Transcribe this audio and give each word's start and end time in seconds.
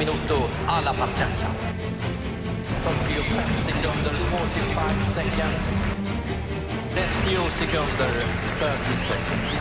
minuto 0.00 0.48
alla 0.66 0.92
partenza. 0.94 1.46
45 2.82 3.56
sekunder, 3.56 4.14
45 4.30 5.02
seconds. 5.02 5.94
30 6.94 7.50
sekunder, 7.50 8.12
30 8.58 8.96
seconds. 8.96 9.56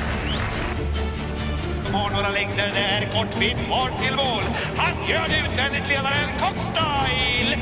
Har 1.93 2.09
några 2.09 2.29
längder 2.29 2.71
där, 2.75 3.09
kort 3.13 3.39
bit 3.39 3.57
kvar 3.65 3.91
till 4.01 4.15
mål. 4.15 4.43
Han 4.77 5.09
gör 5.09 5.27
det 5.27 5.39
utvändigt, 5.51 5.87
ledaren 5.89 6.29
Cockstyle. 6.39 7.57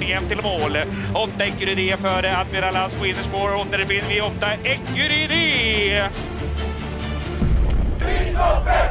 VM 0.00 0.28
till 0.28 0.42
mål. 0.42 0.76
Åtta 1.14 1.44
Ecurydé 1.44 1.96
före 1.96 2.36
Admiral 2.36 2.90
på 2.98 3.06
innerspår. 3.06 3.54
Åttonde 3.54 3.86
finner 3.86 4.08
vi 4.08 4.20
åtta 4.20 4.46
Ecurydé. 4.64 6.08
Elitloppet, 8.40 8.89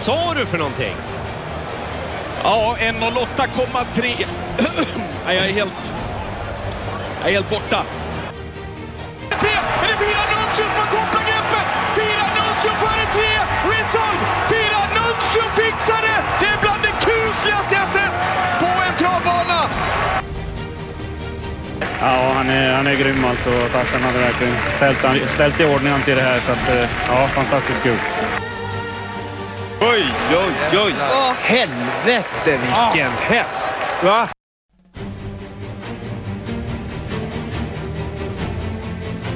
sa 0.00 0.34
du 0.34 0.46
för 0.46 0.58
någonting? 0.58 0.94
Ja, 2.42 2.76
1.08,3. 2.78 4.26
Nej, 5.26 5.36
jag 5.36 5.46
är 5.46 5.52
helt... 5.52 5.92
Jag 7.20 7.28
är 7.28 7.32
helt 7.32 7.50
borta. 7.50 7.84
Är 9.30 9.88
det 9.90 9.98
fyra 10.04 10.22
Nuncio 10.32 10.66
som 10.76 10.86
kopplar 10.96 11.22
greppet? 11.30 11.66
Fyra 12.00 12.24
Nuncio 12.36 12.70
före 12.84 13.04
tre! 13.16 13.32
Resolve! 13.72 14.22
Fyra 14.48 14.80
Nuncio 14.96 15.42
fixar 15.60 16.02
det! 16.06 16.20
Det 16.40 16.46
är 16.46 16.58
bland 16.60 16.82
det 16.82 16.94
kusligaste 17.06 17.74
jag 17.80 17.88
sett 17.98 18.20
på 18.60 18.70
en 18.88 18.94
travbana! 18.98 19.60
Ja, 22.00 22.32
han 22.34 22.50
är, 22.50 22.72
han 22.72 22.86
är 22.86 22.94
grym 22.94 23.24
alltså. 23.24 23.50
Tarzan 23.72 24.02
hade 24.02 24.18
verkligen 24.18 24.54
ställt, 24.76 25.30
ställt 25.30 25.60
i 25.60 25.64
ordning 25.64 25.92
till 26.04 26.16
det 26.16 26.22
här. 26.22 26.40
Så 26.40 26.52
att, 26.52 26.68
eh, 26.68 26.88
ja, 27.08 27.28
fantastiskt 27.28 27.82
kul. 27.82 27.98
Oj, 30.32 30.36
oj, 30.36 30.78
oj! 30.78 30.94
Åh, 31.12 31.32
helvete 31.32 32.24
vilken 32.44 33.12
häst! 33.12 33.74
Va? 34.02 34.28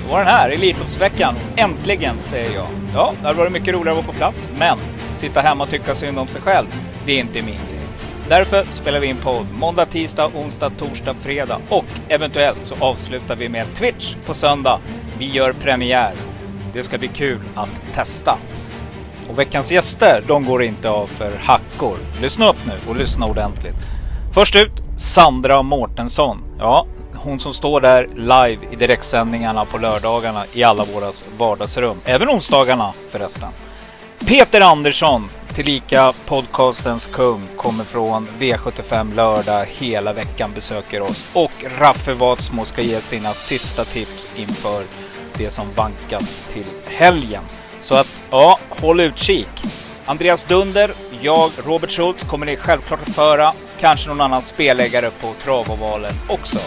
Då 0.04 0.12
var 0.12 0.18
den 0.18 0.26
här, 0.26 0.50
Elitloppsveckan. 0.50 1.34
Äntligen, 1.56 2.16
säger 2.20 2.54
jag. 2.54 2.66
Ja, 2.94 3.14
det 3.20 3.26
hade 3.26 3.38
varit 3.38 3.52
mycket 3.52 3.74
roligare 3.74 3.98
att 3.98 4.06
vara 4.06 4.12
på 4.12 4.18
plats, 4.18 4.50
men 4.58 4.78
sitta 5.12 5.40
hemma 5.40 5.64
och 5.64 5.70
tycka 5.70 5.94
synd 5.94 6.18
om 6.18 6.28
sig 6.28 6.40
själv, 6.40 6.66
det 7.06 7.12
är 7.12 7.20
inte 7.20 7.42
min 7.42 7.54
grej. 7.54 7.86
Därför 8.28 8.66
spelar 8.72 9.00
vi 9.00 9.06
in 9.06 9.16
podd 9.16 9.46
måndag, 9.52 9.86
tisdag, 9.86 10.30
onsdag, 10.34 10.70
torsdag, 10.78 11.14
fredag 11.22 11.60
och 11.68 11.86
eventuellt 12.08 12.64
så 12.64 12.74
avslutar 12.80 13.36
vi 13.36 13.48
med 13.48 13.66
Twitch 13.74 14.14
på 14.26 14.34
söndag. 14.34 14.80
Vi 15.18 15.30
gör 15.30 15.52
premiär. 15.52 16.12
Det 16.72 16.82
ska 16.82 16.98
bli 16.98 17.08
kul 17.08 17.40
att 17.54 17.94
testa. 17.94 18.38
Och 19.28 19.38
veckans 19.38 19.70
gäster, 19.70 20.24
de 20.26 20.44
går 20.44 20.62
inte 20.62 20.90
av 20.90 21.06
för 21.06 21.32
hackor. 21.42 21.98
Lyssna 22.20 22.48
upp 22.48 22.66
nu 22.66 22.72
och 22.88 22.96
lyssna 22.96 23.26
ordentligt. 23.26 23.76
Först 24.34 24.56
ut, 24.56 24.72
Sandra 24.98 25.62
Mårtensson. 25.62 26.38
Ja, 26.58 26.86
hon 27.14 27.40
som 27.40 27.54
står 27.54 27.80
där 27.80 28.08
live 28.14 28.66
i 28.72 28.76
direktsändningarna 28.76 29.64
på 29.64 29.78
lördagarna 29.78 30.44
i 30.52 30.62
alla 30.62 30.84
våra 30.84 31.12
vardagsrum. 31.38 31.96
Även 32.04 32.28
onsdagarna 32.28 32.92
förresten. 33.10 33.48
Peter 34.26 34.60
Andersson, 34.60 35.28
tillika 35.54 36.12
podcastens 36.26 37.06
kung, 37.06 37.40
kommer 37.56 37.84
från 37.84 38.28
V75 38.38 39.14
lördag 39.14 39.66
hela 39.68 40.12
veckan, 40.12 40.50
besöker 40.54 41.02
oss. 41.02 41.30
Och 41.34 41.52
Raffe 41.78 42.14
Watsmo 42.14 42.64
ska 42.64 42.82
ge 42.82 43.00
sina 43.00 43.32
sista 43.32 43.84
tips 43.84 44.26
inför 44.36 44.82
det 45.38 45.50
som 45.50 45.66
vankas 45.76 46.48
till 46.52 46.66
helgen. 46.86 47.42
Så 47.84 47.94
att, 47.94 48.18
ja, 48.30 48.58
håll 48.68 49.00
utkik. 49.00 49.48
Andreas 50.06 50.44
Dunder, 50.44 50.90
jag, 51.20 51.50
Robert 51.66 51.90
Schultz 51.90 52.24
kommer 52.24 52.46
ni 52.46 52.56
självklart 52.56 53.00
att 53.02 53.14
föra. 53.14 53.50
Kanske 53.80 54.08
någon 54.08 54.20
annan 54.20 54.42
spelägare 54.42 55.10
på 55.10 55.26
Travovalen 55.44 56.12
också. 56.28 56.58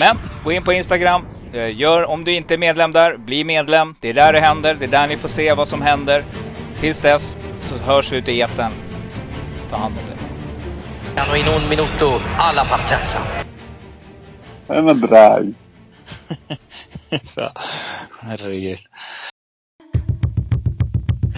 Men 0.00 0.16
gå 0.44 0.52
in 0.52 0.62
på 0.62 0.72
Instagram. 0.72 1.24
Eh, 1.52 1.76
Gör, 1.76 2.04
om 2.04 2.24
du 2.24 2.34
inte 2.34 2.54
är 2.54 2.58
medlem 2.58 2.92
där, 2.92 3.16
bli 3.16 3.44
medlem. 3.44 3.94
Det 4.00 4.08
är 4.08 4.14
där 4.14 4.32
det 4.32 4.40
händer. 4.40 4.74
Det 4.74 4.84
är 4.84 4.88
där 4.88 5.06
ni 5.06 5.16
får 5.16 5.28
se 5.28 5.54
vad 5.54 5.68
som 5.68 5.82
händer. 5.82 6.24
Tills 6.80 7.00
dess 7.00 7.38
så 7.60 7.76
hörs 7.76 8.12
vi 8.12 8.16
ute 8.16 8.32
i 8.32 8.40
etern. 8.40 8.72
Ta 9.70 9.76
hand 9.76 9.94
om 9.98 10.04
det. 10.10 11.20
Hanno 11.20 11.36
in 11.36 11.62
un 11.62 11.68
minuto 11.68 12.20
alla 12.38 12.64
partenza. 12.64 13.18
Den 14.66 14.88
är 14.88 14.94
bra. 14.94 15.40
Herregud. 18.20 18.78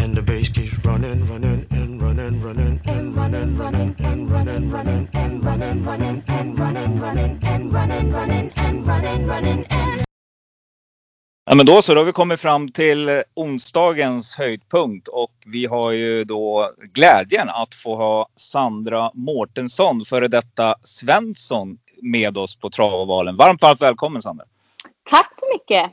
And 0.09 0.17
the 0.17 0.23
bass 0.23 0.49
keeps 0.49 0.85
running, 0.85 1.27
running, 1.27 1.67
and 1.71 2.03
running, 2.03 2.41
running, 2.41 2.81
and 2.87 3.17
running, 3.17 3.59
running, 3.59 3.95
and 3.99 4.31
running, 4.31 4.71
running, 4.71 5.09
and 5.13 5.45
running, 5.45 5.85
running, 5.85 6.23
and 6.27 6.59
running, 6.59 7.01
running, 7.01 7.39
and 7.43 7.73
running, 7.75 8.13
running, 8.13 8.53
and 8.57 8.89
running, 8.89 9.27
running, 9.27 9.67
and 9.71 10.05
Ja, 11.45 11.55
men 11.55 11.67
då 11.67 11.83
så, 11.83 11.95
då 11.95 12.01
har 12.01 12.05
vi 12.05 12.13
kommit 12.13 12.41
fram 12.41 12.73
till 12.73 13.23
onsdagens 13.35 14.37
höjdpunkt 14.37 15.09
och 15.09 15.33
vi 15.47 15.67
har 15.67 15.91
ju 15.91 16.25
då 16.25 16.73
glädjen 16.93 17.49
att 17.49 17.75
få 17.75 17.97
ha 17.97 18.29
Sandra 18.37 19.11
Mårtensson, 19.15 20.05
före 20.05 20.29
detta 20.29 20.75
Svensson, 20.83 21.79
med 22.03 22.39
oss 22.39 22.57
på 22.57 22.71
Travovalen. 22.71 23.37
Varmt, 23.37 23.63
varmt 23.63 23.81
välkommen 23.81 24.23
Sandra! 24.23 24.45
Tack 25.11 25.33
så 25.41 25.47
mycket! 25.53 25.93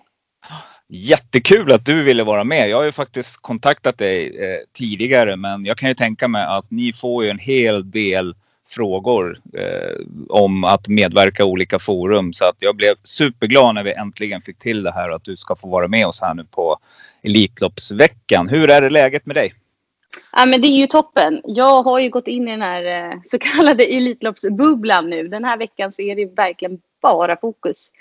Jättekul 0.87 1.71
att 1.71 1.85
du 1.85 2.03
ville 2.03 2.23
vara 2.23 2.43
med. 2.43 2.69
Jag 2.69 2.77
har 2.77 2.83
ju 2.83 2.91
faktiskt 2.91 3.41
kontaktat 3.41 3.97
dig 3.97 4.37
eh, 4.37 4.59
tidigare, 4.73 5.35
men 5.35 5.65
jag 5.65 5.77
kan 5.77 5.89
ju 5.89 5.95
tänka 5.95 6.27
mig 6.27 6.45
att 6.45 6.71
ni 6.71 6.93
får 6.93 7.23
ju 7.23 7.29
en 7.29 7.39
hel 7.39 7.91
del 7.91 8.35
frågor 8.67 9.37
eh, 9.53 10.05
om 10.29 10.63
att 10.63 10.87
medverka 10.87 11.43
i 11.43 11.45
olika 11.45 11.79
forum. 11.79 12.33
Så 12.33 12.45
att 12.45 12.55
jag 12.59 12.75
blev 12.75 12.95
superglad 13.03 13.75
när 13.75 13.83
vi 13.83 13.93
äntligen 13.93 14.41
fick 14.41 14.59
till 14.59 14.83
det 14.83 14.91
här 14.91 15.09
och 15.09 15.15
att 15.15 15.23
du 15.23 15.37
ska 15.37 15.55
få 15.55 15.69
vara 15.69 15.87
med 15.87 16.07
oss 16.07 16.21
här 16.21 16.33
nu 16.33 16.43
på 16.43 16.77
Elitloppsveckan. 17.23 18.49
Hur 18.49 18.69
är 18.69 18.81
det 18.81 18.89
läget 18.89 19.25
med 19.25 19.35
dig? 19.35 19.53
Ja, 20.31 20.45
men 20.45 20.61
det 20.61 20.67
är 20.67 20.79
ju 20.79 20.87
toppen. 20.87 21.41
Jag 21.43 21.83
har 21.83 21.99
ju 21.99 22.09
gått 22.09 22.27
in 22.27 22.47
i 22.47 22.51
den 22.51 22.61
här 22.61 23.11
eh, 23.11 23.19
så 23.23 23.39
kallade 23.39 23.83
Elitloppsbubblan 23.83 25.09
nu. 25.09 25.27
Den 25.27 25.43
här 25.43 25.57
veckan 25.57 25.91
så 25.91 26.01
är 26.01 26.15
det 26.15 26.25
verkligen 26.25 26.79
bara 27.01 27.37
fokus 27.37 27.91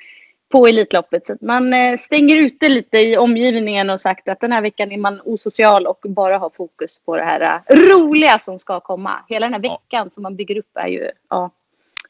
på 0.55 0.67
Elitloppet. 0.67 1.27
Så 1.27 1.37
man 1.41 1.73
eh, 1.73 1.99
stänger 1.99 2.37
ute 2.37 2.69
lite 2.69 2.99
i 2.99 3.17
omgivningen 3.17 3.91
och 3.91 4.01
sagt 4.01 4.29
att 4.29 4.41
den 4.41 4.53
här 4.53 4.63
veckan 4.63 4.93
är 4.93 4.99
man 4.99 5.21
osocial 5.25 5.87
och 5.87 5.99
bara 6.09 6.39
har 6.39 6.51
fokus 6.51 7.01
på 7.05 7.17
det 7.17 7.23
här 7.23 7.41
eh, 7.41 7.77
roliga 7.77 8.39
som 8.39 8.59
ska 8.59 8.81
komma. 8.81 9.25
Hela 9.29 9.47
den 9.47 9.55
här 9.55 9.61
veckan 9.61 10.11
som 10.11 10.23
man 10.23 10.37
bygger 10.37 10.59
upp 10.59 10.71
är 10.75 10.89
ju 10.89 11.11
ja, 11.31 11.51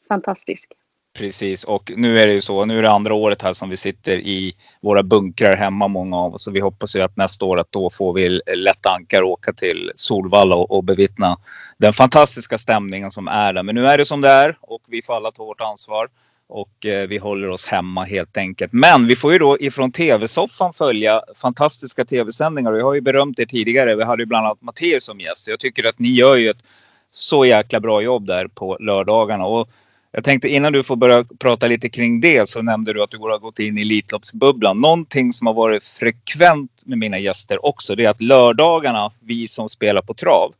fantastisk. 0.08 0.72
Precis 1.18 1.64
och 1.64 1.92
nu 1.96 2.20
är 2.20 2.26
det 2.26 2.32
ju 2.32 2.40
så. 2.40 2.64
Nu 2.64 2.78
är 2.78 2.82
det 2.82 2.90
andra 2.90 3.14
året 3.14 3.42
här 3.42 3.52
som 3.52 3.68
vi 3.68 3.76
sitter 3.76 4.12
i 4.12 4.54
våra 4.80 5.02
bunkrar 5.02 5.56
hemma 5.56 5.88
många 5.88 6.16
av 6.16 6.34
oss. 6.34 6.46
Och 6.46 6.56
vi 6.56 6.60
hoppas 6.60 6.96
ju 6.96 7.00
att 7.00 7.16
nästa 7.16 7.44
år 7.44 7.58
att 7.58 7.72
då 7.72 7.90
får 7.90 8.12
vi 8.12 8.40
lätt 8.56 8.86
ankar 8.86 9.22
och 9.22 9.30
åka 9.30 9.52
till 9.52 9.92
Solvalla 9.96 10.56
och, 10.56 10.70
och 10.70 10.84
bevittna 10.84 11.36
den 11.78 11.92
fantastiska 11.92 12.58
stämningen 12.58 13.10
som 13.10 13.28
är 13.28 13.52
där. 13.52 13.62
Men 13.62 13.74
nu 13.74 13.86
är 13.86 13.98
det 13.98 14.06
som 14.06 14.20
det 14.20 14.28
är 14.28 14.58
och 14.60 14.82
vi 14.88 15.02
får 15.02 15.14
alla 15.16 15.30
ta 15.30 15.44
vårt 15.44 15.60
ansvar. 15.60 16.08
Och 16.48 16.86
eh, 16.86 17.08
vi 17.08 17.18
håller 17.18 17.48
oss 17.48 17.66
hemma 17.66 18.04
helt 18.04 18.36
enkelt. 18.36 18.72
Men 18.72 19.06
vi 19.06 19.16
får 19.16 19.32
ju 19.32 19.38
då 19.38 19.58
ifrån 19.60 19.92
tv-soffan 19.92 20.72
följa 20.72 21.22
fantastiska 21.36 22.04
tv-sändningar. 22.04 22.72
Och 22.72 22.78
jag 22.78 22.84
har 22.84 22.94
ju 22.94 23.00
berömt 23.00 23.38
er 23.38 23.46
tidigare. 23.46 23.96
Vi 23.96 24.04
hade 24.04 24.22
ju 24.22 24.26
bland 24.26 24.46
annat 24.46 24.62
Matteus 24.62 25.04
som 25.04 25.20
gäst. 25.20 25.48
Jag 25.48 25.60
tycker 25.60 25.88
att 25.88 25.98
ni 25.98 26.08
gör 26.08 26.36
ju 26.36 26.50
ett 26.50 26.64
så 27.10 27.44
jäkla 27.44 27.80
bra 27.80 28.02
jobb 28.02 28.26
där 28.26 28.46
på 28.46 28.76
lördagarna. 28.80 29.44
Och 29.44 29.68
jag 30.12 30.24
tänkte 30.24 30.48
innan 30.48 30.72
du 30.72 30.82
får 30.82 30.96
börja 30.96 31.24
prata 31.38 31.66
lite 31.66 31.88
kring 31.88 32.20
det 32.20 32.48
så 32.48 32.62
nämnde 32.62 32.92
du 32.92 33.02
att 33.02 33.10
du 33.10 33.18
har 33.18 33.38
gått 33.38 33.58
in 33.58 33.78
i 33.78 33.82
Elitloppsbubblan. 33.82 34.80
Någonting 34.80 35.32
som 35.32 35.46
har 35.46 35.54
varit 35.54 35.84
frekvent 35.84 36.82
med 36.86 36.98
mina 36.98 37.18
gäster 37.18 37.66
också 37.66 37.94
det 37.94 38.04
är 38.04 38.08
att 38.08 38.20
lördagarna, 38.20 39.12
vi 39.20 39.48
som 39.48 39.68
spelar 39.68 40.02
på 40.02 40.14
trav, 40.14 40.54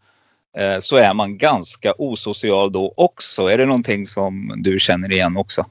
eh, 0.59 0.81
så 0.81 0.97
är 0.97 1.15
man 1.15 1.39
ganska 1.39 1.95
osocial 1.99 2.73
då 2.73 2.95
också. 2.97 3.47
Är 3.47 3.59
det 3.59 3.67
någonting 3.67 4.07
som 4.07 4.55
du 4.57 4.79
känner 4.79 5.13
igen 5.13 5.37
också? 5.37 5.67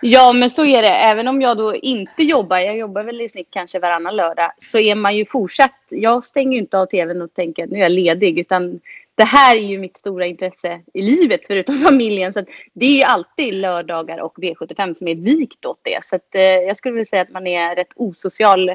Ja, 0.00 0.32
men 0.32 0.50
så 0.50 0.64
är 0.64 0.82
det. 0.82 0.88
Även 0.88 1.28
om 1.28 1.42
jag 1.42 1.58
då 1.58 1.76
inte 1.76 2.22
jobbar, 2.22 2.58
jag 2.58 2.76
jobbar 2.76 3.02
väl 3.02 3.20
i 3.20 3.28
snitt 3.28 3.48
kanske 3.50 3.78
varannan 3.78 4.16
lördag, 4.16 4.52
så 4.58 4.78
är 4.78 4.94
man 4.94 5.16
ju 5.16 5.26
fortsatt. 5.26 5.74
Jag 5.88 6.24
stänger 6.24 6.52
ju 6.52 6.58
inte 6.58 6.78
av 6.78 6.86
tvn 6.86 7.22
och 7.22 7.34
tänker 7.34 7.64
att 7.64 7.70
nu 7.70 7.78
är 7.78 7.82
jag 7.82 7.92
ledig, 7.92 8.38
utan 8.38 8.80
det 9.14 9.24
här 9.24 9.56
är 9.56 9.60
ju 9.60 9.78
mitt 9.78 9.96
stora 9.96 10.26
intresse 10.26 10.80
i 10.94 11.02
livet 11.02 11.40
förutom 11.46 11.74
familjen. 11.84 12.32
Så 12.32 12.40
det 12.72 12.86
är 12.86 12.96
ju 12.96 13.02
alltid 13.02 13.54
lördagar 13.54 14.18
och 14.18 14.36
V75 14.38 14.94
som 14.94 15.08
är 15.08 15.14
vikt 15.14 15.66
åt 15.66 15.80
det. 15.82 16.04
Så 16.04 16.16
att, 16.16 16.34
eh, 16.34 16.42
jag 16.42 16.76
skulle 16.76 16.92
vilja 16.92 17.04
säga 17.04 17.22
att 17.22 17.30
man 17.32 17.46
är 17.46 17.76
rätt 17.76 17.92
osocial 17.96 18.74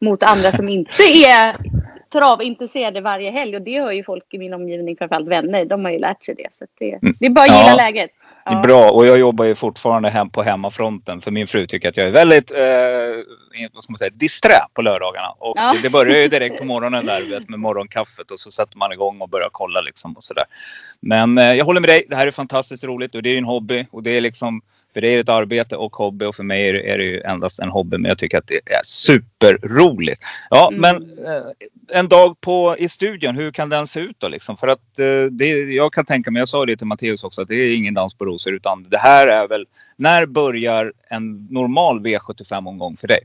mot 0.00 0.22
andra 0.22 0.52
som 0.52 0.68
inte 0.68 1.02
är 1.02 1.56
travintresserade 2.12 3.00
varje 3.00 3.30
helg. 3.30 3.56
Och 3.56 3.62
det 3.62 3.76
har 3.76 3.92
ju 3.92 4.04
folk 4.04 4.34
i 4.34 4.38
min 4.38 4.54
omgivning, 4.54 4.96
framförallt 4.96 5.28
vänner, 5.28 5.64
de 5.64 5.84
har 5.84 5.92
ju 5.92 5.98
lärt 5.98 6.24
sig 6.24 6.34
det. 6.34 6.48
Så 6.54 6.64
det, 6.78 6.98
det 7.20 7.26
är 7.26 7.30
bara 7.30 7.44
att 7.44 7.50
gilla 7.50 7.68
Ja. 7.68 7.76
läget. 7.76 8.10
Är 8.44 8.62
bra 8.62 8.90
och 8.90 9.06
jag 9.06 9.18
jobbar 9.18 9.44
ju 9.44 9.54
fortfarande 9.54 10.10
hem 10.10 10.30
på 10.30 10.42
hemmafronten 10.42 11.20
för 11.20 11.30
min 11.30 11.46
fru 11.46 11.66
tycker 11.66 11.88
att 11.88 11.96
jag 11.96 12.06
är 12.06 12.10
väldigt 12.10 12.50
eh, 12.50 13.68
vad 13.72 13.84
ska 13.84 13.92
man 13.92 13.98
säga, 13.98 14.10
disträ 14.14 14.58
på 14.74 14.82
lördagarna. 14.82 15.28
Och 15.38 15.54
Ja. 15.58 15.74
det 15.82 15.90
börjar 15.90 16.18
ju 16.18 16.28
direkt 16.28 16.58
på 16.58 16.64
morgonen 16.64 17.06
där 17.06 17.22
vet, 17.26 17.48
med 17.48 17.60
morgonkaffet 17.60 18.30
och 18.30 18.40
så 18.40 18.50
sätter 18.50 18.78
man 18.78 18.92
igång 18.92 19.20
och 19.20 19.28
börjar 19.28 19.48
kolla 19.52 19.80
liksom 19.80 20.12
och 20.16 20.22
sådär. 20.22 20.44
Men 21.00 21.38
eh, 21.38 21.52
jag 21.52 21.64
håller 21.64 21.80
med 21.80 21.90
dig. 21.90 22.06
Det 22.08 22.16
här 22.16 22.26
är 22.26 22.30
fantastiskt 22.30 22.84
roligt 22.84 23.14
och 23.14 23.22
det 23.22 23.28
är 23.28 23.32
ju 23.32 23.38
en 23.38 23.44
hobby 23.44 23.86
och 23.90 24.02
det 24.02 24.10
är 24.16 24.20
liksom 24.20 24.62
för 24.94 25.00
det 25.00 25.14
är 25.14 25.20
ett 25.20 25.28
arbete 25.28 25.76
och 25.76 25.96
hobby 25.96 26.24
och 26.24 26.34
för 26.34 26.42
mig 26.42 26.68
är 26.68 26.72
det, 26.72 26.90
är 26.90 26.98
det 26.98 27.04
ju 27.04 27.20
endast 27.20 27.58
en 27.58 27.68
hobby 27.70 27.98
men 27.98 28.08
jag 28.08 28.18
tycker 28.18 28.38
att 28.38 28.46
det 28.46 28.54
är 28.54 28.80
superroligt. 28.84 30.22
Ja 30.50 30.68
Mm. 30.72 30.80
men 30.80 31.26
eh, 31.26 31.42
en 31.98 32.08
dag 32.08 32.40
på, 32.40 32.76
i 32.78 32.88
studion, 32.88 33.36
hur 33.36 33.50
kan 33.52 33.68
den 33.68 33.86
se 33.86 34.00
ut 34.00 34.16
då 34.18 34.28
liksom? 34.28 34.56
För 34.56 34.68
att 34.68 34.98
eh, 34.98 35.24
det, 35.30 35.46
jag 35.48 35.92
kan 35.92 36.04
tänka 36.04 36.30
mig, 36.30 36.40
jag 36.40 36.48
sa 36.48 36.66
det 36.66 36.76
till 36.76 36.86
Matteus 36.86 37.24
också, 37.24 37.42
att 37.42 37.48
det 37.48 37.54
är 37.54 37.76
ingen 37.76 37.94
dans 37.94 38.14
på 38.14 38.24
rosor 38.32 38.54
utan 38.54 38.82
det 38.88 38.98
här 38.98 39.28
är 39.28 39.48
väl, 39.48 39.66
när 39.96 40.26
börjar 40.26 40.92
en 41.08 41.46
normal 41.50 42.00
V75-omgång 42.00 42.96
för 42.96 43.08
dig? 43.08 43.20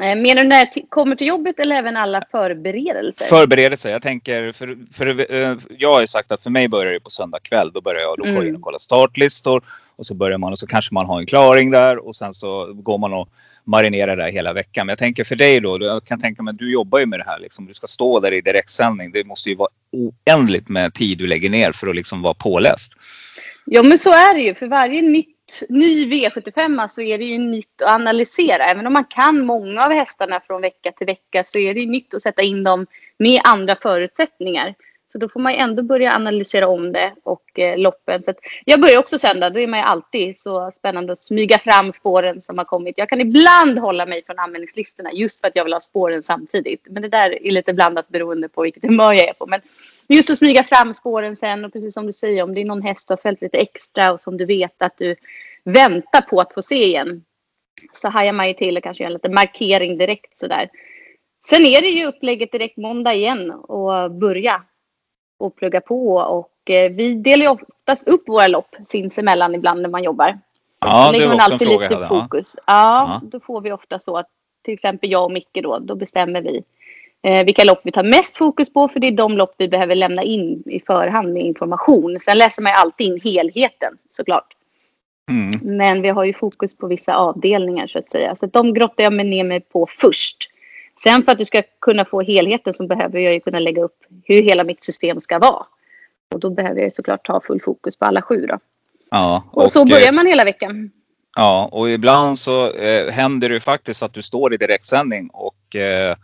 Eh, 0.00 0.16
Menar 0.16 0.42
du 0.42 0.48
när 0.48 0.56
jag 0.56 0.68
kommer 0.88 1.16
till 1.16 1.26
jobbet 1.26 1.60
eller 1.60 1.76
även 1.76 1.96
alla 1.96 2.22
förberedelser? 2.30 3.24
Förberedelse, 3.24 3.90
jag 3.90 4.02
tänker, 4.02 4.52
för, 4.52 4.78
för 4.92 5.32
eh, 5.34 5.56
jag 5.78 5.92
har 5.92 6.00
ju 6.00 6.06
sagt 6.06 6.32
att 6.32 6.42
för 6.42 6.50
mig 6.50 6.68
börjar 6.68 6.92
det 6.92 7.00
på 7.00 7.10
söndag 7.10 7.38
kväll. 7.42 7.70
Då 7.74 7.80
börjar 7.80 8.00
jag, 8.00 8.18
då 8.18 8.24
in 8.28 8.36
Mm. 8.36 8.56
och 8.56 8.62
kollar 8.62 8.78
startlistor 8.78 9.64
och 9.96 10.06
så 10.06 10.14
börjar 10.14 10.38
man 10.38 10.52
och 10.52 10.58
så 10.58 10.66
kanske 10.66 10.94
man 10.94 11.06
har 11.06 11.18
en 11.20 11.26
klaring 11.26 11.70
där 11.70 12.06
och 12.06 12.16
sen 12.16 12.34
så 12.34 12.72
går 12.72 12.98
man 12.98 13.12
och 13.12 13.28
marinerar 13.64 14.16
där 14.16 14.30
hela 14.30 14.52
veckan. 14.52 14.86
Men 14.86 14.92
jag 14.92 14.98
tänker 14.98 15.24
för 15.24 15.36
dig 15.36 15.60
då, 15.60 15.78
jag 15.80 16.04
kan 16.04 16.20
tänka 16.20 16.42
mig 16.42 16.52
att 16.52 16.58
du 16.58 16.72
jobbar 16.72 16.98
ju 16.98 17.06
med 17.06 17.18
det 17.18 17.24
här 17.26 17.38
liksom. 17.38 17.66
Du 17.66 17.74
ska 17.74 17.86
stå 17.86 18.20
där 18.20 18.32
i 18.32 18.40
direktsändning. 18.40 19.12
Det 19.12 19.24
måste 19.24 19.48
ju 19.50 19.56
vara 19.56 19.68
oändligt 19.92 20.68
med 20.68 20.94
tid 20.94 21.18
du 21.18 21.26
lägger 21.26 21.50
ner 21.50 21.72
för 21.72 21.86
att 21.86 21.96
liksom 21.96 22.22
vara 22.22 22.34
påläst. 22.34 22.92
Ja 23.66 23.82
men 23.82 23.98
så 23.98 24.10
är 24.10 24.34
det 24.34 24.40
ju. 24.40 24.54
För 24.54 24.66
varje 24.66 25.02
nytt, 25.02 25.62
ny 25.68 26.06
V75 26.06 26.88
så 26.88 27.00
är 27.00 27.18
det 27.18 27.24
ju 27.24 27.38
nytt 27.38 27.82
att 27.82 27.94
analysera. 27.94 28.64
Även 28.64 28.86
om 28.86 28.92
man 28.92 29.04
kan 29.04 29.46
många 29.46 29.84
av 29.84 29.92
hästarna 29.92 30.40
från 30.40 30.62
vecka 30.62 30.92
till 30.92 31.06
vecka 31.06 31.44
så 31.44 31.58
är 31.58 31.74
det 31.74 31.80
ju 31.80 31.86
nytt 31.86 32.14
att 32.14 32.22
sätta 32.22 32.42
in 32.42 32.64
dem 32.64 32.86
med 33.18 33.40
andra 33.44 33.76
förutsättningar. 33.76 34.74
Så 35.14 35.18
då 35.18 35.28
får 35.28 35.40
man 35.40 35.52
ju 35.52 35.58
ändå 35.58 35.82
börja 35.82 36.14
analysera 36.14 36.68
om 36.68 36.92
det 36.92 37.14
och 37.22 37.58
eh, 37.58 37.78
loppen. 37.78 38.22
Så 38.22 38.30
att 38.30 38.36
jag 38.64 38.80
börjar 38.80 38.98
också 38.98 39.18
söndag. 39.18 39.50
Då 39.50 39.60
är 39.60 39.66
man 39.66 39.78
ju 39.78 39.84
alltid 39.84 40.40
så 40.40 40.70
spännande 40.76 41.12
att 41.12 41.18
smyga 41.18 41.58
fram 41.58 41.92
spåren 41.92 42.40
som 42.40 42.58
har 42.58 42.64
kommit. 42.64 42.98
Jag 42.98 43.08
kan 43.08 43.20
ibland 43.20 43.78
hålla 43.78 44.06
mig 44.06 44.24
från 44.26 44.38
anmälningslistorna 44.38 45.12
just 45.12 45.40
för 45.40 45.48
att 45.48 45.56
jag 45.56 45.64
vill 45.64 45.72
ha 45.72 45.80
spåren 45.80 46.22
samtidigt. 46.22 46.86
Men 46.90 47.02
det 47.02 47.08
där 47.08 47.46
är 47.46 47.50
lite 47.50 47.72
blandat 47.72 48.08
beroende 48.08 48.48
på 48.48 48.62
vilket 48.62 48.82
humör 48.82 49.12
jag 49.12 49.28
är 49.28 49.32
på. 49.32 49.46
Men 49.46 49.60
just 50.08 50.30
att 50.30 50.38
smyga 50.38 50.64
fram 50.64 50.94
spåren 50.94 51.36
sen 51.36 51.64
och 51.64 51.72
precis 51.72 51.94
som 51.94 52.06
du 52.06 52.12
säger 52.12 52.42
om 52.42 52.54
det 52.54 52.60
är 52.60 52.64
någon 52.64 52.82
häst 52.82 53.08
du 53.08 53.12
har 53.12 53.16
följt 53.16 53.42
lite 53.42 53.58
extra 53.58 54.12
och 54.12 54.20
som 54.20 54.36
du 54.36 54.44
vet 54.44 54.82
att 54.82 54.98
du 54.98 55.16
väntar 55.64 56.20
på 56.20 56.40
att 56.40 56.54
få 56.54 56.62
se 56.62 56.84
igen. 56.84 57.24
Så 57.92 58.08
hajar 58.08 58.32
man 58.32 58.48
ju 58.48 58.54
till 58.54 58.76
och 58.76 58.82
kanske 58.82 59.02
gör 59.02 59.10
en 59.10 59.12
liten 59.12 59.34
markering 59.34 59.98
direkt 59.98 60.38
sådär. 60.38 60.68
Sen 61.46 61.66
är 61.66 61.80
det 61.80 61.88
ju 61.88 62.06
upplägget 62.06 62.52
direkt 62.52 62.76
måndag 62.76 63.14
igen 63.14 63.50
och 63.50 64.10
börja 64.10 64.62
och 65.44 65.56
plugga 65.56 65.80
på 65.80 66.14
och 66.16 66.70
eh, 66.70 66.92
vi 66.92 67.14
delar 67.14 67.44
ju 67.44 67.50
oftast 67.50 68.08
upp 68.08 68.28
våra 68.28 68.46
lopp 68.46 68.76
sinsemellan 68.88 69.54
ibland 69.54 69.82
när 69.82 69.88
man 69.88 70.02
jobbar. 70.04 70.38
Ja, 70.80 71.12
det 71.12 71.20
var 71.20 71.26
man 71.26 71.34
också 71.36 71.46
en 71.46 71.52
alltid 71.52 71.68
fråga 71.68 71.84
jag 71.84 71.90
lite 71.90 71.94
hade. 72.04 72.14
Ja. 72.14 72.22
fokus. 72.22 72.56
Ja, 72.66 73.20
Ja. 73.22 73.28
då 73.28 73.40
får 73.40 73.60
vi 73.60 73.72
ofta 73.72 73.98
så 73.98 74.16
att 74.16 74.26
till 74.64 74.74
exempel 74.74 75.10
jag 75.10 75.24
och 75.24 75.32
Micke 75.32 75.58
då, 75.62 75.78
då 75.78 75.94
bestämmer 75.94 76.42
vi 76.42 76.64
eh, 77.22 77.44
vilka 77.44 77.64
lopp 77.64 77.80
vi 77.84 77.92
tar 77.92 78.02
mest 78.02 78.36
fokus 78.36 78.72
på 78.72 78.88
för 78.88 79.00
det 79.00 79.06
är 79.06 79.12
de 79.12 79.36
lopp 79.36 79.54
vi 79.58 79.68
behöver 79.68 79.94
lämna 79.94 80.22
in 80.22 80.62
i 80.66 80.80
förhand 80.80 81.32
med 81.32 81.42
information. 81.42 82.18
Sen 82.20 82.38
läser 82.38 82.62
man 82.62 82.72
ju 82.72 82.76
alltid 82.76 83.06
in 83.06 83.20
helheten 83.24 83.98
såklart. 84.10 84.46
Mm. 85.30 85.76
Men 85.76 86.02
vi 86.02 86.08
har 86.08 86.24
ju 86.24 86.32
fokus 86.32 86.76
på 86.76 86.86
vissa 86.86 87.14
avdelningar 87.14 87.86
så 87.86 87.98
att 87.98 88.10
säga. 88.10 88.36
Så 88.36 88.44
att 88.46 88.52
de 88.52 88.74
grottar 88.74 89.04
jag 89.04 89.12
mig 89.12 89.24
ner 89.24 89.44
mig 89.44 89.60
på 89.60 89.86
först. 89.86 90.36
Sen 91.02 91.22
för 91.22 91.32
att 91.32 91.38
du 91.38 91.44
ska 91.44 91.62
kunna 91.80 92.04
få 92.04 92.20
helheten 92.20 92.74
så 92.74 92.86
behöver 92.86 93.18
jag 93.18 93.34
ju 93.34 93.40
kunna 93.40 93.58
lägga 93.58 93.82
upp 93.82 94.04
hur 94.24 94.42
hela 94.42 94.64
mitt 94.64 94.84
system 94.84 95.20
ska 95.20 95.38
vara. 95.38 95.66
Och 96.34 96.40
då 96.40 96.50
behöver 96.50 96.80
jag 96.80 96.92
såklart 96.92 97.26
ta 97.26 97.40
full 97.40 97.60
fokus 97.60 97.96
på 97.96 98.04
alla 98.04 98.22
sju 98.22 98.46
då. 98.46 98.58
Ja, 99.10 99.44
Och, 99.50 99.72
så 99.72 99.80
eh, 99.80 99.86
börjar 99.86 100.12
man 100.12 100.26
hela 100.26 100.44
veckan. 100.44 100.90
Ja, 101.36 101.68
och 101.72 101.90
ibland 101.90 102.38
så 102.38 102.70
eh, 102.70 103.12
händer 103.12 103.48
det 103.48 103.54
ju 103.54 103.60
faktiskt 103.60 104.02
att 104.02 104.14
du 104.14 104.22
står 104.22 104.54
i 104.54 104.56
direktsändning 104.56 105.30
och 105.32 105.76
eh, 105.76 106.16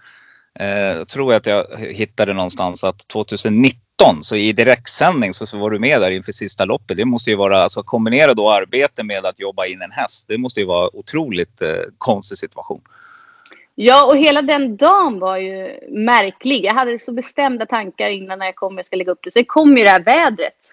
eh, 0.60 0.96
jag 0.96 1.08
tror 1.08 1.34
att 1.34 1.46
jag 1.46 1.66
hittade 1.78 2.32
någonstans 2.32 2.84
att 2.84 3.08
2019 3.08 3.80
så 4.22 4.36
i 4.36 4.52
direktsändning 4.52 5.34
så, 5.34 5.46
så 5.46 5.58
var 5.58 5.70
du 5.70 5.78
med 5.78 6.00
där 6.00 6.10
inför 6.10 6.32
sista 6.32 6.64
loppet. 6.64 6.96
Det 6.96 7.04
måste 7.04 7.30
ju 7.30 7.36
vara, 7.36 7.62
alltså 7.62 7.82
kombinera 7.82 8.34
då 8.34 8.50
arbete 8.50 9.02
med 9.02 9.26
att 9.26 9.40
jobba 9.40 9.66
in 9.66 9.82
en 9.82 9.90
häst. 9.90 10.24
Det 10.28 10.38
måste 10.38 10.60
ju 10.60 10.66
vara 10.66 10.96
otroligt 10.96 11.62
eh, 11.62 11.82
konstig 11.98 12.38
situation. 12.38 12.80
Ja, 13.74 14.06
och 14.06 14.16
hela 14.16 14.42
den 14.42 14.76
dagen 14.76 15.18
var 15.18 15.36
ju 15.36 15.78
märklig. 15.88 16.64
Jag 16.64 16.74
hade 16.74 16.98
så 16.98 17.12
bestämda 17.12 17.66
tankar 17.66 18.10
innan 18.10 18.38
när 18.38 18.46
jag 18.46 18.54
kom 18.54 18.76
jag 18.76 18.86
ska 18.86 18.96
lägga 18.96 19.12
upp 19.12 19.22
det. 19.22 19.30
Sen 19.30 19.44
kom 19.44 19.76
ju 19.76 19.84
det 19.84 19.90
här 19.90 20.04
vädret. 20.04 20.72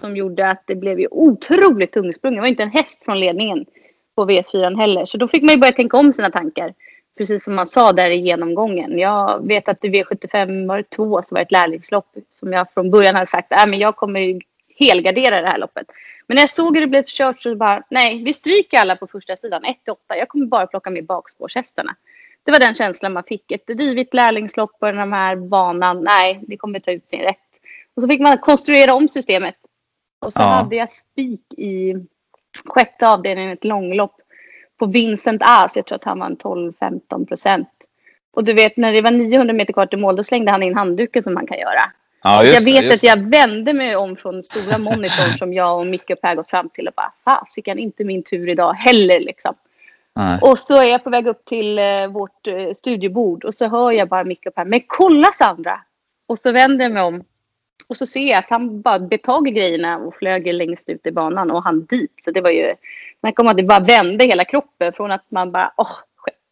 Som 0.00 0.16
gjorde 0.16 0.50
att 0.50 0.62
det 0.66 0.76
blev 0.76 1.00
ju 1.00 1.08
otroligt 1.10 1.92
tungsprunget. 1.92 2.38
Det 2.38 2.40
var 2.40 2.48
inte 2.48 2.62
en 2.62 2.70
häst 2.70 3.04
från 3.04 3.20
ledningen 3.20 3.66
på 4.14 4.26
V4 4.26 4.76
heller. 4.76 5.04
Så 5.04 5.18
då 5.18 5.28
fick 5.28 5.42
man 5.42 5.54
ju 5.54 5.60
börja 5.60 5.72
tänka 5.72 5.96
om 5.96 6.12
sina 6.12 6.30
tankar. 6.30 6.74
Precis 7.18 7.44
som 7.44 7.54
man 7.54 7.66
sa 7.66 7.92
där 7.92 8.10
i 8.10 8.16
genomgången. 8.16 8.98
Jag 8.98 9.46
vet 9.46 9.68
att 9.68 9.84
i 9.84 9.88
V75 9.88 10.68
var 10.68 10.76
det 10.76 10.90
två 10.90 11.22
som 11.22 11.34
var 11.34 11.42
ett 11.42 11.52
lärlingslopp. 11.52 12.16
Som 12.40 12.52
jag 12.52 12.72
från 12.74 12.90
början 12.90 13.14
hade 13.14 13.26
sagt, 13.26 13.52
äh, 13.52 13.66
men 13.66 13.78
jag 13.78 13.96
kommer 13.96 14.40
helgardera 14.78 15.40
det 15.40 15.46
här 15.46 15.58
loppet. 15.58 15.86
Men 16.26 16.34
när 16.34 16.42
jag 16.42 16.50
såg 16.50 16.74
hur 16.74 16.80
det 16.80 16.86
blev 16.86 17.04
kört 17.06 17.42
så 17.42 17.54
bara, 17.54 17.82
nej 17.90 18.22
vi 18.24 18.32
stryker 18.32 18.78
alla 18.78 18.96
på 18.96 19.06
första 19.06 19.36
sidan, 19.36 19.64
1 19.64 19.88
8. 19.88 20.16
Jag 20.16 20.28
kommer 20.28 20.46
bara 20.46 20.66
plocka 20.66 20.90
med 20.90 21.06
bakspårshästarna. 21.06 21.96
Det 22.44 22.52
var 22.52 22.58
den 22.58 22.74
känslan 22.74 23.12
man 23.12 23.24
fick. 23.24 23.52
Ett 23.52 23.64
rivigt 23.66 24.14
lärlingslopp 24.14 24.78
på 24.80 24.86
den 24.86 25.12
här 25.12 25.36
banan, 25.36 26.04
nej 26.04 26.40
det 26.48 26.56
kommer 26.56 26.80
ta 26.80 26.90
ut 26.90 27.08
sin 27.08 27.20
rätt. 27.20 27.36
Och 27.94 28.02
så 28.02 28.08
fick 28.08 28.20
man 28.20 28.38
konstruera 28.38 28.94
om 28.94 29.08
systemet. 29.08 29.56
Och 30.18 30.32
sen 30.32 30.42
Ja. 30.42 30.48
hade 30.48 30.76
jag 30.76 30.90
spik 30.90 31.40
i 31.56 31.94
sjätte 32.74 33.08
avdelningen, 33.08 33.52
ett 33.52 33.64
långlopp 33.64 34.20
på 34.78 34.86
Vincent 34.86 35.42
As. 35.44 35.76
Jag 35.76 35.86
tror 35.86 35.96
att 35.96 36.04
han 36.04 36.18
var 36.18 36.26
en 36.26 36.36
12-15 36.36 37.26
procent. 37.26 37.68
Och 38.32 38.44
du 38.44 38.52
vet 38.52 38.76
när 38.76 38.92
det 38.92 39.00
var 39.02 39.10
900 39.10 39.54
meter 39.54 39.72
kvar 39.72 39.86
till 39.86 39.98
mål 39.98 40.16
då 40.16 40.22
slängde 40.22 40.52
han 40.52 40.62
in 40.62 40.74
handduken 40.74 41.22
som 41.22 41.34
man 41.34 41.46
kan 41.46 41.58
göra. 41.58 41.92
Ja, 42.26 42.44
jag 42.44 42.64
det, 42.64 42.64
vet 42.64 42.84
just 42.84 42.94
att 42.94 43.00
det. 43.00 43.06
jag 43.06 43.30
vände 43.30 43.72
mig 43.72 43.96
om 43.96 44.16
från 44.16 44.42
stora 44.42 44.78
monitorn 44.78 45.38
som 45.38 45.52
jag 45.52 45.78
och 45.78 45.86
Micke 45.86 46.10
och 46.10 46.20
Per 46.20 46.34
gått 46.34 46.50
fram 46.50 46.68
till 46.68 46.88
och 46.88 46.94
bara 46.96 47.12
fasiken 47.24 47.78
inte 47.78 48.04
min 48.04 48.22
tur 48.22 48.48
idag 48.48 48.72
heller 48.72 49.20
liksom. 49.20 49.54
Nej. 50.14 50.38
Och 50.42 50.58
så 50.58 50.76
är 50.76 50.84
jag 50.84 51.04
på 51.04 51.10
väg 51.10 51.26
upp 51.26 51.44
till 51.44 51.78
eh, 51.78 52.06
vårt 52.06 52.46
eh, 52.46 52.74
studiebord 52.76 53.44
och 53.44 53.54
så 53.54 53.68
hör 53.68 53.90
jag 53.92 54.08
bara 54.08 54.24
Micke 54.24 54.46
och 54.46 54.54
Per, 54.54 54.64
men 54.64 54.80
kolla 54.86 55.32
Sandra! 55.32 55.80
Och 56.26 56.38
så 56.38 56.52
vänder 56.52 56.84
jag 56.84 56.92
mig 56.92 57.02
om 57.02 57.24
och 57.86 57.96
så 57.96 58.06
ser 58.06 58.30
jag 58.30 58.38
att 58.38 58.50
han 58.50 58.80
bara 58.80 58.98
betag 58.98 59.48
i 59.48 59.50
grejerna 59.50 59.98
och 59.98 60.14
flög 60.14 60.54
längst 60.54 60.88
ut 60.88 61.06
i 61.06 61.12
banan 61.12 61.50
och 61.50 61.62
han 61.62 61.84
dit. 61.84 62.12
Så 62.24 62.30
det 62.30 62.40
var 62.40 62.50
ju, 62.50 62.74
jag 63.20 63.34
kom 63.34 63.48
att 63.48 63.56
det 63.56 63.64
bara 63.64 63.80
vände 63.80 64.24
hela 64.24 64.44
kroppen 64.44 64.92
från 64.92 65.10
att 65.10 65.24
man 65.28 65.52
bara, 65.52 65.72
åh, 65.76 65.96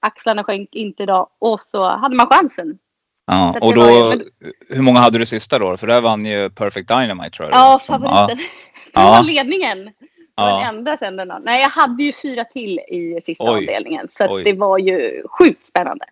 axlarna 0.00 0.44
sjönk 0.44 0.74
inte 0.74 1.02
idag 1.02 1.28
och 1.38 1.60
så 1.60 1.88
hade 1.88 2.16
man 2.16 2.26
chansen. 2.26 2.78
Ja, 3.26 3.54
och 3.60 3.74
det 3.74 3.80
då, 3.80 4.12
ju- 4.12 4.30
hur 4.68 4.82
många 4.82 4.98
hade 4.98 5.18
du 5.18 5.26
sista 5.26 5.58
då? 5.58 5.76
För 5.76 5.86
där 5.86 6.00
vann 6.00 6.26
ju 6.26 6.50
Perfect 6.50 6.88
Dynamite 6.88 7.30
tror 7.30 7.48
jag. 7.48 7.52
det 7.52 7.58
Ja, 7.58 7.80
som- 7.82 8.02
favoriten. 8.02 8.38
Det 8.94 9.00
Ja. 9.00 9.10
var 9.10 9.22
ledningen. 9.22 9.90
Ja. 10.36 10.72
den 10.84 10.98
sen 10.98 11.16
den. 11.16 11.28
Nej, 11.44 11.62
jag 11.62 11.68
hade 11.68 12.02
ju 12.02 12.12
fyra 12.12 12.44
till 12.44 12.78
i 12.78 13.20
sista 13.24 13.44
Oj. 13.44 13.50
avdelningen. 13.50 14.06
Så 14.10 14.36
det 14.38 14.52
var 14.52 14.78
ju 14.78 15.22
sjukt 15.38 15.66
spännande. 15.66 16.04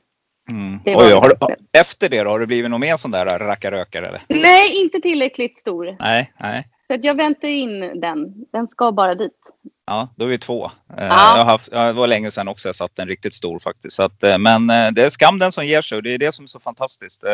Mm. 0.50 0.80
Det 0.84 0.96
Oj, 0.96 1.08
det 1.08 1.14
har 1.14 1.28
du, 1.28 1.36
efter 1.80 2.08
det 2.08 2.22
då, 2.22 2.30
har 2.30 2.40
det 2.40 2.46
blivit 2.46 2.70
någon 2.70 2.80
mer 2.80 2.96
sån 2.96 3.10
där 3.10 3.38
rackarrökare 3.38 4.06
eller? 4.08 4.22
Nej, 4.28 4.80
inte 4.82 5.00
tillräckligt 5.00 5.58
stor. 5.60 5.96
Nej, 6.00 6.32
nej. 6.40 6.66
Så 6.92 6.98
jag 7.02 7.14
väntar 7.14 7.48
in 7.48 8.00
den. 8.00 8.34
Den 8.52 8.68
ska 8.68 8.92
bara 8.92 9.14
dit. 9.14 9.32
Ja, 9.86 10.08
då 10.16 10.24
är 10.24 10.28
vi 10.28 10.38
två. 10.38 10.64
Eh, 10.64 10.70
Ja. 10.98 11.36
Jag 11.36 11.44
har 11.44 11.44
haft, 11.44 11.70
det 11.70 11.92
var 11.92 12.06
länge 12.06 12.30
sedan 12.30 12.48
också 12.48 12.68
jag 12.68 12.76
satt 12.76 12.98
en 12.98 13.08
riktigt 13.08 13.34
stor 13.34 13.58
faktiskt. 13.58 13.96
Så 13.96 14.02
att, 14.02 14.24
eh, 14.24 14.38
men 14.38 14.70
eh, 14.70 14.90
det 14.92 15.02
är 15.02 15.10
skam 15.10 15.38
den 15.38 15.52
som 15.52 15.66
ger 15.66 15.82
sig 15.82 15.96
och 15.96 16.02
det 16.02 16.14
är 16.14 16.18
det 16.18 16.32
som 16.32 16.44
är 16.44 16.48
så 16.48 16.60
fantastiskt. 16.60 17.24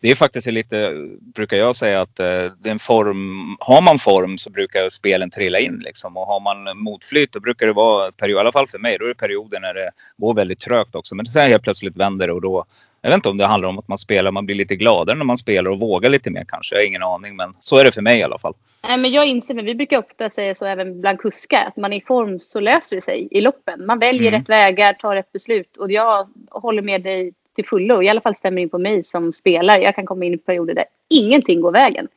Det 0.00 0.10
är 0.10 0.14
faktiskt 0.14 0.46
lite, 0.46 0.92
brukar 1.20 1.56
jag 1.56 1.76
säga 1.76 2.00
att 2.00 2.20
eh, 2.20 2.26
det 2.26 2.68
är 2.68 2.70
en 2.70 2.78
form, 2.78 3.56
har 3.60 3.82
man 3.82 3.98
form 3.98 4.38
så 4.38 4.50
brukar 4.50 4.90
spelen 4.90 5.30
trilla 5.30 5.58
in 5.58 5.78
liksom. 5.84 6.16
Och 6.16 6.26
har 6.26 6.40
man 6.40 6.78
motflyt 6.78 7.32
då 7.32 7.40
brukar 7.40 7.66
det 7.66 7.72
vara, 7.72 8.12
period, 8.12 8.36
i 8.36 8.40
alla 8.40 8.52
fall 8.52 8.66
för 8.66 8.78
mig, 8.78 8.98
då 8.98 9.04
är 9.04 9.08
det 9.08 9.14
perioder 9.14 9.60
när 9.60 9.74
det 9.74 9.90
går 10.16 10.34
väldigt 10.34 10.60
trögt 10.60 10.94
också. 10.94 11.14
Men 11.14 11.26
sen 11.26 11.48
helt 11.48 11.62
plötsligt 11.62 11.96
vänder 11.96 12.26
det 12.26 12.32
och 12.32 12.40
då 12.40 12.64
Jag 13.08 13.12
vet 13.12 13.16
inte 13.16 13.28
om 13.28 13.36
det 13.36 13.46
handlar 13.46 13.68
om 13.68 13.78
att 13.78 13.88
man 13.88 13.98
spelar, 13.98 14.30
man 14.30 14.46
blir 14.46 14.56
lite 14.56 14.76
gladare 14.76 15.18
när 15.18 15.24
man 15.24 15.38
spelar 15.38 15.70
och 15.70 15.80
vågar 15.80 16.10
lite 16.10 16.30
mer 16.30 16.44
kanske. 16.48 16.74
Jag 16.74 16.82
har 16.82 16.86
ingen 16.86 17.02
aning, 17.02 17.36
men 17.36 17.54
så 17.60 17.78
är 17.78 17.84
det 17.84 17.92
för 17.92 18.02
mig 18.02 18.18
i 18.18 18.22
alla 18.22 18.38
fall. 18.38 18.54
Nej, 18.88 18.98
men 18.98 19.12
jag 19.12 19.26
inser, 19.26 19.54
men 19.54 19.64
vi 19.64 19.74
brukar 19.74 19.98
ofta 19.98 20.30
säga 20.30 20.54
så 20.54 20.66
även 20.66 21.00
bland 21.00 21.18
kuskar, 21.18 21.64
att 21.66 21.76
man 21.76 21.92
är 21.92 21.96
i 21.96 22.00
form 22.00 22.40
så 22.40 22.60
löser 22.60 22.96
det 22.96 23.02
sig 23.02 23.28
i 23.30 23.40
loppen. 23.40 23.86
Man 23.86 23.98
väljer 23.98 24.28
Mm. 24.28 24.40
rätt 24.40 24.48
vägar, 24.48 24.92
tar 24.92 25.14
rätt 25.14 25.32
beslut 25.32 25.76
och 25.76 25.90
jag 25.90 26.28
håller 26.50 26.82
med 26.82 27.02
dig 27.02 27.32
till 27.56 27.66
fullo. 27.66 28.02
I 28.02 28.08
alla 28.08 28.20
fall 28.20 28.36
stämmer 28.36 28.62
in 28.62 28.68
på 28.68 28.78
mig 28.78 29.02
som 29.02 29.32
spelare. 29.32 29.82
Jag 29.82 29.94
kan 29.94 30.06
komma 30.06 30.24
in 30.24 30.34
i 30.34 30.38
perioder 30.38 30.74
där 30.74 30.84
ingenting 31.08 31.60
går 31.60 31.72
vägen. 31.72 32.08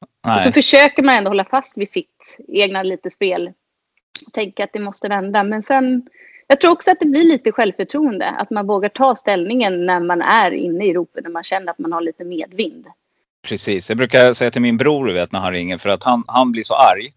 Och 0.00 0.08
så 0.22 0.30
Nej. 0.30 0.52
försöker 0.52 1.02
man 1.02 1.14
ändå 1.14 1.30
hålla 1.30 1.44
fast 1.44 1.78
vid 1.78 1.92
sitt 1.92 2.38
egna 2.48 2.82
lite 2.82 3.10
spel. 3.10 3.52
Och 4.26 4.32
tänka 4.32 4.64
att 4.64 4.72
det 4.72 4.80
måste 4.80 5.08
vända. 5.08 5.42
Men 5.42 5.62
sen, 5.62 6.08
jag 6.48 6.60
tror 6.60 6.72
också 6.72 6.90
att 6.90 7.00
det 7.00 7.06
blir 7.06 7.24
lite 7.24 7.52
självförtroende. 7.52 8.30
Att 8.30 8.50
man 8.50 8.66
vågar 8.66 8.88
ta 8.88 9.14
ställningen 9.14 9.86
när 9.86 10.00
man 10.00 10.22
är 10.22 10.50
inne 10.50 10.84
i 10.84 10.92
ropet. 10.92 11.24
När 11.24 11.30
man 11.30 11.44
känner 11.44 11.70
att 11.70 11.78
man 11.78 11.92
har 11.92 12.00
lite 12.00 12.24
medvind. 12.24 12.86
Precis. 13.42 13.88
Jag 13.88 13.98
brukar 13.98 14.32
säga 14.34 14.50
till 14.50 14.62
min 14.62 14.76
bror 14.76 15.06
du 15.06 15.12
vet, 15.12 15.32
när 15.32 15.40
han 15.40 15.52
ringer 15.52 15.78
för 15.78 15.88
att 15.88 16.02
han, 16.02 16.24
han 16.26 16.52
blir 16.52 16.62
så 16.62 16.74
arg. 16.74 17.12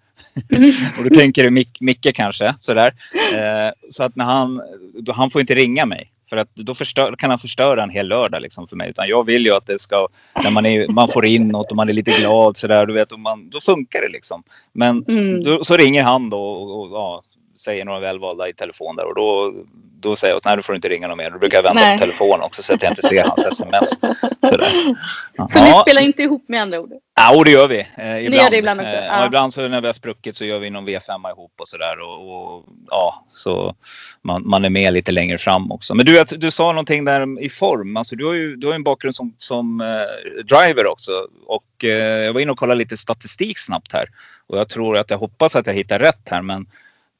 Mm. 0.58 0.72
och 0.98 1.10
då 1.10 1.16
tänker 1.16 1.44
du 1.44 1.50
Mick, 1.50 1.82
Micke 1.82 2.16
kanske. 2.16 2.56
Sådär. 2.60 2.94
Eh, 3.34 3.72
så 3.90 4.04
att 4.04 4.16
när 4.16 4.26
han, 4.26 4.62
då, 4.94 5.12
han 5.12 5.30
får 5.30 5.42
inte 5.42 5.56
ringa 5.56 5.86
mig. 5.86 6.12
För 6.30 6.38
att 6.38 6.56
då 6.56 6.76
förstör, 6.76 7.16
kan 7.18 7.30
han 7.30 7.40
förstöra 7.40 7.84
en 7.84 7.90
hel 7.90 8.08
lördag 8.08 8.42
liksom 8.42 8.68
för 8.68 8.76
mig. 8.76 8.90
Utan 8.90 9.08
jag 9.08 9.26
vill 9.26 9.46
ju 9.46 9.52
att 9.52 9.66
det 9.66 9.80
ska, 9.80 10.08
när 10.44 10.52
man, 10.52 10.66
är, 10.66 10.88
man 10.88 11.08
får 11.08 11.26
in 11.26 11.48
något 11.48 11.72
och 11.72 11.78
man 11.78 11.90
är 11.90 11.94
lite 11.94 12.12
glad 12.12 12.58
sådär. 12.58 12.86
Du 12.86 12.94
vet, 12.94 13.12
och 13.12 13.20
man, 13.20 13.50
då 13.50 13.62
funkar 13.62 14.02
det 14.02 14.10
liksom. 14.10 14.44
Men 14.74 15.06
Mm. 15.08 15.44
då, 15.44 15.64
så 15.64 15.78
ringer 15.78 16.04
han 16.04 16.30
då 16.30 16.42
och, 16.42 16.82
och 16.82 16.92
ja, 16.92 17.22
säger 17.62 17.86
några 17.86 18.00
välvalda 18.00 18.50
i 18.50 18.54
telefon 18.54 18.96
där. 18.96 19.06
Och 19.06 19.16
då, 19.16 19.54
då 20.00 20.16
säger 20.16 20.32
jag 20.32 20.38
att 20.38 20.46
nej, 20.46 20.56
då 20.56 20.62
får 20.62 20.74
du 20.74 20.76
inte 20.78 20.90
ringa 20.90 21.08
någon 21.08 21.18
mer. 21.18 21.32
Då 21.32 21.40
brukar 21.40 21.58
jag 21.58 21.64
vända 21.64 21.82
Nej. 21.82 21.98
på 21.98 22.02
telefonen 22.02 22.42
också 22.42 22.64
så 22.64 22.74
att 22.74 22.84
jag 22.84 22.92
inte 22.92 23.02
ser 23.02 23.24
hans 23.24 23.46
sms. 23.46 23.90
Sådär. 24.50 24.96
Så 25.54 25.64
ni 25.64 25.72
spelar 25.82 26.02
inte 26.02 26.24
ihop 26.24 26.44
med 26.48 26.62
andra 26.62 26.80
ord? 26.80 26.92
Ja, 27.16 27.36
och 27.36 27.46
det 27.46 27.52
gör 27.52 27.68
vi. 27.68 27.80
Eh, 27.80 28.26
ibland. 28.26 28.44
gör 28.44 28.50
det 28.50 28.58
ibland 28.58 28.80
också, 28.80 28.92
Eh, 28.92 29.06
ja. 29.06 29.20
ja, 29.20 29.26
ibland 29.26 29.54
så 29.54 29.68
när 29.68 29.82
vi 29.82 29.88
har 29.88 29.94
spruckit 29.94 30.36
så 30.36 30.46
gör 30.46 30.60
vi 30.60 30.70
någon 30.70 30.90
V5 30.90 31.30
ihop 31.30 31.52
och 31.58 31.68
sådär. 31.68 32.00
Och, 32.00 32.56
och, 32.56 32.66
ja, 32.88 33.26
så 33.28 33.76
man, 34.22 34.50
man 34.50 34.66
är 34.66 34.70
med 34.70 34.94
lite 34.94 35.12
längre 35.12 35.38
fram 35.38 35.72
också. 35.72 35.96
Men 35.96 36.06
du, 36.06 36.24
du 36.24 36.52
sa 36.52 36.72
någonting 36.72 37.06
där 37.06 37.44
i 37.44 37.50
form. 37.50 37.98
Alltså, 37.98 38.16
du 38.16 38.26
har 38.26 38.34
ju 38.34 38.56
du 38.56 38.68
har 38.68 38.74
en 38.74 38.84
bakgrund 38.84 39.16
som, 39.16 39.34
som 39.38 39.82
eh, 39.82 40.44
driver 40.44 40.88
också. 40.88 41.12
Och 41.46 41.84
eh, 41.84 42.24
jag 42.24 42.34
var 42.34 42.42
inne 42.42 42.52
och 42.52 42.58
kollade 42.58 42.78
lite 42.78 42.98
statistik 42.98 43.60
snabbt 43.60 43.94
här. 43.94 44.10
Och 44.48 44.58
jag 44.58 44.70
tror 44.70 44.98
att 44.98 45.10
jag 45.10 45.18
hoppas 45.18 45.56
att 45.56 45.68
jag 45.68 45.74
hittar 45.74 46.00
rätt 46.00 46.30
här. 46.30 46.42
Men 46.42 46.66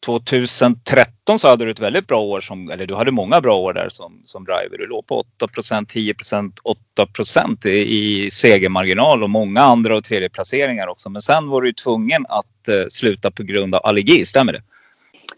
2013 0.06 1.40
så 1.40 1.48
hade 1.48 1.66
du 1.66 1.72
ett 1.72 1.80
väldigt 1.80 2.08
bra 2.08 2.22
år 2.22 2.42
som, 2.42 2.70
eller 2.70 2.86
du 2.86 2.96
hade 2.96 3.12
många 3.12 3.42
bra 3.42 3.58
år 3.58 3.74
där 3.74 3.90
som, 3.90 4.22
som 4.24 4.46
driver. 4.46 4.78
Du 4.78 4.88
låg 4.88 5.08
på 5.08 5.24
8% 5.40 5.86
10% 5.86 6.52
8 6.64 7.70
i, 7.70 8.26
i 8.26 8.32
segermarginal 8.32 9.24
och 9.24 9.30
många 9.30 9.62
andra 9.62 9.98
och 9.98 10.04
tredje 10.04 10.30
placeringar 10.30 10.88
också. 10.88 11.10
Men 11.10 11.22
sen 11.22 11.50
var 11.50 11.62
du 11.62 11.68
ju 11.68 11.74
tvungen 11.74 12.26
att 12.30 12.68
eh, 12.68 12.88
sluta 12.90 13.32
på 13.32 13.44
grund 13.44 13.76
av 13.76 13.86
allergi, 13.86 14.26
stämmer 14.26 14.54
det? 14.54 14.62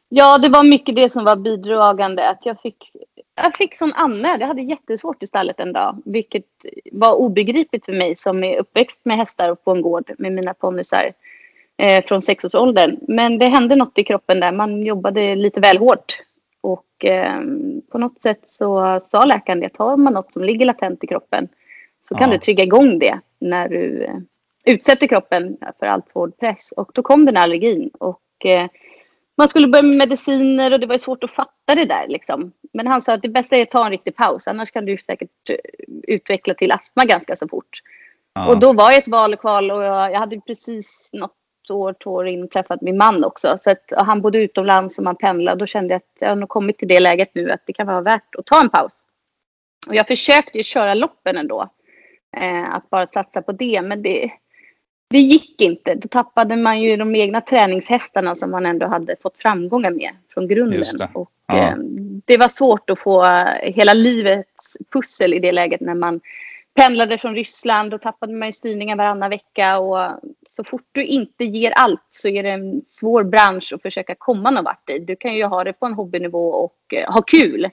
Ja, 0.09 0.37
det 0.37 0.49
var 0.49 0.63
mycket 0.63 0.95
det 0.95 1.09
som 1.09 1.23
var 1.23 1.35
bidragande. 1.35 2.29
Att 2.29 2.39
jag 2.43 2.61
fick, 2.61 2.91
jag 3.35 3.55
fick 3.55 3.75
sån 3.75 3.93
Anne. 3.93 4.37
Jag 4.39 4.47
hade 4.47 4.61
jättesvårt 4.61 5.23
i 5.23 5.27
stallet 5.27 5.59
en 5.59 5.73
dag. 5.73 6.01
Vilket 6.05 6.45
var 6.91 7.13
obegripligt 7.13 7.85
för 7.85 7.93
mig 7.93 8.15
som 8.15 8.43
är 8.43 8.59
uppväxt 8.59 9.01
med 9.03 9.17
hästar 9.17 9.49
och 9.49 9.63
på 9.63 9.71
en 9.71 9.81
gård 9.81 10.11
med 10.17 10.31
mina 10.31 10.53
ponnysar 10.53 11.11
eh, 11.77 12.05
från 12.05 12.21
sexårsåldern. 12.21 12.97
Men 13.07 13.37
det 13.39 13.45
hände 13.47 13.75
något 13.75 13.99
i 13.99 14.03
kroppen 14.03 14.39
där. 14.39 14.51
Man 14.51 14.83
jobbade 14.83 15.35
lite 15.35 15.59
väl 15.59 15.77
hårt. 15.77 16.05
Och 16.61 17.05
eh, 17.05 17.41
på 17.91 17.97
något 17.97 18.21
sätt 18.21 18.39
så 18.43 18.99
sa 19.05 19.25
läkaren 19.25 19.59
det. 19.59 19.69
Tar 19.69 19.97
man 19.97 20.13
något 20.13 20.33
som 20.33 20.43
ligger 20.43 20.65
latent 20.65 21.03
i 21.03 21.07
kroppen 21.07 21.47
så 22.07 22.15
kan 22.15 22.29
Ja. 22.29 22.33
du 22.33 22.39
trigga 22.39 22.63
igång 22.63 22.99
det 22.99 23.19
när 23.39 23.69
du 23.69 24.03
eh, 24.03 24.15
utsätter 24.65 25.07
kroppen 25.07 25.57
för 25.79 25.85
allt 25.85 26.11
hård 26.13 26.37
press. 26.37 26.71
Och 26.71 26.91
då 26.93 27.01
kom 27.01 27.25
den 27.25 27.35
här 27.35 27.43
allergin. 27.43 27.89
Och 27.99 28.45
eh, 28.45 28.67
man 29.37 29.49
skulle 29.49 29.67
börja 29.67 29.83
med 29.83 29.97
mediciner 29.97 30.73
och 30.73 30.79
det 30.79 30.87
var 30.87 30.97
svårt 30.97 31.23
att 31.23 31.31
fatta 31.31 31.75
det 31.75 31.85
där. 31.85 32.07
Liksom. 32.07 32.51
Men 32.73 32.87
han 32.87 33.01
sa 33.01 33.13
att 33.13 33.21
det 33.21 33.29
bästa 33.29 33.55
är 33.55 33.61
att 33.61 33.71
ta 33.71 33.85
en 33.85 33.91
riktig 33.91 34.15
paus. 34.15 34.47
Annars 34.47 34.71
kan 34.71 34.85
du 34.85 34.97
säkert 34.97 35.49
eh, 35.49 35.55
utveckla 36.07 36.53
till 36.53 36.71
astma 36.71 37.05
ganska 37.05 37.35
så 37.35 37.47
fort. 37.47 37.81
Ja. 38.33 38.47
Och 38.47 38.59
då 38.59 38.73
var 38.73 38.91
jag 38.91 38.97
ett 38.97 39.07
val 39.07 39.33
och 39.33 39.39
kval 39.39 39.71
och 39.71 39.83
jag, 39.83 40.11
jag 40.11 40.19
hade 40.19 40.39
precis 40.41 41.09
något 41.13 41.35
år, 41.71 41.95
två 42.03 42.11
år 42.11 42.27
in 42.27 42.47
träffat 42.49 42.81
min 42.81 42.97
man 42.97 43.23
också. 43.23 43.57
Så 43.63 43.69
att, 43.69 43.93
han 43.97 44.21
bodde 44.21 44.39
utomlands 44.43 44.97
och 44.97 45.03
man 45.03 45.15
pendlade. 45.15 45.59
Då 45.59 45.65
kände 45.65 45.93
jag 45.93 45.97
att 45.97 46.17
jag 46.19 46.29
har 46.29 46.35
nog 46.35 46.49
kommit 46.49 46.77
till 46.77 46.87
det 46.87 46.99
läget 46.99 47.35
nu 47.35 47.51
att 47.51 47.61
det 47.65 47.73
kan 47.73 47.87
vara 47.87 48.01
värt 48.01 48.35
att 48.35 48.45
ta 48.45 48.61
en 48.61 48.69
paus. 48.69 48.93
Och 49.87 49.95
jag 49.95 50.07
försökte 50.07 50.57
ju 50.57 50.63
köra 50.63 50.93
loppen 50.93 51.37
ändå. 51.37 51.69
Eh, 52.37 52.73
att 52.73 52.89
bara 52.89 53.07
satsa 53.07 53.41
på 53.41 53.51
det. 53.51 53.81
Men 53.81 54.03
det, 54.03 54.31
det 55.09 55.19
gick 55.19 55.61
inte. 55.61 55.95
Då 55.95 56.07
tappade 56.07 56.55
man 56.55 56.81
ju 56.81 56.97
de 56.97 57.15
egna 57.15 57.41
träningshästarna 57.41 58.35
som 58.35 58.51
man 58.51 58.65
ändå 58.65 58.87
hade 58.87 59.15
fått 59.21 59.37
framgångar 59.37 59.91
med 59.91 60.09
från 60.33 60.47
grunden. 60.47 60.97
Det. 60.97 61.09
Och, 61.13 61.29
Ja. 61.47 61.57
eh, 61.57 61.75
det 62.25 62.37
var 62.37 62.49
svårt 62.49 62.89
att 62.89 62.99
få 62.99 63.23
hela 63.61 63.93
livets 63.93 64.77
pussel 64.93 65.33
i 65.33 65.39
det 65.39 65.51
läget 65.51 65.81
när 65.81 65.93
man 65.95 66.21
pendlade 66.75 67.17
från 67.17 67.35
Ryssland. 67.35 67.91
Då 67.91 67.97
tappade 67.97 68.33
man 68.33 68.47
ju 68.47 68.53
styrningen 68.53 68.97
varannan 68.97 69.29
vecka. 69.29 69.79
Och 69.79 70.11
så 70.55 70.63
fort 70.63 70.87
du 70.91 71.05
inte 71.05 71.45
ger 71.45 71.71
allt 71.71 72.07
så 72.09 72.27
är 72.27 72.43
det 72.43 72.49
en 72.49 72.81
svår 72.87 73.23
bransch 73.23 73.73
att 73.73 73.81
försöka 73.81 74.15
komma 74.15 74.51
någon 74.51 74.63
vart 74.63 74.89
i. 74.89 74.99
Du 74.99 75.15
kan 75.15 75.35
ju 75.35 75.43
ha 75.43 75.63
det 75.63 75.73
på 75.73 75.85
en 75.85 75.93
hobbynivå 75.93 76.49
och 76.49 76.93
eh, 76.93 77.13
ha 77.13 77.21
kul. 77.21 77.69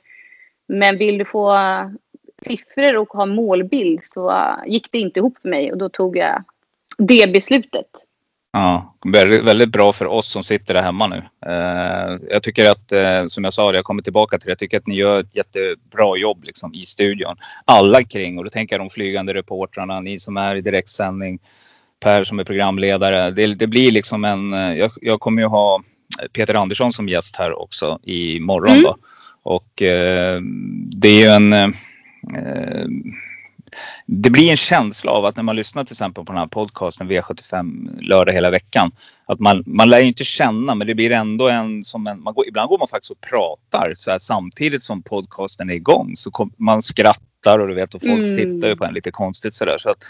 Men 0.68 0.98
vill 0.98 1.18
du 1.18 1.24
få 1.24 1.54
eh, 1.54 1.88
siffror 2.42 2.96
och 2.96 3.08
ha 3.08 3.26
målbild 3.26 4.04
så 4.04 4.30
eh, 4.30 4.56
gick 4.66 4.92
det 4.92 4.98
inte 4.98 5.18
ihop 5.18 5.38
för 5.42 5.48
mig 5.48 5.72
och 5.72 5.78
då 5.78 5.88
tog 5.88 6.16
jag 6.16 6.44
det 6.98 7.32
beslutet. 7.32 7.86
Ja, 8.52 8.96
väldigt, 9.04 9.44
väldigt 9.44 9.68
bra 9.68 9.92
för 9.92 10.06
oss 10.06 10.28
som 10.28 10.44
sitter 10.44 10.74
där 10.74 10.82
hemma 10.82 11.06
nu. 11.06 11.22
Eh, 11.46 12.18
jag 12.30 12.42
tycker 12.42 12.70
att, 12.70 12.92
eh, 12.92 13.26
som 13.26 13.44
jag 13.44 13.52
sa, 13.52 13.74
jag 13.74 13.84
kommer 13.84 14.02
tillbaka 14.02 14.38
till 14.38 14.46
det. 14.46 14.50
Jag 14.50 14.58
tycker 14.58 14.76
att 14.76 14.86
ni 14.86 14.96
gör 14.96 15.20
ett 15.20 15.36
jättebra 15.36 16.16
jobb 16.16 16.44
liksom, 16.44 16.74
i 16.74 16.86
studion. 16.86 17.36
Alla 17.64 18.04
kring, 18.04 18.38
och 18.38 18.44
då 18.44 18.50
tänker 18.50 18.74
jag 18.74 18.80
de 18.80 18.90
flygande 18.90 19.34
reportrarna, 19.34 20.00
ni 20.00 20.18
som 20.18 20.36
är 20.36 20.56
i 20.56 20.60
direktsändning, 20.60 21.38
Per 22.00 22.24
som 22.24 22.38
är 22.38 22.44
programledare. 22.44 23.30
Det, 23.30 23.54
det 23.54 23.66
blir 23.66 23.92
liksom 23.92 24.24
en, 24.24 24.52
eh, 24.54 24.72
jag, 24.72 24.90
jag 25.00 25.20
kommer 25.20 25.42
ju 25.42 25.48
ha 25.48 25.80
Peter 26.32 26.54
Andersson 26.54 26.92
som 26.92 27.08
gäst 27.08 27.36
här 27.36 27.62
också 27.62 27.98
imorgon 28.02 28.70
Mm. 28.70 28.82
då. 28.82 28.96
Och 29.42 29.82
eh, 29.82 30.40
det 30.92 31.08
är 31.08 31.20
ju 31.20 31.26
en 31.26 31.52
eh, 31.52 31.68
det 34.06 34.30
blir 34.30 34.50
en 34.50 34.56
känsla 34.56 35.10
av 35.12 35.24
att 35.24 35.36
när 35.36 35.42
man 35.42 35.56
lyssnar 35.56 35.84
till 35.84 35.94
exempel 35.94 36.24
på 36.24 36.32
den 36.32 36.38
här 36.38 36.46
podcasten 36.46 37.10
V75 37.10 37.98
lördag 38.02 38.32
hela 38.32 38.50
veckan. 38.50 38.90
Att 39.26 39.40
man, 39.40 39.62
man 39.66 39.90
lär 39.90 40.00
ju 40.00 40.06
inte 40.06 40.24
känna 40.24 40.74
men 40.74 40.86
det 40.86 40.94
blir 40.94 41.12
ändå 41.12 41.48
en 41.48 41.84
som 41.84 42.06
en, 42.06 42.22
man 42.22 42.34
går, 42.34 42.48
ibland 42.48 42.68
går 42.68 42.78
man 42.78 42.88
faktiskt 42.88 43.10
och 43.10 43.20
pratar 43.20 43.92
så 43.96 44.10
här, 44.10 44.18
samtidigt 44.18 44.82
som 44.82 45.02
podcasten 45.02 45.70
är 45.70 45.74
igång. 45.74 46.12
Så 46.16 46.30
kom, 46.30 46.52
man 46.56 46.82
skrattar 46.82 47.29
och 47.46 47.68
du 47.68 47.74
vet 47.74 47.94
och 47.94 48.02
folk 48.02 48.22
Mm. 48.22 48.34
tittar 48.36 48.68
ju 48.68 48.76
på 48.76 48.84
en 48.84 48.94
lite 48.94 49.10
konstigt 49.10 49.54
sådär. 49.54 49.78
Så 49.78 49.90
att, 49.90 50.04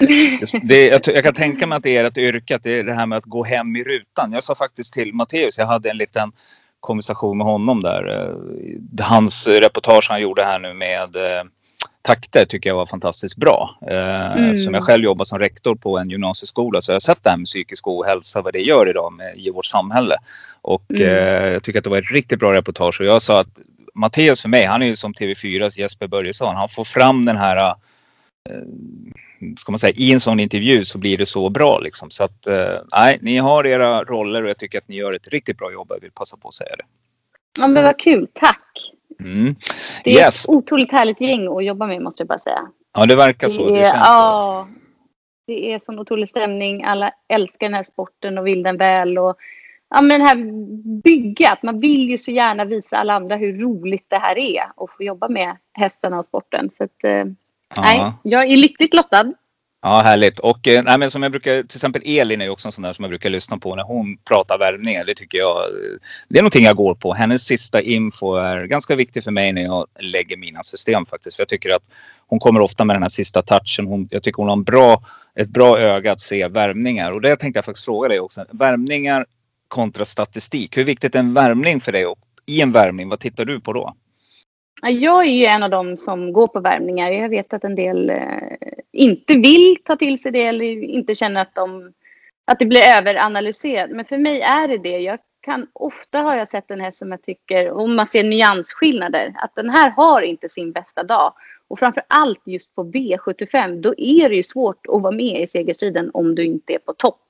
det, 0.63 0.87
jag, 0.87 1.01
jag 1.07 1.25
kan 1.25 1.35
tänka 1.35 1.67
mig 1.67 1.77
att 1.77 1.83
det 1.83 1.97
är 1.97 2.05
ett 2.05 2.19
yrke, 2.19 2.57
att 2.57 2.63
det 2.63 2.79
är 2.79 2.85
det 2.85 2.93
här 2.95 3.07
med 3.07 3.19
att 3.19 3.25
gå 3.25 3.45
hem 3.45 3.77
i 3.77 3.85
rutan. 3.85 4.33
Jag 4.33 4.43
sa 4.43 4.55
faktiskt 4.55 4.93
till 4.95 5.15
Matteus, 5.15 5.59
jag 5.59 5.67
hade 5.67 5.91
en 5.91 5.97
liten 5.97 6.33
konversation 6.81 7.39
med 7.39 7.47
honom 7.47 7.83
där. 7.83 8.29
eh, 8.99 9.05
Hans 9.07 9.47
reportage 9.49 10.07
han 10.11 10.21
gjorde 10.23 10.45
här 10.45 10.59
nu 10.59 10.73
med 10.75 11.17
eh, 11.17 11.43
takter 12.03 12.45
tycker 12.49 12.71
jag 12.71 12.77
var 12.77 12.87
fantastiskt 12.87 13.37
bra. 13.37 13.79
Eh, 13.91 14.21
Mm. 14.33 14.57
Som 14.57 14.75
jag 14.75 14.85
själv 14.85 15.05
jobbar 15.05 15.25
som 15.25 15.39
rektor 15.39 15.75
på 15.75 15.99
en 15.99 16.11
gymnasieskola 16.11 16.81
så 16.83 16.91
jag 16.91 16.95
har 16.95 17.01
sett 17.01 17.19
det 17.23 17.31
här 17.31 17.37
med 17.37 17.47
psykisk 17.47 17.89
ohälsa, 17.89 18.43
vad 18.43 18.53
det 18.53 18.61
gör 18.61 18.89
idag 18.91 19.13
med, 19.13 19.35
i 19.39 19.51
vårt 19.51 19.67
samhälle. 19.67 20.17
Och 20.63 20.85
Mm. 20.91 21.03
eh, 21.03 21.53
jag 21.53 21.63
tycker 21.63 21.79
att 21.79 21.85
det 21.85 21.91
var 21.91 21.99
ett 21.99 22.13
riktigt 22.13 22.39
bra 22.39 22.53
reportage 22.55 23.01
och 23.01 23.07
jag 23.07 23.23
sa 23.23 23.41
att 23.41 23.49
Matteus 24.01 24.43
för 24.43 24.49
mig, 24.49 24.65
han 24.65 24.83
är 24.83 24.87
ju 24.87 24.97
som 24.97 25.15
TV4s 25.15 25.79
Jesper 25.79 26.07
Börjesson. 26.07 26.57
Han 26.57 26.69
får 26.69 26.85
fram 26.85 27.25
den 27.25 27.37
här 27.37 27.57
eh, 27.67 27.75
ska 29.57 29.73
man 29.73 29.79
säga, 29.79 29.93
i 29.97 30.13
en 30.13 30.21
sån 30.21 30.41
intervju 30.41 30.85
så 30.85 30.99
blir 30.99 31.19
det 31.19 31.27
så 31.27 31.49
bra 31.51 31.79
liksom. 31.79 32.11
Så 32.11 32.25
att 32.25 32.47
eh, 32.47 32.75
nej, 32.97 33.19
ni 33.23 33.37
har 33.37 33.67
era 33.67 34.05
roller 34.05 34.43
och 34.43 34.51
jag 34.51 34.59
tycker 34.59 34.79
att 34.79 34.89
ni 34.89 34.97
gör 34.97 35.13
ett 35.13 35.29
riktigt 35.29 35.59
bra 35.59 35.73
jobb. 35.73 35.87
Jag 35.91 36.01
vill 36.01 36.13
passa 36.13 36.37
på 36.37 36.49
att 36.49 36.55
säga 36.55 36.77
det. 36.77 36.85
Ja, 37.59 37.67
men 37.67 37.85
vad 37.85 37.99
kul, 37.99 38.29
tack. 38.35 38.67
Mm. 39.21 39.55
Det 40.05 40.11
är 40.11 40.15
Yes. 40.27 40.45
ett 40.45 40.51
otroligt 40.51 40.93
härligt 40.93 41.21
gäng 41.21 41.57
att 41.57 41.65
jobba 41.65 41.87
med 41.87 42.03
måste 42.03 42.21
jag 42.21 42.29
bara 42.29 42.39
säga. 42.39 42.69
Ja, 42.97 43.07
det 43.07 43.17
verkar 43.17 43.49
så. 43.49 43.71
Det 43.71 43.81
är, 43.81 43.91
känns 43.91 44.07
så. 44.07 44.13
ja, 44.13 44.69
det 45.47 45.73
är 45.73 45.79
sån 45.79 45.99
otrolig 45.99 46.29
stämning. 46.29 46.85
Alla 46.85 47.13
älskar 47.29 47.67
den 47.67 47.75
här 47.75 47.83
sporten 47.83 48.39
och 48.39 48.47
vill 48.47 48.63
den 48.63 48.77
väl. 48.77 49.19
Och, 49.19 49.37
ja, 49.91 50.01
men 50.01 50.21
det 50.21 50.27
här 50.27 50.37
bygget. 51.03 51.63
Man 51.63 51.81
vill 51.81 52.11
ju 52.11 52.19
så 52.19 52.31
gärna 52.31 52.65
visa 52.65 52.97
alla 52.97 53.15
andra 53.15 53.37
hur 53.37 53.59
roligt 53.59 54.07
det 54.09 54.19
här 54.19 54.39
är. 54.39 54.63
Och 54.77 54.91
få 54.97 55.03
jobba 55.03 55.29
med 55.29 55.57
hästarna 55.73 56.19
och 56.19 56.25
sporten. 56.25 56.71
Så 56.79 56.85
att, 56.85 57.05
eh, 57.05 57.25
nej, 57.81 57.99
Ja. 57.99 58.15
jag 58.23 58.47
är 58.51 58.57
lyckligt 58.57 58.95
lottad. 58.95 59.33
Ja, 59.83 60.01
härligt. 60.05 60.39
Och 60.39 60.69
eh, 60.69 60.83
nej, 60.83 60.99
men 60.99 61.11
som 61.11 61.23
jag 61.23 61.33
brukar, 61.33 61.63
till 61.63 61.77
exempel 61.77 62.03
Elin 62.05 62.41
är 62.41 62.45
ju 62.45 62.51
också 62.51 62.69
en 62.69 62.73
sån 62.73 62.83
där 62.83 62.93
som 62.93 63.03
jag 63.03 63.11
brukar 63.11 63.31
lyssna 63.31 63.59
på 63.59 63.75
när 63.77 63.85
hon 63.85 64.17
pratar 64.17 64.59
värvningar. 64.59 65.05
Det 65.05 65.15
tycker 65.15 65.39
jag, 65.39 65.57
det 66.29 66.39
är 66.39 66.43
någonting 66.43 66.65
jag 66.65 66.77
går 66.77 66.95
på. 66.95 67.13
Hennes 67.15 67.43
sista 67.43 67.81
info 67.83 68.35
är 68.35 68.65
ganska 68.67 68.95
viktig 68.97 69.25
för 69.25 69.31
mig 69.31 69.53
när 69.53 69.63
jag 69.63 69.87
lägger 70.01 70.37
mina 70.37 70.63
system 70.63 71.07
faktiskt. 71.07 71.37
För 71.37 71.41
jag 71.41 71.49
tycker 71.49 71.75
att 71.75 71.83
hon 72.27 72.39
kommer 72.39 72.61
ofta 72.61 72.85
med 72.85 72.97
den 72.97 73.03
här 73.03 73.09
sista 73.09 73.43
touchen. 73.43 73.87
Hon, 73.87 74.09
jag 74.11 74.23
tycker 74.23 74.37
hon 74.37 74.49
har 74.49 74.57
en 74.57 74.63
bra, 74.65 75.03
ett 75.35 75.49
bra 75.49 75.79
öga 75.79 76.13
att 76.13 76.21
se 76.21 76.49
värvningar. 76.49 77.13
Och 77.13 77.21
det 77.21 77.37
tänkte 77.37 77.59
jag 77.59 77.65
faktiskt 77.65 77.85
fråga 77.85 78.09
dig 78.09 78.21
också. 78.21 78.45
Värvningar 78.51 79.27
kontra 79.71 80.05
statistik. 80.05 80.77
Hur 80.77 80.85
viktigt 80.85 81.15
är 81.15 81.19
en 81.19 81.35
värmning 81.35 81.81
för 81.81 81.93
dig? 81.93 82.07
Och 82.07 82.19
i 82.47 82.61
en 82.61 82.73
värmning, 82.73 83.09
vad 83.09 83.21
tittar 83.21 83.45
du 83.45 83.61
på 83.61 83.73
då? 83.73 83.95
Jag 84.83 85.27
är 85.27 85.31
ju 85.31 85.45
en 85.45 85.63
av 85.63 85.71
dem 85.71 85.97
som 85.97 86.33
går 86.33 86.47
på 86.47 86.61
värmningar. 86.61 87.11
Jag 87.11 87.29
vet 87.29 87.53
att 87.53 87.65
en 87.65 87.75
del 87.75 88.11
eh, 88.11 88.57
inte 88.93 89.35
vill 89.35 89.77
ta 89.85 89.97
till 89.97 90.23
sig 90.23 90.33
det 90.33 90.43
eller 90.43 90.65
inte 90.85 91.15
känner 91.15 91.43
att, 91.43 91.55
de, 91.55 91.93
att 92.45 92.59
det 92.59 92.67
blir 92.67 92.83
överanalyserat. 92.99 93.91
Men 93.91 94.05
för 94.05 94.19
mig 94.19 94.41
är 94.41 94.69
det 94.69 94.79
det. 94.79 94.99
Jag 94.99 95.19
kan, 95.41 95.67
ofta 95.73 96.19
har 96.19 96.35
jag 96.35 96.49
sett 96.49 96.71
en 96.71 96.81
häst 96.81 96.99
som 96.99 97.11
jag 97.11 97.23
tycker, 97.23 97.71
om 97.71 97.97
man 97.97 98.07
ser 98.07 98.25
nyansskillnader, 98.25 99.35
att 99.37 99.55
den 99.55 99.71
här 99.71 99.91
har 99.91 100.23
inte 100.23 100.49
sin 100.49 100.73
bästa 100.73 101.03
dag. 101.03 101.33
Och 101.69 101.79
framför 101.79 102.03
allt 102.09 102.43
just 102.45 102.75
på 102.75 102.85
V75, 102.85 103.81
då 103.81 103.95
är 103.99 104.29
det 104.29 104.37
ju 104.37 104.43
svårt 104.43 104.87
att 104.87 105.03
vara 105.03 105.13
med 105.13 105.41
i 105.43 105.47
segerstriden 105.47 106.11
om 106.15 106.35
du 106.35 106.45
inte 106.45 106.75
är 106.75 106.79
på 106.79 106.93
topp. 106.93 107.30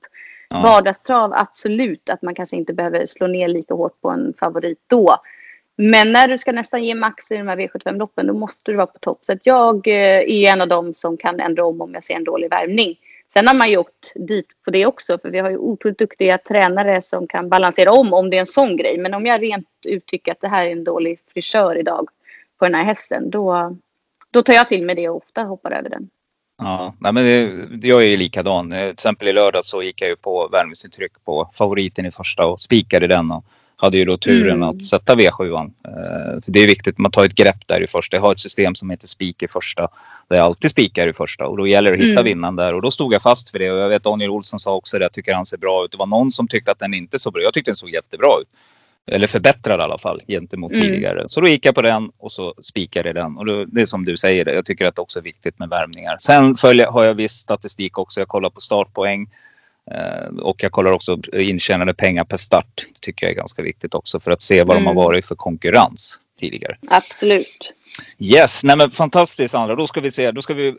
Ja. 0.51 0.61
Vardagstrav, 0.61 1.33
absolut 1.33 2.09
att 2.09 2.21
man 2.21 2.35
kanske 2.35 2.55
inte 2.55 2.73
behöver 2.73 3.05
slå 3.05 3.27
ner 3.27 3.47
lika 3.47 3.73
hårt 3.73 4.01
på 4.01 4.09
en 4.09 4.33
favorit 4.39 4.79
då. 4.87 5.15
Men 5.77 6.11
när 6.11 6.27
du 6.27 6.37
ska 6.37 6.51
nästan 6.51 6.83
ge 6.83 6.95
max 6.95 7.31
i 7.31 7.37
de 7.37 7.47
här 7.47 7.57
V75-loppen 7.57 8.27
då 8.27 8.33
måste 8.33 8.71
du 8.71 8.77
vara 8.77 8.87
på 8.87 8.99
topp. 8.99 9.19
Så 9.25 9.31
att 9.31 9.45
jag 9.45 9.87
eh, 9.87 10.19
är 10.19 10.51
en 10.53 10.61
av 10.61 10.67
dem 10.67 10.93
som 10.93 11.17
kan 11.17 11.39
ändra 11.39 11.65
om 11.65 11.81
om 11.81 11.93
jag 11.93 12.03
ser 12.03 12.13
en 12.13 12.23
dålig 12.23 12.49
värmning. 12.49 12.95
Sen 13.33 13.47
har 13.47 13.53
man 13.53 13.69
ju 13.69 13.77
åkt 13.77 14.13
dit 14.15 14.47
på 14.65 14.71
det 14.71 14.85
också 14.85 15.17
för 15.17 15.29
vi 15.29 15.39
har 15.39 15.49
ju 15.49 15.57
otroligt 15.57 15.97
duktiga 15.97 16.37
tränare 16.37 17.01
som 17.01 17.27
kan 17.27 17.49
balansera 17.49 17.91
om 17.91 18.13
om 18.13 18.29
det 18.29 18.37
är 18.37 18.41
en 18.41 18.47
sån 18.47 18.77
grej. 18.77 18.97
Men 18.97 19.13
om 19.13 19.25
jag 19.25 19.41
rent 19.41 19.67
ut 19.85 20.05
tycker 20.05 20.31
att 20.31 20.41
det 20.41 20.47
här 20.47 20.65
är 20.65 20.71
en 20.71 20.83
dålig 20.83 21.19
frisör 21.33 21.77
idag 21.77 22.09
på 22.59 22.65
den 22.65 22.75
här 22.75 22.83
hästen 22.83 23.29
då, 23.29 23.77
då 24.31 24.41
tar 24.41 24.53
jag 24.53 24.67
till 24.67 24.85
mig 24.85 24.95
det 24.95 25.09
och 25.09 25.17
ofta 25.17 25.43
hoppar 25.43 25.71
över 25.71 25.89
den. 25.89 26.09
Ja, 26.61 26.93
nej 26.99 27.13
men 27.13 27.25
det, 27.25 27.87
jag 27.87 28.03
är 28.03 28.07
ju 28.07 28.17
likadan. 28.17 28.71
Eh, 28.71 28.83
till 28.83 28.93
exempel 28.93 29.27
i 29.27 29.33
lördag 29.33 29.65
så 29.65 29.83
gick 29.83 30.01
jag 30.01 30.09
ju 30.09 30.15
på 30.15 30.49
värmningsintryck 30.51 31.11
på 31.25 31.51
favoriten 31.53 32.05
i 32.05 32.11
första 32.11 32.45
och 32.45 32.61
spikade 32.61 33.07
den. 33.07 33.31
Och 33.31 33.45
hade 33.81 33.97
ju 33.97 34.05
då 34.05 34.17
turen 34.17 34.55
mm. 34.55 34.69
att 34.69 34.85
sätta 34.85 35.15
V7. 35.15 35.57
an 35.57 35.73
eh, 35.85 36.39
det 36.45 36.59
är 36.59 36.67
viktigt, 36.67 36.97
man 36.97 37.11
tar 37.11 37.25
ett 37.25 37.35
grepp 37.35 37.67
där 37.67 37.81
i 37.83 37.87
första. 37.87 38.17
Jag 38.17 38.21
har 38.21 38.31
ett 38.31 38.39
system 38.39 38.75
som 38.75 38.89
heter 38.89 39.07
spik 39.07 39.43
i 39.43 39.47
första. 39.47 39.87
Där 40.27 40.37
jag 40.37 40.45
alltid 40.45 40.71
spikar 40.71 41.07
i 41.07 41.13
första 41.13 41.47
och 41.47 41.57
då 41.57 41.67
gäller 41.67 41.91
det 41.91 41.97
att 41.97 42.03
hitta 42.03 42.21
mm. 42.21 42.25
vinnaren 42.25 42.55
där. 42.55 42.73
Och 42.73 42.81
då 42.81 42.91
stod 42.91 43.13
jag 43.13 43.21
fast 43.21 43.49
för 43.49 43.59
det 43.59 43.71
och 43.71 43.79
jag 43.79 43.89
vet 43.89 44.03
Daniel 44.03 44.29
Olsson 44.29 44.59
sa 44.59 44.73
också 44.73 44.97
det. 44.97 45.03
Jag 45.03 45.11
tycker 45.11 45.33
han 45.33 45.45
ser 45.45 45.57
bra 45.57 45.85
ut. 45.85 45.91
Det 45.91 45.97
var 45.97 46.05
någon 46.05 46.31
som 46.31 46.47
tyckte 46.47 46.71
att 46.71 46.79
den 46.79 46.93
inte 46.93 47.19
såg 47.19 47.33
bra 47.33 47.41
Jag 47.43 47.53
tyckte 47.53 47.71
den 47.71 47.75
såg 47.75 47.89
jättebra 47.89 48.29
ut. 48.41 48.47
Eller 49.07 49.27
förbättrad 49.27 49.79
i 49.79 49.83
alla 49.83 49.97
fall 49.97 50.21
gentemot 50.27 50.71
mm. 50.71 50.83
tidigare. 50.83 51.29
Så 51.29 51.41
då 51.41 51.47
gick 51.47 51.65
jag 51.65 51.75
på 51.75 51.81
den 51.81 52.11
och 52.17 52.31
så 52.31 52.53
spikade 52.61 53.09
jag 53.09 53.15
den. 53.15 53.37
Och 53.37 53.45
då, 53.45 53.65
det 53.65 53.81
är 53.81 53.85
som 53.85 54.05
du 54.05 54.17
säger, 54.17 54.53
jag 54.53 54.65
tycker 54.65 54.85
att 54.85 54.95
det 54.95 55.01
också 55.01 55.19
är 55.19 55.23
viktigt 55.23 55.59
med 55.59 55.69
värmningar. 55.69 56.17
Sen 56.19 56.55
följer, 56.55 56.87
har 56.87 57.03
jag 57.03 57.13
viss 57.13 57.31
statistik 57.31 57.97
också. 57.97 58.19
Jag 58.19 58.27
kollar 58.27 58.49
på 58.49 58.61
startpoäng. 58.61 59.27
Eh, 59.95 60.39
och 60.41 60.63
jag 60.63 60.71
kollar 60.71 60.91
också 60.91 61.19
intjänade 61.33 61.93
pengar 61.93 62.23
per 62.23 62.37
start. 62.37 62.85
Det 62.93 62.99
tycker 63.01 63.25
jag 63.25 63.31
är 63.31 63.37
ganska 63.37 63.61
viktigt 63.61 63.95
också 63.95 64.19
för 64.19 64.31
att 64.31 64.41
se 64.41 64.63
vad 64.63 64.77
mm. 64.77 64.83
de 64.83 64.85
har 64.85 64.93
mm. 64.93 65.03
varit 65.03 65.25
för 65.25 65.35
konkurrens 65.35 66.19
tidigare. 66.39 66.77
Absolut. 66.87 67.73
Yes, 68.19 68.63
nej 68.63 68.77
men 68.77 68.91
fantastiskt 68.91 69.51
Sandra. 69.51 69.75
Då 69.75 69.87
ska 69.87 70.01
vi 70.01 70.11
se, 70.11 70.31
då 70.31 70.41
ska 70.41 70.53
vi 70.53 70.71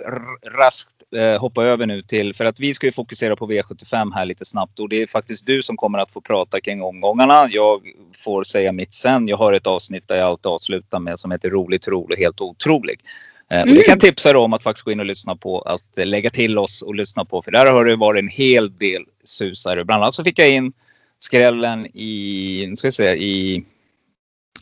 raskt 0.59 0.89
eh, 1.17 1.41
hoppa 1.41 1.65
över 1.65 1.87
nu 1.87 2.03
till, 2.03 2.35
för 2.35 2.45
att 2.45 2.61
vi 2.61 2.75
ska 2.75 2.87
ju 2.87 2.93
fokusera 2.93 3.37
på 3.37 3.47
V75 3.47 4.15
här 4.15 4.25
lite 4.25 4.45
snabbt 4.45 4.79
och 4.79 4.89
det 4.89 5.03
är 5.03 5.07
faktiskt 5.07 5.47
du 5.47 5.63
som 5.63 5.77
kommer 5.77 5.99
att 5.99 6.13
få 6.13 6.21
prata 6.21 6.61
kring 6.61 6.83
omgångarna. 6.83 7.49
Jag 7.51 7.83
får 8.19 8.45
säga 8.45 8.73
mitt 8.73 8.95
sen. 8.95 9.29
Jag 9.29 9.37
har 9.37 9.53
ett 9.53 9.67
avsnitt 9.67 10.09
där 10.09 10.17
jag 10.17 10.29
alltid 10.29 10.47
avslutar 10.47 10.99
med 10.99 11.19
som 11.19 11.31
heter 11.31 11.51
roligt, 11.51 11.89
rolig, 11.89 12.17
helt 12.17 12.41
otrolig. 12.41 13.01
Mm. 13.53 13.69
Och 13.69 13.75
det 13.75 13.83
kan 13.83 13.99
tipsa 13.99 14.31
er 14.31 14.37
om 14.37 14.53
att 14.53 14.63
faktiskt 14.63 14.85
gå 14.85 14.93
in 14.93 15.01
och 15.01 15.07
lyssna 15.07 15.37
på. 15.37 15.61
Att 15.61 15.99
eh, 15.99 16.07
lägga 16.07 16.31
till 16.31 16.59
oss 16.59 16.83
och 16.83 16.95
lyssna 16.95 17.25
på. 17.25 17.43
För 17.43 17.53
där 17.53 17.67
har 17.67 17.85
det 17.85 17.97
varit 17.97 18.19
en 18.19 18.29
hel 18.29 18.79
del 18.79 19.03
susare. 19.25 19.85
Bland 19.85 20.03
annat 20.03 20.15
så 20.15 20.25
fick 20.25 20.39
jag 20.39 20.51
in 20.51 20.73
skrällen 21.19 21.87
i, 21.95 22.67
nu 22.69 22.77
ska 22.77 22.89
vi 22.89 22.93
se, 22.93 23.15
i 23.15 23.65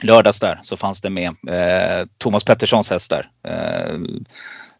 lördags 0.02 0.40
där 0.40 0.58
så 0.62 0.76
fanns 0.76 1.00
det 1.00 1.10
med 1.10 1.28
eh, 1.28 2.06
Thomas 2.18 2.44
Petterssons 2.44 2.90
häst 2.90 3.10
där. 3.10 3.30
Eh, 3.48 3.98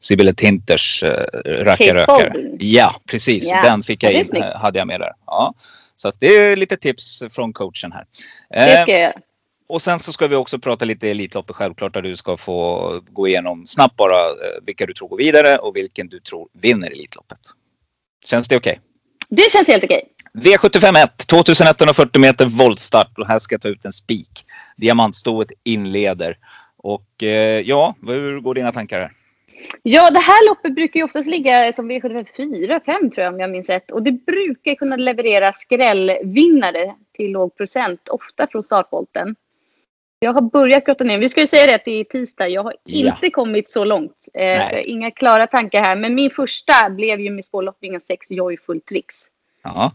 Sibylle 0.01 0.35
Tinters 0.35 1.03
eh, 1.03 1.25
rökare. 1.45 2.33
Ja, 2.59 3.01
precis. 3.07 3.45
Yeah. 3.45 3.65
Den 3.65 3.83
fick 3.83 4.03
jag 4.03 4.13
in, 4.13 4.25
hade 4.55 4.79
jag 4.79 4.89
med 4.89 5.01
där. 5.01 5.13
Ja. 5.27 5.55
Så 5.97 6.13
det 6.19 6.37
är 6.37 6.57
lite 6.57 6.77
tips 6.77 7.23
från 7.31 7.53
coachen 7.53 7.93
här. 7.93 8.05
Det 8.51 8.83
ska 8.83 8.93
jag 8.93 9.01
göra 9.01 9.13
och 9.71 9.83
sen 9.83 9.99
så 9.99 10.13
ska 10.13 10.27
vi 10.27 10.37
också 10.37 10.59
prata 10.59 10.85
lite 10.85 11.11
Elitloppet 11.11 11.57
självklart 11.57 11.95
där 11.95 12.03
du 12.03 12.17
ska 12.17 12.37
få 12.37 13.01
gå 13.11 13.29
igenom 13.29 13.67
snabbt 13.67 13.97
bara 13.97 14.15
eh, 14.15 14.65
vilka 14.67 14.87
du 14.87 14.95
tror 14.95 15.09
går 15.09 15.17
vidare 15.17 15.59
och 15.59 15.77
vilken 15.77 16.09
du 16.09 16.21
tror 16.21 16.49
vinner 16.53 16.91
Elitloppet. 16.91 17.39
Känns 18.25 18.49
det 18.49 18.57
okej? 18.57 18.73
Okay? 18.73 19.45
Det 19.45 19.53
känns 19.53 19.69
helt 19.69 19.85
okej. 19.85 20.03
Okay. 20.39 20.57
V751 20.57 21.09
2140 21.27 22.21
meter 22.21 22.47
voltstart 22.47 23.19
och 23.19 23.27
här 23.27 23.39
ska 23.39 23.55
jag 23.55 23.61
ta 23.61 23.69
ut 23.69 23.85
en 23.85 23.93
spik. 23.93 24.45
Diamantstoet 24.77 25.49
inleder. 25.63 26.39
Och 26.77 27.23
eh, 27.23 27.61
ja, 27.61 27.95
hur 28.07 28.41
går 28.41 28.55
dina 28.55 28.73
tankar 28.73 29.01
här? 29.01 29.11
Ja, 29.83 30.11
det 30.11 30.19
här 30.19 30.49
loppet 30.49 30.75
brukar 30.75 31.01
ju 31.01 31.05
oftast 31.05 31.29
ligga 31.29 31.73
som 31.73 31.91
V754, 31.91 32.81
5 32.85 33.11
tror 33.11 33.25
jag 33.25 33.35
om 33.35 33.41
jag 33.41 33.51
minns 33.51 33.69
rätt. 33.69 33.91
Och 33.91 34.03
det 34.03 34.13
brukar 34.13 34.75
kunna 34.75 34.97
leverera 34.97 35.53
skrällvinnare 35.53 36.95
till 37.13 37.31
låg 37.31 37.57
procent, 37.57 38.09
ofta 38.09 38.47
från 38.47 38.63
startvolten. 38.63 39.37
Jag 40.23 40.33
har 40.33 40.41
börjat 40.41 40.85
grotta 40.85 41.05
ner. 41.05 41.19
Vi 41.19 41.29
ska 41.29 41.41
ju 41.41 41.47
säga 41.47 41.67
det 41.67 41.75
att 41.75 41.85
det 41.85 42.01
är 42.01 42.05
tisdag. 42.05 42.49
Jag 42.49 42.63
har 42.63 42.75
ja. 42.85 43.15
inte 43.15 43.31
kommit 43.31 43.71
så 43.71 43.85
långt. 43.85 44.29
Eh, 44.35 44.69
så 44.69 44.77
inga 44.77 45.11
klara 45.11 45.47
tankar 45.47 45.83
här. 45.83 45.97
Men 45.97 46.15
min 46.15 46.31
första 46.31 46.91
blev 46.91 47.21
ju 47.21 47.31
med 47.31 47.45
spårlottningen 47.45 48.01
6 48.01 48.27
Joyful 48.31 48.81
Tricks. 48.81 49.17
Ja. 49.63 49.93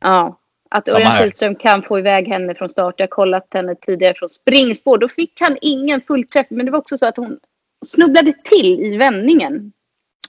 Ja. 0.00 0.38
Att 0.70 0.88
Örjan 0.88 1.16
Kihlström 1.16 1.54
kan 1.54 1.82
få 1.82 1.98
iväg 1.98 2.28
henne 2.28 2.54
från 2.54 2.68
start. 2.68 2.94
Jag 2.96 3.06
har 3.06 3.08
kollat 3.08 3.46
henne 3.50 3.74
tidigare 3.74 4.14
från 4.14 4.28
springspår. 4.28 4.98
Då 4.98 5.08
fick 5.08 5.40
han 5.40 5.56
ingen 5.60 6.00
fullträff. 6.00 6.46
Men 6.50 6.66
det 6.66 6.72
var 6.72 6.78
också 6.78 6.98
så 6.98 7.06
att 7.06 7.16
hon 7.16 7.38
snubblade 7.86 8.32
till 8.44 8.80
i 8.80 8.96
vändningen. 8.96 9.72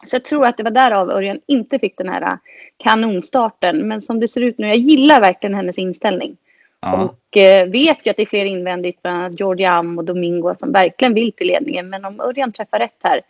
Så 0.06 0.16
jag 0.16 0.24
tror 0.26 0.46
att 0.46 0.58
det 0.58 0.64
var 0.64 0.72
därav 0.72 1.10
Örjan 1.10 1.40
inte 1.48 1.80
fick 1.80 1.98
den 1.98 2.10
här 2.10 2.38
kanonstarten. 2.78 3.88
Men 3.88 4.02
som 4.02 4.20
det 4.20 4.28
ser 4.28 4.42
ut 4.42 4.58
nu, 4.58 4.68
jag 4.68 4.78
gillar 4.78 5.22
verkligen 5.22 5.56
hennes 5.56 5.78
inställning. 5.78 6.38
Ja. 6.82 7.04
Och 7.04 7.38
eh, 7.38 7.70
vet 7.70 8.08
ju 8.08 8.12
att 8.12 8.18
det 8.18 8.24
är 8.24 8.26
fler 8.26 8.46
invändigt, 8.46 9.02
bland 9.02 9.18
annat 9.18 9.40
Georgia 9.40 9.72
Am 9.72 9.98
och 9.98 10.06
Domingo 10.06 10.56
som 10.60 10.72
verkligen 10.72 11.14
vill 11.14 11.32
till 11.32 11.48
ledningen. 11.48 11.90
Men 11.90 12.06
om 12.06 12.20
Örjan 12.20 12.52
träffar 12.52 12.80
rätt 12.80 13.00
här 13.04 13.22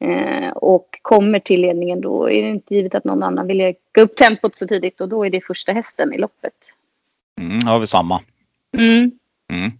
eh, 0.00 0.50
och 0.50 0.98
kommer 1.02 1.38
till 1.38 1.60
ledningen 1.60 2.00
då 2.00 2.30
är 2.30 2.42
det 2.42 2.48
inte 2.48 2.74
givet 2.74 2.94
att 2.94 3.04
någon 3.04 3.22
annan 3.22 3.46
vill 3.46 3.74
gå 3.94 4.00
upp 4.00 4.16
tempot 4.16 4.56
så 4.56 4.66
tidigt 4.66 5.00
och 5.00 5.08
då 5.08 5.26
är 5.26 5.30
det 5.30 5.40
första 5.40 5.72
hästen 5.72 6.14
i 6.14 6.18
loppet. 6.18 6.54
Mm, 7.40 7.66
har 7.66 7.78
vi 7.78 7.86
samma. 7.86 8.20
Mm. 8.78 9.10
Mm. 9.52 9.72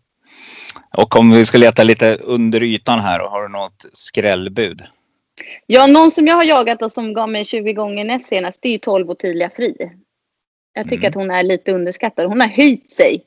Och 0.96 1.16
om 1.16 1.31
vi 1.31 1.44
ska 1.44 1.59
leta 1.59 1.83
lite 1.83 2.16
under 2.16 2.62
ytan 2.62 2.98
här, 2.98 3.20
har 3.20 3.42
du 3.42 3.48
något 3.48 3.87
skrällbud? 3.92 4.83
Ja, 5.66 5.87
någon 5.87 6.11
som 6.11 6.26
jag 6.26 6.35
har 6.35 6.44
jagat 6.44 6.83
och 6.83 6.92
som 6.92 7.14
gav 7.14 7.28
mig 7.28 7.44
20 7.44 7.72
gånger 7.72 8.04
näst 8.04 8.26
senast, 8.26 8.62
det 8.62 8.68
är 8.68 8.72
ju 8.72 8.78
12 8.78 9.11
Ottilia 9.11 9.50
Fri. 9.50 9.90
Jag 10.72 10.85
tycker 10.85 10.96
mm. 10.96 11.09
att 11.09 11.14
hon 11.14 11.31
är 11.31 11.42
lite 11.42 11.72
underskattad. 11.72 12.26
Hon 12.26 12.40
har 12.40 12.48
höjt 12.48 12.90
sig 12.90 13.24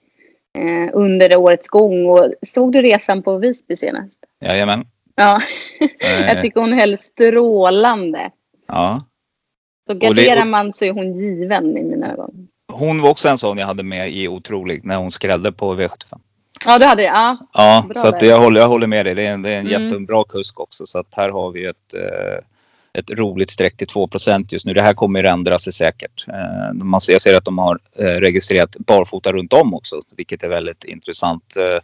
eh, 0.58 0.90
under 0.94 1.36
årets 1.36 1.68
gång. 1.68 2.06
Och 2.06 2.34
såg 2.42 2.72
du 2.72 2.82
resan 2.82 3.24
på 3.24 3.38
Visby 3.38 3.76
senast? 3.76 4.20
Jajamän. 4.46 4.86
Ja, 5.16 5.42
jag 6.28 6.42
tycker 6.42 6.62
hon 6.62 6.74
höll 6.74 6.98
strålande. 6.98 8.32
Ja. 8.68 9.06
Så 9.88 9.98
garderar 9.98 10.40
det... 10.40 10.46
man 10.46 10.74
så 10.74 10.86
är 10.86 10.92
hon 10.92 11.14
given 11.18 11.78
i 11.78 11.84
mina 11.84 12.12
ögon. 12.12 12.48
Hon 12.74 13.02
var 13.02 13.10
också 13.10 13.30
en 13.30 13.38
sån 13.38 13.58
jag 13.58 13.68
hade 13.68 13.84
med 13.84 14.12
i 14.12 14.28
Otrolig 14.28 14.86
när 14.86 14.96
hon 14.96 15.12
skrällde 15.12 15.52
på 15.52 15.76
V75. 15.76 16.20
Ja, 16.66 16.80
du 16.80 16.86
hade 16.86 17.02
det? 17.02 17.08
Ja. 17.08 17.38
Ja, 17.54 17.86
så 17.96 18.08
att 18.08 18.22
jag, 18.22 18.40
håller, 18.40 18.62
jag 18.62 18.68
håller 18.68 18.88
med 18.88 19.06
dig. 19.06 19.16
Det 19.16 19.26
är 19.26 19.32
en, 19.32 19.42
det 19.42 19.50
är 19.50 19.60
en 19.60 19.68
mm. 19.68 19.84
jättebra 19.84 20.24
kusk 20.24 20.60
också. 20.60 20.86
Så 20.86 21.00
att 21.00 21.16
här 21.16 21.30
har 21.30 21.52
vi 21.52 21.66
ett 21.66 21.94
eh, 21.94 22.46
ett 22.94 23.12
roligt 23.12 23.50
streck 23.50 23.78
till 23.78 23.88
2 23.88 24.10
just 24.50 24.66
nu. 24.66 24.74
Det 24.74 24.82
här 24.82 24.94
kommer 24.94 25.24
att 25.24 25.34
ändra 25.34 25.60
sig 25.60 25.74
säkert. 25.74 26.28
Eh, 26.28 27.00
jag 27.08 27.22
ser 27.22 27.38
att 27.38 27.46
de 27.46 27.58
har 27.58 27.80
eh, 27.96 28.06
registrerat 28.06 28.76
barfota 28.80 29.34
runt 29.34 29.54
om 29.54 29.74
också, 29.74 30.02
vilket 30.18 30.44
är 30.44 30.50
väldigt 30.50 30.84
intressant. 30.84 31.56
Eh, 31.58 31.82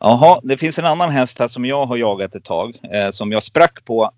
jaha, 0.00 0.40
det 0.42 0.56
finns 0.56 0.78
en 0.78 0.84
annan 0.84 1.10
häst 1.10 1.38
här 1.38 1.48
som 1.48 1.64
jag 1.64 1.84
har 1.84 1.96
jagat 1.96 2.34
ett 2.34 2.44
tag, 2.44 2.78
eh, 2.92 3.10
som 3.10 3.32
jag 3.32 3.42
sprack 3.42 3.84
på 3.84 4.10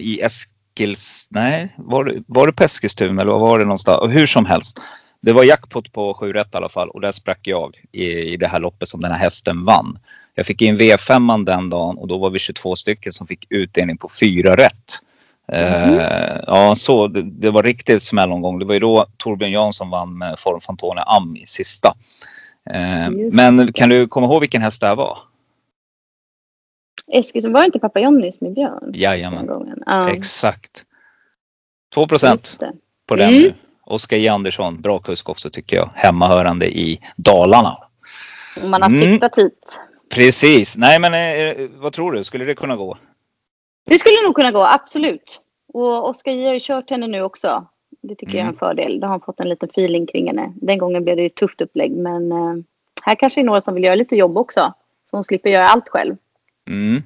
i 0.00 0.20
Eskils... 0.20 1.28
Nej, 1.30 1.74
var 1.76 2.04
det, 2.04 2.22
var 2.26 2.46
det 2.46 2.52
på 2.52 2.64
Eskilstuna 2.64 3.22
eller 3.22 3.32
var 3.32 3.38
var 3.38 3.58
det 3.58 3.64
någonstans? 3.64 4.14
Hur 4.14 4.26
som 4.26 4.46
helst. 4.46 4.78
Det 5.20 5.32
var 5.32 5.44
jackpot 5.44 5.92
på 5.92 6.14
7 6.14 6.32
rätt 6.32 6.54
i 6.54 6.56
alla 6.56 6.68
fall 6.68 6.88
och 6.88 7.00
där 7.00 7.12
sprack 7.12 7.38
jag 7.42 7.76
i, 7.92 8.04
i 8.04 8.36
det 8.36 8.46
här 8.46 8.60
loppet 8.60 8.88
som 8.88 9.00
den 9.00 9.10
här 9.10 9.18
hästen 9.18 9.64
vann. 9.64 9.98
Jag 10.34 10.46
fick 10.46 10.62
in 10.62 10.78
V5 10.78 11.44
den 11.44 11.70
dagen 11.70 11.98
och 11.98 12.08
då 12.08 12.18
var 12.18 12.30
vi 12.30 12.38
22 12.38 12.76
stycken 12.76 13.12
som 13.12 13.26
fick 13.26 13.46
utdelning 13.50 13.96
på 13.98 14.08
4 14.20 14.56
rätt. 14.56 15.02
Eh, 15.48 16.36
ja, 16.46 16.74
så 16.74 17.06
det, 17.08 17.22
det 17.22 17.50
var 17.50 17.62
riktigt 17.62 18.02
smällomgång. 18.02 18.58
Det 18.58 18.64
var 18.64 18.74
ju 18.74 18.80
då 18.80 19.06
Torbjörn 19.16 19.50
Jansson 19.52 19.90
vann 19.90 20.18
med 20.18 20.38
Form 20.38 20.60
Fantone 20.60 21.00
Am 21.02 21.36
i 21.36 21.46
sista. 21.46 21.94
Eh, 22.70 23.10
men 23.32 23.72
kan 23.72 23.88
du 23.88 24.06
komma 24.08 24.26
ihåg 24.26 24.40
vilken 24.40 24.62
häst 24.62 24.80
det 24.80 24.86
här 24.86 24.96
var? 24.96 25.18
Eskilsson, 27.12 27.52
var 27.52 27.60
det 27.60 27.66
inte 27.66 27.78
pappa 27.78 28.00
Johnnys 28.00 28.40
med 28.40 28.54
Björn? 28.54 28.90
Jajamän, 28.94 29.46
gången? 29.46 29.82
Ja, 29.86 30.10
exakt. 30.10 30.84
2 31.94 32.06
procent 32.06 32.58
på 33.06 33.16
den 33.16 33.28
Mm. 33.28 33.42
nu. 33.42 33.54
Oskar 33.84 34.16
J 34.16 34.28
Andersson, 34.28 34.80
bra 34.80 34.98
kusk 34.98 35.28
också 35.28 35.50
tycker 35.50 35.76
jag. 35.76 35.90
Hemmahörande 35.94 36.78
i 36.78 37.00
Dalarna. 37.16 37.78
Man 38.62 38.82
har 38.82 38.88
Mm. 38.90 39.00
siktat 39.00 39.38
hit. 39.38 39.80
Precis. 40.10 40.76
Nej 40.76 40.98
men 40.98 41.14
eh, 41.14 41.68
vad 41.76 41.92
tror 41.92 42.12
du? 42.12 42.24
Skulle 42.24 42.44
det 42.44 42.54
kunna 42.54 42.76
gå? 42.76 42.96
Det 43.84 43.98
skulle 43.98 44.22
nog 44.24 44.34
kunna 44.34 44.50
gå, 44.52 44.64
absolut. 44.64 45.40
Och 45.72 46.08
Oskar 46.08 46.32
J 46.32 46.46
har 46.46 46.54
ju 46.54 46.60
kört 46.62 46.90
henne 46.90 47.06
nu 47.06 47.22
också. 47.22 47.66
Det 48.02 48.14
tycker 48.14 48.32
jag 48.32 48.38
är 48.38 48.40
Mm. 48.42 48.52
en 48.54 48.58
fördel. 48.58 49.00
Då 49.00 49.06
har 49.06 49.10
han 49.10 49.20
fått 49.20 49.40
en 49.40 49.48
liten 49.48 49.68
feeling 49.68 50.06
kring 50.06 50.26
henne. 50.26 50.52
Den 50.56 50.78
gången 50.78 51.04
blev 51.04 51.16
det 51.16 51.22
ju 51.22 51.26
ett 51.26 51.34
tufft 51.34 51.60
upplägg. 51.60 51.92
Men 51.92 52.32
eh, 52.32 52.54
här 53.02 53.14
kanske 53.14 53.40
är 53.40 53.44
några 53.44 53.60
som 53.60 53.74
vill 53.74 53.84
göra 53.84 53.94
lite 53.94 54.16
jobb 54.16 54.38
också. 54.38 54.74
Så 55.10 55.16
hon 55.16 55.24
slipper 55.24 55.50
göra 55.50 55.66
allt 55.66 55.88
själv. 55.88 56.16
Mm. 56.70 57.02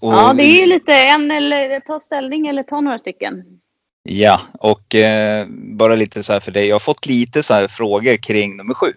Och- 0.00 0.12
Ja, 0.14 0.32
det 0.32 0.42
är 0.42 0.60
ju 0.60 0.66
lite 0.66 0.92
en 0.94 1.30
eller 1.30 1.80
ta 1.80 2.00
ställning 2.00 2.46
eller 2.46 2.62
ta 2.62 2.80
några 2.80 2.98
stycken. 2.98 3.60
Ja, 4.02 4.40
och 4.58 4.94
eh, 4.94 5.46
bara 5.50 5.94
lite 5.96 6.22
så 6.22 6.32
här 6.32 6.40
för 6.40 6.52
dig. 6.52 6.66
Jag 6.66 6.74
har 6.74 6.80
fått 6.80 7.06
lite 7.06 7.42
så 7.42 7.54
här 7.54 7.68
frågor 7.68 8.16
kring 8.16 8.56
nummer 8.56 8.74
sju. 8.74 8.92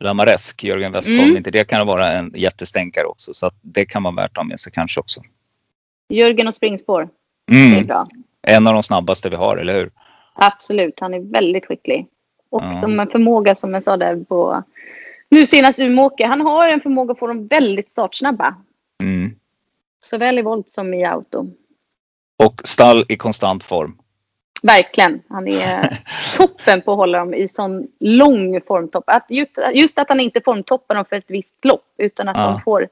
Lamaresk, 0.00 0.64
Jörgen 0.64 0.92
Westholm. 0.92 1.20
Mm. 1.20 1.36
Inte 1.36 1.50
det 1.50 1.64
kan 1.64 1.86
vara 1.86 2.12
en 2.12 2.32
jättestänkare 2.36 3.04
också. 3.04 3.34
Så 3.34 3.46
att 3.46 3.54
det 3.62 3.84
kan 3.86 4.02
vara 4.02 4.14
värt 4.14 4.30
att 4.30 4.36
ha 4.36 4.44
med 4.44 4.60
sig 4.60 4.72
kanske 4.72 5.00
också. 5.00 5.20
Jörgen 6.08 6.48
och 6.48 6.54
springspår. 6.54 7.08
Det 7.46 7.56
är 7.56 7.72
Mm. 7.72 7.86
bra. 7.86 8.08
En 8.42 8.66
av 8.66 8.72
de 8.74 8.82
snabbaste 8.82 9.28
vi 9.30 9.36
har, 9.36 9.56
eller 9.56 9.74
hur? 9.74 9.90
Absolut, 10.34 11.00
han 11.00 11.14
är 11.14 11.20
väldigt 11.20 11.66
skicklig. 11.66 12.06
Och 12.50 12.62
Ja. 12.62 12.80
som 12.80 13.00
en 13.00 13.08
förmåga 13.10 13.54
som 13.54 13.74
jag 13.74 13.82
sa 13.82 13.96
där 13.96 14.24
på 14.24 14.62
nu 15.28 15.46
senast 15.46 15.78
Umeåker. 15.78 16.26
Han 16.26 16.40
har 16.40 16.68
en 16.68 16.80
förmåga 16.80 17.12
att 17.12 17.18
få 17.18 17.26
dem 17.26 17.46
väldigt 17.46 17.90
startsnabba. 17.90 18.54
Mm. 19.02 19.34
Såväl 20.00 20.38
i 20.38 20.42
volt 20.42 20.70
som 20.70 20.94
i 20.94 21.04
auto. 21.04 21.50
Och 22.36 22.60
stall 22.64 23.04
i 23.08 23.16
konstant 23.16 23.62
form. 23.64 23.98
Verkligen. 24.62 25.22
Han 25.28 25.48
är 25.48 25.98
toppen 26.36 26.80
på 26.82 26.92
att 26.92 26.96
hålla 26.98 27.18
dem 27.18 27.34
i 27.34 27.48
sån 27.48 27.86
lång 28.00 28.60
formtopp. 28.66 29.04
Att 29.06 29.26
just, 29.28 29.58
just 29.74 29.98
att 29.98 30.08
han 30.08 30.20
inte 30.20 30.40
formtoppar 30.44 30.94
dem 30.94 31.04
för 31.08 31.16
ett 31.16 31.24
visst 31.30 31.64
lopp. 31.64 31.84
Utan 31.98 32.28
att 32.28 32.36
Ja. 32.36 32.42
de 32.46 32.60
får 32.60 32.88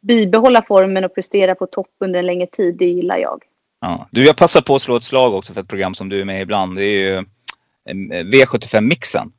bibehålla 0.00 0.62
formen 0.62 1.04
och 1.04 1.14
prestera 1.14 1.54
på 1.54 1.66
topp 1.66 1.90
under 2.00 2.18
en 2.18 2.26
längre 2.26 2.46
tid. 2.46 2.76
Det 2.78 2.84
gillar 2.86 3.16
jag. 3.18 3.42
Ja. 3.80 4.08
Du, 4.10 4.24
jag 4.24 4.36
passar 4.36 4.60
på 4.60 4.74
att 4.76 4.82
slå 4.82 4.96
ett 4.96 5.02
slag 5.02 5.34
också 5.34 5.54
för 5.54 5.60
ett 5.60 5.68
program 5.68 5.94
som 5.94 6.08
du 6.08 6.20
är 6.20 6.24
med 6.24 6.38
i 6.38 6.42
ibland. 6.42 6.76
Det 6.76 6.84
är 6.84 6.98
ju 6.98 7.16
eh, 7.16 8.24
V75-mixen. 8.24 9.32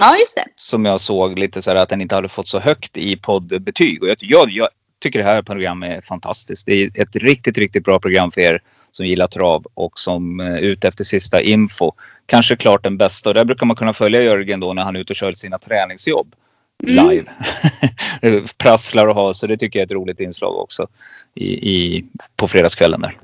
Ja, 0.00 0.16
just 0.18 0.36
det. 0.36 0.44
Som 0.56 0.84
jag 0.84 1.00
såg 1.00 1.38
lite 1.38 1.62
så 1.62 1.70
här 1.70 1.76
att 1.76 1.88
den 1.88 2.00
inte 2.00 2.14
hade 2.14 2.28
fått 2.28 2.48
så 2.48 2.58
högt 2.58 2.96
i 2.96 3.16
poddbetyg. 3.16 4.02
Och 4.02 4.08
jag, 4.08 4.16
jag, 4.20 4.50
jag 4.50 4.68
tycker 5.02 5.18
det 5.18 5.24
här 5.24 5.42
programmet 5.42 5.98
är 5.98 6.00
fantastiskt. 6.00 6.66
Det 6.66 6.72
är 6.72 7.02
ett 7.02 7.16
riktigt, 7.16 7.58
riktigt 7.58 7.84
bra 7.84 7.98
program 8.00 8.32
för 8.32 8.40
er 8.40 8.62
som 8.90 9.06
gillar 9.06 9.26
trav 9.26 9.64
och 9.74 9.98
som 9.98 10.40
är 10.40 10.60
ute 10.60 10.88
efter 10.88 11.04
sista 11.04 11.40
info. 11.40 11.92
Kanske 12.26 12.56
klart 12.56 12.84
den 12.84 12.96
bästa 12.96 13.30
och 13.30 13.34
där 13.34 13.44
brukar 13.44 13.66
man 13.66 13.76
kunna 13.76 13.92
följa 13.92 14.22
Jörgen 14.22 14.60
då 14.60 14.72
när 14.72 14.82
han 14.82 14.96
är 14.96 15.00
ute 15.00 15.12
och 15.12 15.16
kör 15.16 15.32
sina 15.32 15.58
träningsjobb 15.58 16.34
Mm. 16.88 17.08
live. 17.08 17.30
Det 18.20 18.58
Prasslar 18.58 19.06
och 19.06 19.14
har 19.14 19.32
så 19.32 19.46
det 19.46 19.56
tycker 19.56 19.78
jag 19.78 19.82
är 19.82 19.86
ett 19.86 19.92
roligt 19.92 20.20
inslag 20.20 20.58
också 20.58 20.86
i, 21.34 21.44
i, 21.46 22.04
på 22.36 22.48
fredagskvällen 22.48 23.00
där. 23.00 23.16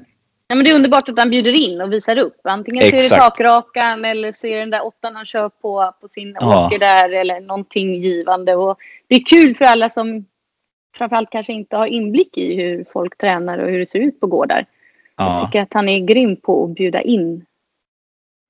Ja, 0.48 0.54
men 0.54 0.64
det 0.64 0.70
är 0.70 0.74
underbart 0.74 1.08
att 1.08 1.18
han 1.18 1.30
bjuder 1.30 1.52
in 1.52 1.80
och 1.80 1.92
visar 1.92 2.18
upp. 2.18 2.40
Antingen 2.44 2.84
ser 2.84 2.90
det 2.92 2.96
Exakt. 2.96 3.22
takrakan 3.22 4.04
eller 4.04 4.32
ser 4.32 4.60
den 4.60 4.70
där 4.70 4.86
åttan 4.86 5.16
han 5.16 5.26
kör 5.26 5.48
på, 5.48 5.92
på 6.00 6.08
sin 6.08 6.36
Ja. 6.40 6.66
åker 6.66 6.78
där 6.78 7.10
eller 7.12 7.40
någonting 7.40 7.94
givande. 7.94 8.54
Och 8.54 8.78
det 9.08 9.14
är 9.14 9.24
kul 9.24 9.54
för 9.54 9.64
alla 9.64 9.90
som 9.90 10.24
framförallt 10.96 11.30
kanske 11.30 11.52
inte 11.52 11.76
har 11.76 11.86
inblick 11.86 12.38
i 12.38 12.54
hur 12.54 12.86
folk 12.92 13.18
tränar 13.18 13.58
och 13.58 13.70
hur 13.70 13.78
det 13.78 13.86
ser 13.90 13.98
ut 13.98 14.20
på 14.20 14.26
gårdar. 14.26 14.66
Jag 15.16 15.26
Ja, 15.26 15.46
tycker 15.46 15.62
att 15.62 15.72
han 15.74 15.88
är 15.88 15.98
grym 16.00 16.36
på 16.36 16.64
att 16.64 16.70
bjuda 16.74 17.02
in 17.02 17.44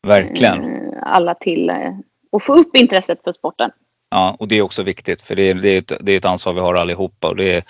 verkligen. 0.06 0.64
eh, 0.64 0.92
alla 1.02 1.34
till 1.34 1.70
eh, 1.70 1.94
och 2.30 2.42
få 2.42 2.54
upp 2.56 2.76
intresset 2.76 3.20
för 3.24 3.32
sporten. 3.32 3.70
Ja, 4.10 4.36
och 4.38 4.48
det 4.48 4.58
är 4.58 4.62
också 4.62 4.82
viktigt 4.82 5.22
för 5.22 5.36
det 5.36 5.50
är, 5.50 5.54
det 5.54 5.68
är, 5.68 5.78
ett, 5.78 5.92
det 6.00 6.12
är 6.12 6.16
ett 6.18 6.24
ansvar 6.24 6.52
vi 6.52 6.60
har 6.60 6.74
allihopa. 6.74 7.28
Och 7.28 7.36
det 7.36 7.54
är, 7.54 7.62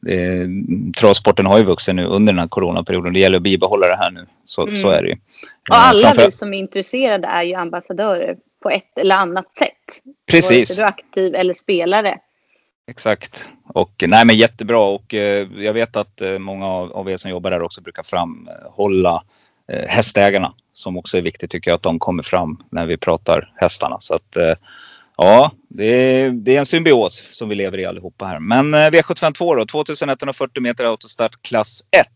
det 0.00 0.48
travsporten 0.96 1.46
har 1.46 1.58
ju 1.58 1.64
vuxit 1.64 1.94
nu 1.94 2.04
under 2.04 2.32
den 2.32 2.40
här 2.40 2.48
coronaperioden. 2.48 3.12
Det 3.12 3.18
gäller 3.18 3.36
att 3.36 3.42
bibehålla 3.42 3.86
det 3.88 3.96
här 3.96 4.10
nu. 4.10 4.26
Så, 4.44 4.62
Mm. 4.62 4.76
så 4.76 4.88
är 4.88 5.02
det 5.02 5.08
ju. 5.08 5.14
Och 5.70 5.74
Eh, 5.76 5.88
alla 5.88 6.06
framför- 6.08 6.24
vi 6.26 6.32
som 6.32 6.54
är 6.54 6.58
intresserade 6.58 7.28
är 7.28 7.42
ju 7.42 7.54
ambassadörer 7.54 8.36
på 8.62 8.70
ett 8.70 8.98
eller 8.98 9.16
annat 9.16 9.56
sätt. 9.56 9.70
Vare 10.04 10.14
Precis, 10.30 10.68
sig 10.68 10.76
du 10.76 10.82
är 10.82 10.86
aktiv 10.86 11.34
eller 11.34 11.54
spelare. 11.54 12.18
Exakt. 12.90 13.44
Och 13.64 14.04
nej 14.06 14.26
men 14.26 14.36
jättebra 14.36 14.78
och 14.78 15.14
eh, 15.14 15.48
jag 15.56 15.72
vet 15.72 15.96
att 15.96 16.20
eh, 16.20 16.38
många 16.38 16.66
av, 16.66 16.92
av 16.92 17.10
er 17.10 17.16
som 17.16 17.30
jobbar 17.30 17.50
där 17.50 17.62
också 17.62 17.80
brukar 17.80 18.02
framhålla 18.02 19.22
eh, 19.72 19.88
hästägarna. 19.88 20.52
Som 20.72 20.96
också 20.96 21.18
är 21.18 21.22
viktigt 21.22 21.50
tycker 21.50 21.70
jag 21.70 21.76
att 21.76 21.82
de 21.82 21.98
kommer 21.98 22.22
fram 22.22 22.62
när 22.70 22.86
vi 22.86 22.96
pratar 22.96 23.52
hästarna. 23.56 23.96
Så 24.00 24.14
att 24.14 24.36
eh, 24.36 24.54
ja, 25.16 25.50
det 25.68 25.84
är, 25.84 26.30
det 26.30 26.56
är 26.56 26.58
en 26.58 26.66
symbios 26.66 27.22
som 27.30 27.48
vi 27.48 27.54
lever 27.54 27.78
i 27.78 27.84
allihopa 27.84 28.24
här. 28.24 28.38
Men 28.38 28.74
eh, 28.74 28.78
V752 28.78 29.56
då, 29.56 29.66
2140 29.66 30.62
meter 30.62 30.84
autostart 30.84 31.42
klass 31.42 31.80
1. 31.90 32.06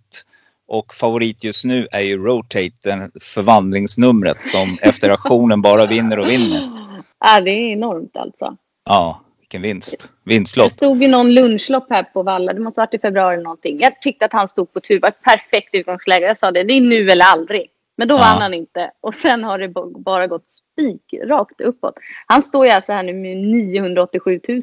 Och 0.67 0.95
favorit 0.95 1.45
just 1.45 1.65
nu 1.65 1.89
är 1.91 2.01
ju 2.01 2.25
Rotate, 2.25 2.71
den 2.83 3.11
förvandlingsnumret 3.21 4.39
som 4.45 4.79
efter 4.83 5.11
aktionen 5.11 5.63
bara 5.63 5.87
vinner 5.87 6.19
och 6.19 6.29
vinner. 6.29 6.61
Ja, 7.27 7.41
det 7.41 7.51
är 7.51 7.73
enormt 7.73 8.17
alltså. 8.17 8.57
Ja, 8.85 9.24
vilken 9.55 9.63
vinst. 9.63 9.99
Det 10.25 10.31
Vinstlott. 10.35 10.73
stod 10.73 11.03
ju 11.03 11.09
någon 11.09 11.35
lunchlopp 11.35 11.87
här 11.91 12.03
på 12.03 12.23
Valla. 12.23 12.53
Det 12.53 12.61
måste 12.61 12.81
ha 12.81 12.87
varit 12.87 12.95
i 12.95 12.99
februari 12.99 13.35
eller 13.35 13.45
någonting. 13.45 13.81
Jag 13.81 14.03
tyckte 14.03 14.25
att 14.25 14.33
han 14.33 14.49
stod 14.49 14.73
på 14.73 14.81
tur. 14.81 14.95
Det 14.95 15.01
var 15.01 15.09
ett 15.09 15.23
perfekt 15.23 15.75
utgångsläge. 15.75 16.27
Jag 16.27 16.37
sa 16.39 16.51
det. 16.51 16.65
Det 16.65 16.75
är 16.75 16.81
nu 16.81 17.11
eller 17.11 17.25
aldrig. 17.25 17.71
Men 17.97 18.09
då 18.09 18.15
Ja. 18.15 18.19
vann 18.19 18.43
han 18.43 18.55
inte. 18.55 18.91
Och 19.01 19.15
sen 19.15 19.45
har 19.45 19.59
det 19.59 19.69
bara 19.99 20.27
gått 20.27 20.45
spik 20.51 21.15
rakt 21.27 21.61
uppåt. 21.61 21.95
Han 22.27 22.43
står 22.43 22.67
ju 22.67 22.73
alltså 22.73 22.93
här 22.93 23.03
nu 23.03 23.13
med 23.15 23.37
987 23.37 24.41
000 24.49 24.63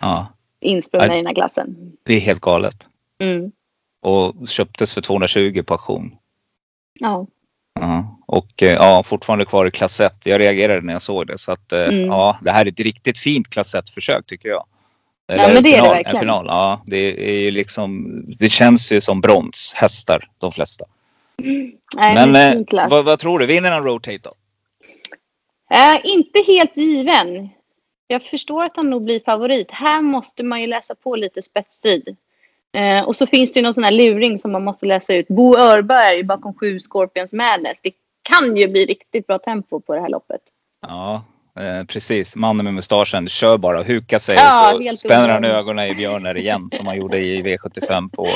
Ja, 0.00 0.26
insprungna 0.60 1.14
i 1.14 1.16
den 1.16 1.26
här 1.26 1.34
klassen. 1.34 1.92
det 2.02 2.14
är 2.14 2.20
helt 2.20 2.40
galet. 2.40 2.88
Mm. 3.18 3.52
Och 4.02 4.48
köptes 4.48 4.92
för 4.92 5.00
220 5.00 5.62
på 5.66 5.74
auktion. 5.74 6.16
Ja. 6.94 7.26
Ja. 7.80 8.18
Och 8.26 8.62
eh, 8.62 8.72
ja, 8.72 9.02
fortfarande 9.02 9.44
kvar 9.44 9.66
i 9.66 9.70
klass 9.70 10.00
1. 10.00 10.12
Jag 10.24 10.40
reagerade 10.40 10.80
när 10.80 10.92
jag 10.92 11.02
såg 11.02 11.26
det. 11.26 11.38
Så 11.38 11.52
att 11.52 11.72
eh, 11.72 11.80
Mm. 11.84 12.04
ja, 12.06 12.38
det 12.42 12.50
här 12.50 12.66
är 12.66 12.70
ett 12.70 12.80
riktigt 12.80 13.18
fint 13.18 13.50
klass 13.50 13.74
1-försök 13.74 14.26
tycker 14.26 14.48
jag. 14.48 14.64
men 15.28 15.38
det 15.38 15.44
är 15.44 15.62
det 15.62 15.62
final, 15.62 15.88
verkligen. 15.88 16.16
En 16.16 16.20
final. 16.20 16.46
Ja, 16.48 16.82
det 16.86 17.30
är 17.30 17.40
ju 17.40 17.50
liksom, 17.50 18.06
det 18.38 18.50
känns 18.50 18.92
ju 18.92 19.00
som 19.00 19.20
bronshästar 19.20 20.28
de 20.38 20.52
flesta. 20.52 20.84
Nej, 21.96 22.26
Men 22.26 22.36
eh, 22.36 22.88
vad, 22.90 23.04
vad 23.04 23.18
tror 23.18 23.38
du? 23.38 23.46
Vinner 23.46 23.70
han 23.70 23.84
Rotate 23.84 24.18
då? 24.22 24.34
Eh, 25.70 26.00
inte 26.04 26.38
helt 26.46 26.76
given. 26.76 27.48
Jag 28.06 28.22
förstår 28.22 28.64
att 28.64 28.76
han 28.76 28.90
nog 28.90 29.04
blir 29.04 29.20
favorit. 29.24 29.70
Här 29.70 30.02
måste 30.02 30.42
man 30.44 30.60
ju 30.60 30.66
läsa 30.66 30.94
på 30.94 31.16
lite 31.16 31.42
spetsstrid. 31.42 32.16
Eh, 32.76 33.04
och 33.04 33.16
så 33.16 33.26
finns 33.26 33.52
det 33.52 33.58
ju 33.58 33.64
någon 33.64 33.74
sån 33.74 33.84
här 33.84 33.90
luring 33.90 34.38
som 34.38 34.52
man 34.52 34.64
måste 34.64 34.86
läsa 34.86 35.14
ut. 35.14 35.28
Bo 35.28 35.56
Örberg 35.56 36.22
bakom 36.22 36.54
sju 36.54 36.80
Scorpions 36.80 37.32
Madness. 37.32 37.78
Det 37.82 37.92
kan 38.22 38.56
ju 38.56 38.68
bli 38.68 38.86
riktigt 38.86 39.26
bra 39.26 39.38
tempo 39.38 39.80
på 39.80 39.94
det 39.94 40.00
här 40.00 40.08
loppet. 40.08 40.40
Ja, 40.86 41.24
eh, 41.60 41.84
precis. 41.84 42.36
Mannen 42.36 42.64
med 42.64 42.74
mustaschen 42.74 43.28
kör 43.28 43.58
bara, 43.58 43.82
hukar 43.82 44.18
sig 44.18 44.34
Ja, 44.34 44.74
och 44.74 44.82
så 44.88 44.96
spänner 44.96 45.28
han 45.28 45.44
ögonen 45.44 45.86
i 45.86 45.94
björnar 45.94 46.36
igen 46.36 46.70
som 46.76 46.86
han 46.86 46.96
gjorde 46.96 47.18
i 47.18 47.42
V75 47.42 48.10
på, 48.10 48.28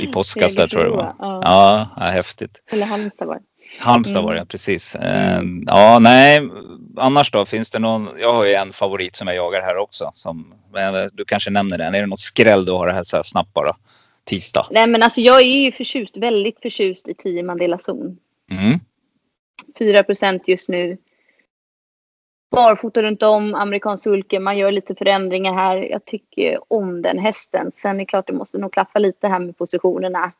i 0.00 0.06
påskas 0.12 0.56
där 0.56 0.66
tror 0.66 0.82
jag 0.82 0.92
det 0.92 0.96
var. 0.96 1.14
Ja. 1.18 1.40
Ja, 1.44 1.88
ja 1.96 2.02
häftigt. 2.02 2.52
Eller 2.72 2.86
Halmstad 2.86 3.28
var 3.28 3.34
det. 3.34 3.42
Halmstad 3.78 4.24
var 4.24 4.32
det, 4.32 4.38
Mm. 4.38 4.46
precis. 4.46 4.94
Eh, 4.94 5.42
Ja, 5.66 5.98
nej, 5.98 6.48
annars 6.96 7.30
då? 7.30 7.46
Finns 7.46 7.70
det 7.70 7.78
någon? 7.78 8.08
Jag 8.20 8.32
har 8.32 8.44
ju 8.44 8.52
en 8.52 8.72
favorit 8.72 9.16
som 9.16 9.26
jag 9.28 9.36
jagar 9.36 9.60
här 9.62 9.76
också. 9.76 10.10
Som, 10.14 10.54
men 10.72 11.08
du 11.12 11.24
kanske 11.24 11.50
nämner 11.50 11.78
den. 11.78 11.94
Är 11.94 12.00
det 12.00 12.06
något 12.06 12.20
skräll 12.20 12.64
du 12.64 12.72
har 12.72 12.88
här 12.88 13.02
så 13.02 13.16
här 13.16 13.22
snabbt 13.22 13.54
bara? 13.54 13.76
Tisdag. 14.24 14.66
Nej 14.70 14.86
men 14.86 15.02
alltså 15.02 15.20
jag 15.20 15.40
är 15.40 15.64
ju 15.64 15.72
förtjust, 15.72 16.16
väldigt 16.16 16.62
förtjust 16.62 17.08
i 17.08 17.14
10 17.14 17.42
Mandela 17.42 17.78
zon. 17.78 18.18
Mm. 18.50 18.80
4 19.78 20.04
just 20.46 20.68
nu. 20.68 20.96
Barfota 22.50 23.02
runt 23.02 23.22
om, 23.22 23.54
amerikansk 23.54 24.04
sulke. 24.04 24.40
Man 24.40 24.58
gör 24.58 24.72
lite 24.72 24.94
förändringar 24.94 25.54
här. 25.54 25.76
Jag 25.76 26.04
tycker 26.04 26.72
om 26.72 27.02
den 27.02 27.18
hästen. 27.18 27.72
Sen 27.76 27.94
är 27.94 27.98
det 27.98 28.04
klart 28.06 28.26
det 28.26 28.32
måste 28.32 28.58
nog 28.58 28.72
klaffa 28.72 28.98
lite 28.98 29.28
här 29.28 29.38
med 29.38 29.58
positionerna. 29.58 30.32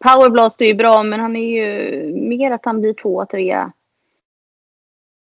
Powerblast 0.00 0.60
är 0.62 0.66
ju 0.66 0.74
bra 0.74 1.02
men 1.02 1.20
han 1.20 1.36
är 1.36 1.48
ju 1.48 2.12
mer 2.14 2.50
att 2.50 2.64
han 2.64 2.80
blir 2.80 2.94
tvåa, 2.94 3.26
trea. 3.26 3.72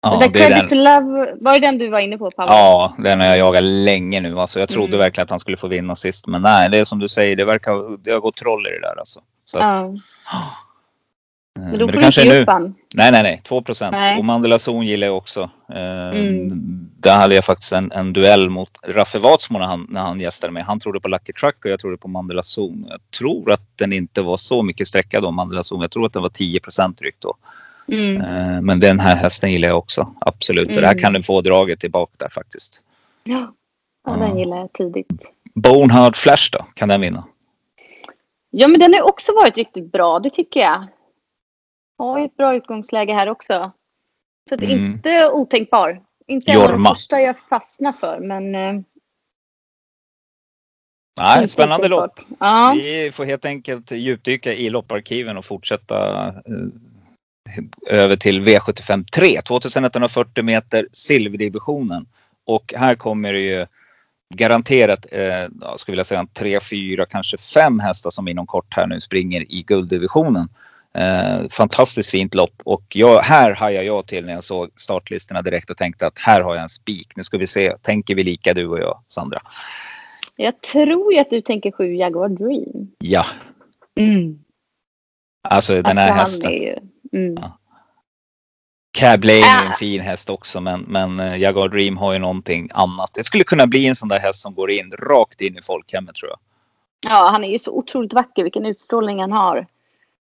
Ja, 0.02 0.20
det 0.22 0.30
Credit 0.40 0.58
den. 0.58 0.68
to 0.68 0.76
Love, 0.76 1.34
var 1.42 1.54
det 1.54 1.60
den 1.60 1.78
du 1.78 1.90
var 1.90 2.00
inne 2.00 2.18
på 2.18 2.32
Paolo? 2.32 2.52
Ja, 2.52 2.96
den 2.98 3.20
har 3.20 3.28
jag 3.28 3.38
jagat 3.38 3.64
länge 3.64 4.22
nu. 4.22 4.40
Alltså, 4.40 4.60
jag 4.60 4.70
trodde 4.70 4.88
Mm. 4.88 5.00
verkligen 5.00 5.24
att 5.24 5.30
han 5.30 5.40
skulle 5.40 5.58
få 5.58 5.68
vinna 5.68 5.96
sist. 5.96 6.28
Men 6.28 6.42
nej, 6.42 6.70
det 6.70 6.78
är 6.78 6.86
som 6.86 7.00
du 7.00 7.08
säger. 7.08 7.36
Det 7.36 7.46
verkar 7.46 7.98
det 8.04 8.12
har 8.12 8.20
gått 8.20 8.36
troll 8.38 8.68
i 8.68 8.70
det 8.70 8.82
där 8.82 9.00
alltså. 9.00 9.22
Så 9.46 9.58
att, 9.58 9.64
Ja. 9.64 9.80
eh, 9.86 9.94
Men 11.56 11.80
då 11.80 11.86
det 11.86 11.94
får 11.94 12.00
du 12.00 12.06
inte 12.06 12.22
ge 12.22 12.42
upp 12.42 12.50
han. 12.50 12.76
Nej, 12.94 13.12
nej, 13.12 13.24
nej. 13.24 13.42
2 13.44 13.62
procent. 13.62 13.96
Och 14.18 14.26
Mandela 14.26 14.60
Zon 14.60 14.86
gillar 14.86 15.08
jag 15.08 15.18
också. 15.18 15.50
Eh, 15.74 16.10
Mm. 16.20 16.50
Där 17.00 17.18
hade 17.18 17.36
jag 17.36 17.46
faktiskt 17.46 17.72
en, 17.72 17.92
en 17.92 18.14
duell 18.14 18.50
mot 18.50 18.70
Raffe 18.88 19.20
Watsmo 19.20 19.60
när 19.60 19.66
han, 19.66 19.88
när 19.90 20.02
han 20.02 20.20
gästade 20.20 20.54
mig. 20.54 20.64
Han 20.64 20.80
trodde 20.80 21.00
på 21.00 21.08
Lucky 21.08 21.34
Truck 21.34 21.66
och 21.66 21.72
jag 21.72 21.80
trodde 21.80 21.98
på 21.98 22.08
Mandela 22.08 22.44
Zon. 22.44 22.86
Jag 22.90 23.00
tror 23.18 23.52
att 23.52 23.78
den 23.78 23.94
inte 23.94 24.22
var 24.22 24.38
så 24.38 24.64
mycket 24.64 24.88
sträcka 24.88 25.22
då, 25.22 25.32
Mandela 25.32 25.64
Zon. 25.64 25.82
Jag 25.82 25.92
tror 25.92 26.06
att 26.06 26.14
den 26.14 26.22
var 26.22 26.30
10 26.30 26.60
procent 26.60 26.98
drygt 26.98 27.22
då. 27.22 27.34
Mm. 27.88 28.22
Eh, 28.22 28.62
Men 28.62 28.80
den 28.80 29.00
här 29.00 29.16
hästen 29.16 29.52
gillar 29.52 29.68
jag 29.68 29.78
också. 29.78 30.14
Absolut. 30.22 30.68
Och 30.68 30.74
där 30.82 30.84
Mm. 30.92 30.98
kan 30.98 31.14
du 31.14 31.24
få 31.24 31.42
draget 31.42 31.80
tillbaka 31.80 32.12
där 32.18 32.30
faktiskt. 32.30 32.84
Ja. 33.24 33.54
ja, 34.06 34.12
den 34.20 34.38
gillar 34.38 34.58
jag 34.58 34.74
tidigt. 34.74 35.32
Bonehard 35.56 36.16
Flash 36.16 36.50
då? 36.52 36.66
Kan 36.74 36.90
den 36.90 37.02
vinna? 37.02 37.24
Ja, 38.52 38.68
men 38.68 38.80
den 38.80 38.94
har 38.94 39.02
också 39.02 39.32
varit 39.34 39.58
riktigt 39.58 39.92
bra, 39.92 40.20
det 40.20 40.30
tycker 40.30 40.60
jag. 40.60 40.88
Har 41.98 42.20
ju 42.20 42.26
ett 42.26 42.38
bra 42.38 42.56
utgångsläge 42.56 43.14
här 43.14 43.30
också. 43.30 43.72
Så 44.50 44.56
att 44.56 44.62
Mm. 44.62 44.86
inte 44.86 45.30
otänkbar. 45.32 46.02
Inte 46.28 46.52
Jorma. 46.52 46.90
första 46.90 47.22
jag 47.22 47.36
fastnar 47.50 47.92
för, 47.92 48.20
men... 48.20 48.56
eh, 48.56 48.82
Nej, 51.20 51.48
spännande 51.48 51.88
lopp. 51.88 52.20
Ja. 52.40 52.74
Vi 52.76 53.12
får 53.12 53.26
helt 53.26 53.46
enkelt 53.46 53.92
djupdyka 53.92 54.54
i 54.54 54.70
lopparkiven 54.70 55.38
och 55.38 55.46
fortsätta 55.46 56.28
eh, 56.28 56.34
över 57.88 58.16
till 58.16 58.42
V75 58.42 59.06
3. 59.14 59.42
2140 59.42 60.44
meter 60.44 60.88
silverdivisionen. 60.92 62.06
Och 62.46 62.74
här 62.78 62.96
kommer 62.96 63.34
det 63.34 63.40
ju 63.40 63.66
garanterat, 64.36 65.06
eh, 65.12 65.48
ja, 65.62 65.78
skulle 65.78 65.94
vilja 65.94 66.04
säga, 66.04 66.28
tre, 66.34 66.60
fyra, 66.60 67.06
kanske 67.06 67.38
fem 67.38 67.80
hästar 67.80 68.10
som 68.10 68.28
inom 68.28 68.48
kort 68.48 68.74
här 68.76 68.88
nu 68.88 69.02
springer 69.02 69.52
i 69.52 69.64
gulddivisionen. 69.64 70.50
Eh, 70.98 71.50
fantastiskt 71.52 72.10
fint 72.10 72.36
lopp 72.36 72.62
och 72.66 72.84
jag, 72.90 73.22
här 73.22 73.52
hajade 73.56 73.86
jag 73.86 74.08
till 74.08 74.26
när 74.26 74.34
jag 74.34 74.44
såg 74.44 74.70
startlistorna 74.76 75.42
direkt 75.42 75.70
och 75.70 75.78
tänkte 75.78 76.08
att 76.08 76.20
här 76.20 76.42
har 76.42 76.54
jag 76.56 76.64
en 76.64 76.70
spik. 76.70 77.08
Nu 77.16 77.24
ska 77.24 77.38
vi 77.38 77.48
se, 77.48 77.78
tänker 77.82 78.16
vi 78.16 78.24
lika 78.24 78.54
du 78.54 78.68
och 78.68 78.80
jag 78.80 79.00
Sandra? 79.08 79.40
Jag 80.36 80.62
tror 80.62 81.14
ju 81.14 81.20
att 81.20 81.30
du 81.30 81.42
tänker 81.42 81.72
sju 81.72 81.94
Jaguar 81.96 82.30
Dream. 82.30 82.92
Ja, 83.00 83.26
Mm. 84.00 84.40
alltså 85.50 85.74
den 85.74 85.86
Alltså, 85.86 86.02
här 86.02 86.14
hästen. 86.14 86.52
är 86.52 86.56
ju... 86.56 86.78
Mm. 87.14 87.34
Ja. 87.42 87.60
Cab 88.98 89.24
Lane 89.24 89.40
är 89.40 89.66
en 89.66 89.72
Ah. 89.72 89.76
fin 89.76 90.02
häst 90.02 90.30
också 90.30 90.62
men, 90.62 90.82
men 90.82 91.20
eh, 91.20 91.38
Jaguar 91.38 91.68
Dream 91.70 91.98
har 91.98 92.14
ju 92.14 92.20
någonting 92.20 92.70
annat. 92.74 93.10
Det 93.14 93.24
skulle 93.24 93.44
kunna 93.44 93.68
bli 93.68 93.88
en 93.88 93.96
sån 93.96 94.10
där 94.10 94.20
häst 94.20 94.42
som 94.42 94.54
går 94.56 94.72
in 94.72 94.92
rakt 94.92 95.42
in 95.42 95.58
i 95.58 95.62
folkhemmet 95.62 96.16
tror 96.16 96.30
jag. 96.30 96.40
Ja, 97.12 97.30
han 97.32 97.44
är 97.44 97.50
ju 97.50 97.60
så 97.60 97.72
otroligt 97.72 98.14
vacker. 98.14 98.44
Vilken 98.44 98.66
utstrålning 98.66 99.20
han 99.22 99.32
har. 99.32 99.68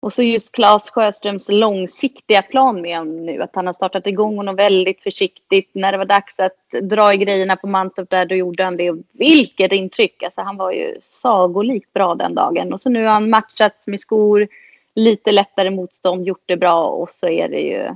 Och 0.03 0.13
så 0.13 0.23
just 0.23 0.51
Claes 0.51 0.89
Sjöströms 0.89 1.49
långsiktiga 1.49 2.41
plan 2.41 2.81
med 2.81 2.97
honom 2.97 3.25
nu. 3.25 3.41
Att 3.41 3.55
han 3.55 3.65
har 3.65 3.73
startat 3.73 4.07
igång 4.07 4.37
honom 4.37 4.55
väldigt 4.55 5.03
försiktigt. 5.03 5.69
När 5.73 5.91
det 5.91 5.97
var 5.97 6.05
dags 6.05 6.39
att 6.39 6.69
dra 6.81 7.13
i 7.13 7.17
grejerna 7.17 7.55
på 7.55 7.67
Mantorp 7.67 8.09
där, 8.09 8.25
då 8.25 8.35
gjorde 8.35 8.63
han 8.63 8.77
det. 8.77 8.93
Vilket 9.11 9.71
intryck! 9.71 10.23
Alltså 10.23 10.41
han 10.41 10.57
var 10.57 10.71
ju 10.71 10.99
sagolikt 11.01 11.93
bra 11.93 12.15
den 12.15 12.35
dagen. 12.35 12.73
Och 12.73 12.81
så 12.81 12.89
nu 12.89 13.05
har 13.05 13.13
han 13.13 13.29
matchat 13.29 13.83
med 13.87 13.99
skor, 13.99 14.47
lite 14.95 15.31
lättare 15.31 15.69
motstånd, 15.69 16.27
gjort 16.27 16.43
det 16.45 16.57
bra. 16.57 16.87
Och 16.87 17.09
så 17.09 17.27
är 17.27 17.49
det 17.49 17.61
ju 17.61 17.89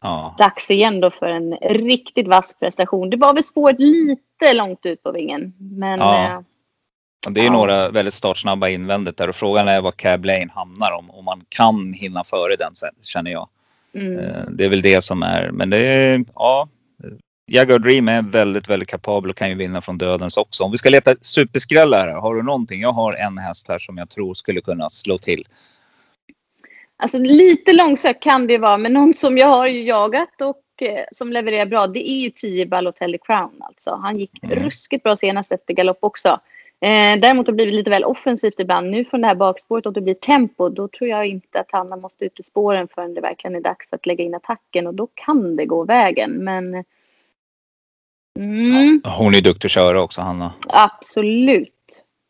Ja, 0.00 0.34
dags 0.38 0.70
igen 0.70 1.00
då 1.00 1.10
för 1.10 1.26
en 1.26 1.56
riktigt 1.62 2.28
vass 2.28 2.54
prestation. 2.60 3.10
Det 3.10 3.16
var 3.16 3.34
väl 3.34 3.44
spåret 3.44 3.80
lite 3.80 4.52
långt 4.52 4.86
ut 4.86 5.02
på 5.02 5.12
vingen. 5.12 5.54
Men 5.58 5.98
Ja. 5.98 6.44
Det 7.30 7.40
är 7.40 7.44
Ja. 7.44 7.52
några 7.52 7.90
väldigt 7.90 8.14
startsnabba 8.14 8.68
invändigt 8.68 9.16
där 9.16 9.28
och 9.28 9.36
frågan 9.36 9.68
är 9.68 9.80
var 9.80 9.92
Cab 9.92 10.24
Lane 10.24 10.48
hamnar 10.54 10.92
om, 10.92 11.10
om 11.10 11.24
man 11.24 11.44
kan 11.48 11.92
hinna 11.92 12.24
före 12.24 12.56
den 12.56 12.74
sen, 12.74 12.94
känner 13.02 13.30
jag. 13.30 13.48
mm. 13.94 14.18
Eh, 14.18 14.42
Det 14.50 14.64
är 14.64 14.68
väl 14.68 14.82
det 14.82 15.04
som 15.04 15.22
är, 15.22 15.50
men 15.50 15.70
det 15.70 15.76
är, 15.78 16.24
ja. 16.34 16.68
Jaguar 17.50 17.78
Dream 17.78 18.08
är 18.08 18.22
väldigt, 18.22 18.68
väldigt 18.68 18.88
kapabel 18.88 19.30
och 19.30 19.36
kan 19.36 19.48
ju 19.48 19.54
vinna 19.54 19.82
från 19.82 19.98
dödens 19.98 20.36
också. 20.36 20.64
Om 20.64 20.70
vi 20.70 20.78
ska 20.78 20.88
leta 20.90 21.14
superskrällar 21.20 22.08
har 22.08 22.34
du 22.34 22.42
någonting? 22.42 22.80
Jag 22.80 22.92
har 22.92 23.12
en 23.12 23.38
häst 23.38 23.68
här 23.68 23.78
som 23.78 23.98
jag 23.98 24.10
tror 24.10 24.34
skulle 24.34 24.60
kunna 24.60 24.90
slå 24.90 25.18
till. 25.18 25.44
Alltså 26.96 27.18
lite 27.18 27.72
långsökt 27.72 28.22
kan 28.22 28.46
det 28.46 28.58
vara, 28.58 28.78
men 28.78 28.92
någon 28.92 29.14
som 29.14 29.38
jag 29.38 29.46
har 29.46 29.66
ju 29.66 29.82
jagat 29.82 30.40
och 30.40 30.82
eh, 30.82 31.04
som 31.12 31.32
levererar 31.32 31.66
bra, 31.66 31.86
det 31.86 32.10
är 32.10 32.20
ju 32.20 32.30
10 32.30 32.66
Balotelli 32.66 33.18
Crown 33.26 33.62
alltså. 33.62 33.94
Han 34.02 34.18
gick 34.18 34.30
Mm. 34.44 34.58
ruskigt 34.58 35.02
bra 35.02 35.16
senast 35.16 35.52
efter 35.52 35.74
galopp 35.74 35.98
också. 36.00 36.40
Eh, 36.80 37.20
däremot 37.20 37.46
har 37.46 37.52
det 37.52 37.56
blivit 37.56 37.74
lite 37.74 37.90
väl 37.90 38.04
offensivt 38.04 38.60
ibland. 38.60 38.90
Nu 38.90 39.04
från 39.04 39.20
det 39.20 39.26
här 39.26 39.34
bakspåret 39.34 39.86
och 39.86 39.92
det 39.92 40.00
blir 40.00 40.14
tempo, 40.14 40.68
då 40.68 40.88
tror 40.88 41.10
jag 41.10 41.26
inte 41.26 41.60
att 41.60 41.68
han 41.72 42.00
måste 42.00 42.24
ut 42.24 42.40
i 42.40 42.42
spåren 42.42 42.88
förrän 42.94 43.14
det 43.14 43.20
verkligen 43.20 43.56
är 43.56 43.60
dags 43.60 43.92
att 43.92 44.06
lägga 44.06 44.24
in 44.24 44.34
attacken 44.34 44.86
och 44.86 44.94
då 44.94 45.08
kan 45.14 45.56
det 45.56 45.66
gå 45.66 45.84
vägen. 45.84 46.30
Men 46.44 46.84
mm, 48.38 49.00
Hon 49.04 49.34
är 49.34 49.40
duktig 49.40 49.66
att 49.68 49.72
köra 49.72 50.00
också, 50.02 50.20
Hanna. 50.20 50.52
absolut. 50.68 51.74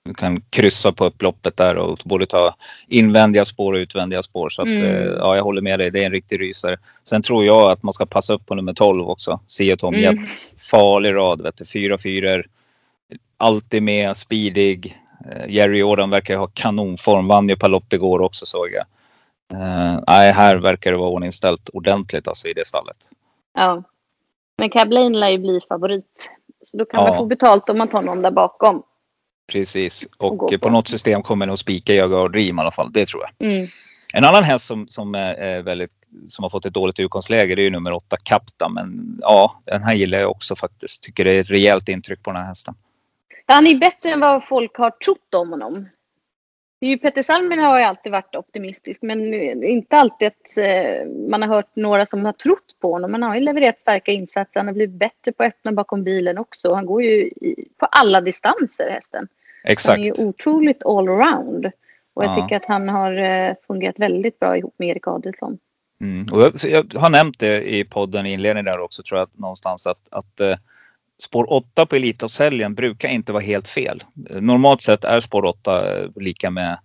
Du 0.04 0.14
kan 0.14 0.40
kryssa 0.50 0.92
på 0.92 1.04
upploppet 1.04 1.56
där 1.56 1.76
och 1.76 1.98
både 2.04 2.26
ta 2.26 2.54
invändiga 2.86 3.44
spår 3.44 3.72
och 3.72 3.76
utvändiga 3.78 4.22
spår. 4.22 4.48
Så 4.50 4.62
att, 4.62 4.68
Mm. 4.68 4.84
eh, 4.84 5.04
ja, 5.18 5.36
jag 5.36 5.42
håller 5.44 5.62
med 5.62 5.78
dig. 5.78 5.90
Det 5.90 6.02
är 6.02 6.06
en 6.06 6.12
riktig 6.12 6.40
rysare. 6.40 6.76
Sen 7.04 7.22
tror 7.22 7.44
jag 7.44 7.70
att 7.70 7.82
man 7.82 7.92
ska 7.92 8.06
passa 8.06 8.34
upp 8.34 8.46
på 8.46 8.54
nummer 8.54 8.72
12 8.74 9.08
också. 9.08 9.40
Sia 9.46 9.76
Tom 9.76 9.94
Mm. 9.94 10.24
Farlig 10.70 11.14
rad, 11.14 11.42
vet 11.42 11.56
du. 11.56 11.64
Fyra 11.64 11.98
fyror. 11.98 12.46
Alltid 13.36 13.82
med, 13.82 14.16
speedig. 14.16 14.98
Eh, 15.30 15.48
Jerry 15.54 15.78
Jordan 15.78 16.10
verkar 16.10 16.34
ju 16.34 16.38
ha 16.40 16.46
kanonform. 16.46 17.28
Vann 17.28 17.48
ju 17.48 17.56
par 17.56 17.68
lopp 17.68 17.92
igår 17.92 18.20
också 18.20 18.46
såg 18.46 18.68
jag. 18.72 18.84
Eh, 19.60 20.00
nej, 20.06 20.32
här 20.32 20.56
verkar 20.56 20.92
det 20.92 20.98
vara 20.98 21.10
ordningställt 21.10 21.68
ordentligt 21.68 22.28
alltså 22.28 22.48
i 22.48 22.52
det 22.52 22.66
stallet. 22.66 22.96
Ja. 23.54 23.82
Men 24.58 24.70
Cab 24.70 24.92
Lane 24.92 25.18
lär 25.18 25.28
ju 25.28 25.38
bli 25.38 25.60
favorit. 25.68 26.30
Så 26.64 26.76
då 26.76 26.84
kan 26.84 27.02
Ja. 27.04 27.08
man 27.08 27.16
få 27.18 27.26
betalt 27.26 27.68
om 27.68 27.78
man 27.78 27.88
tar 27.88 28.02
någon 28.02 28.22
där 28.22 28.30
bakom. 28.30 28.82
Precis. 29.52 30.08
Och 30.16 30.42
Och 30.42 30.50
på 30.50 30.58
på. 30.58 30.70
något 30.70 30.88
system 30.88 31.22
kommer 31.22 31.46
nog 31.46 31.58
spika 31.58 31.94
Jaguar 31.94 32.28
Dream 32.28 32.58
i 32.58 32.60
alla 32.62 32.70
fall. 32.70 32.92
Det 32.92 33.06
tror 33.06 33.22
jag. 33.22 33.50
Mm. 33.50 33.66
En 34.14 34.24
annan 34.24 34.42
häst 34.44 34.66
som, 34.66 34.88
som, 34.88 35.14
är, 35.14 35.34
är 35.34 35.62
väldigt, 35.62 35.90
som 36.26 36.42
har 36.42 36.50
fått 36.50 36.64
ett 36.66 36.74
dåligt 36.74 36.98
utgångsläge 37.00 37.54
det 37.54 37.62
är 37.62 37.64
ju 37.64 37.70
nummer 37.70 37.92
åtta 37.92 38.16
Kapta. 38.22 38.68
Men 38.68 39.18
ja, 39.20 39.62
den 39.64 39.82
här 39.82 39.94
gillar 39.94 40.18
jag 40.18 40.30
också 40.30 40.56
faktiskt. 40.56 41.02
Tycker 41.02 41.24
det 41.24 41.32
är 41.36 41.40
ett 41.40 41.50
rejält 41.50 41.88
intryck 41.88 42.22
på 42.22 42.30
den 42.30 42.40
här 42.40 42.48
hästen. 42.48 42.74
Han 43.48 43.66
är 43.66 43.78
bättre 43.78 44.10
än 44.10 44.20
vad 44.20 44.44
folk 44.44 44.76
har 44.76 44.90
trott 44.90 45.34
om 45.34 45.50
honom. 45.50 45.88
Det 46.80 46.86
är 46.86 46.90
ju 46.90 46.98
Petter 46.98 47.22
Salminen 47.22 47.64
har 47.64 47.78
ju 47.78 47.84
alltid 47.84 48.12
varit 48.12 48.36
optimistisk 48.36 49.02
men 49.02 49.34
inte 49.64 49.96
alltid 49.96 50.28
att 50.28 50.58
eh, 50.58 51.06
man 51.30 51.42
har 51.42 51.48
hört 51.48 51.76
några 51.76 52.06
som 52.06 52.24
har 52.24 52.32
trott 52.32 52.76
på 52.80 52.92
honom. 52.92 53.10
Men 53.10 53.22
han 53.22 53.30
har 53.30 53.36
ju 53.36 53.44
levererat 53.44 53.80
starka 53.80 54.12
insatser. 54.12 54.60
Han 54.60 54.66
har 54.66 54.74
blivit 54.74 54.94
bättre 54.98 55.32
på 55.32 55.42
att 55.42 55.48
öppna 55.48 55.72
bakom 55.72 56.04
bilen 56.04 56.38
också. 56.38 56.74
Han 56.74 56.86
går 56.86 57.02
ju 57.02 57.30
på 57.78 57.86
alla 57.86 58.20
distanser 58.20 58.90
hästen. 58.90 59.28
Han 59.62 59.72
Exakt. 59.72 59.98
är 59.98 60.02
ju 60.02 60.12
otroligt 60.12 60.86
allround. 60.86 61.66
Och 62.14 62.24
jag 62.24 62.30
Ja. 62.38 62.42
tycker 62.42 62.56
att 62.56 62.64
han 62.64 62.88
har 62.88 63.12
eh, 63.16 63.54
fungerat 63.66 63.98
väldigt 63.98 64.38
bra 64.38 64.56
ihop 64.56 64.74
med 64.78 64.88
Erik 64.88 65.06
Adelsson. 65.06 65.58
Mm. 66.00 66.32
Och 66.32 66.42
jag, 66.42 66.52
jag 66.62 67.00
har 67.00 67.10
nämnt 67.10 67.38
det 67.38 67.74
i 67.74 67.84
podden 67.84 68.26
i 68.26 68.32
inledningen 68.32 68.64
där 68.64 68.80
också 68.80 69.02
tror 69.02 69.18
jag 69.18 69.28
någonstans 69.32 69.86
att, 69.86 70.08
att 70.10 70.40
eh, 70.40 70.56
spår 71.22 71.52
8 71.52 71.86
på 71.86 71.96
Elitloppshelgen 71.96 72.74
brukar 72.74 73.08
inte 73.08 73.32
vara 73.32 73.42
helt 73.42 73.68
fel. 73.68 74.04
Normalt 74.30 74.82
sett 74.82 75.04
är 75.04 75.20
spår 75.20 75.44
8 75.44 75.98
eh, 76.02 76.08
lika 76.16 76.50
med 76.50 76.78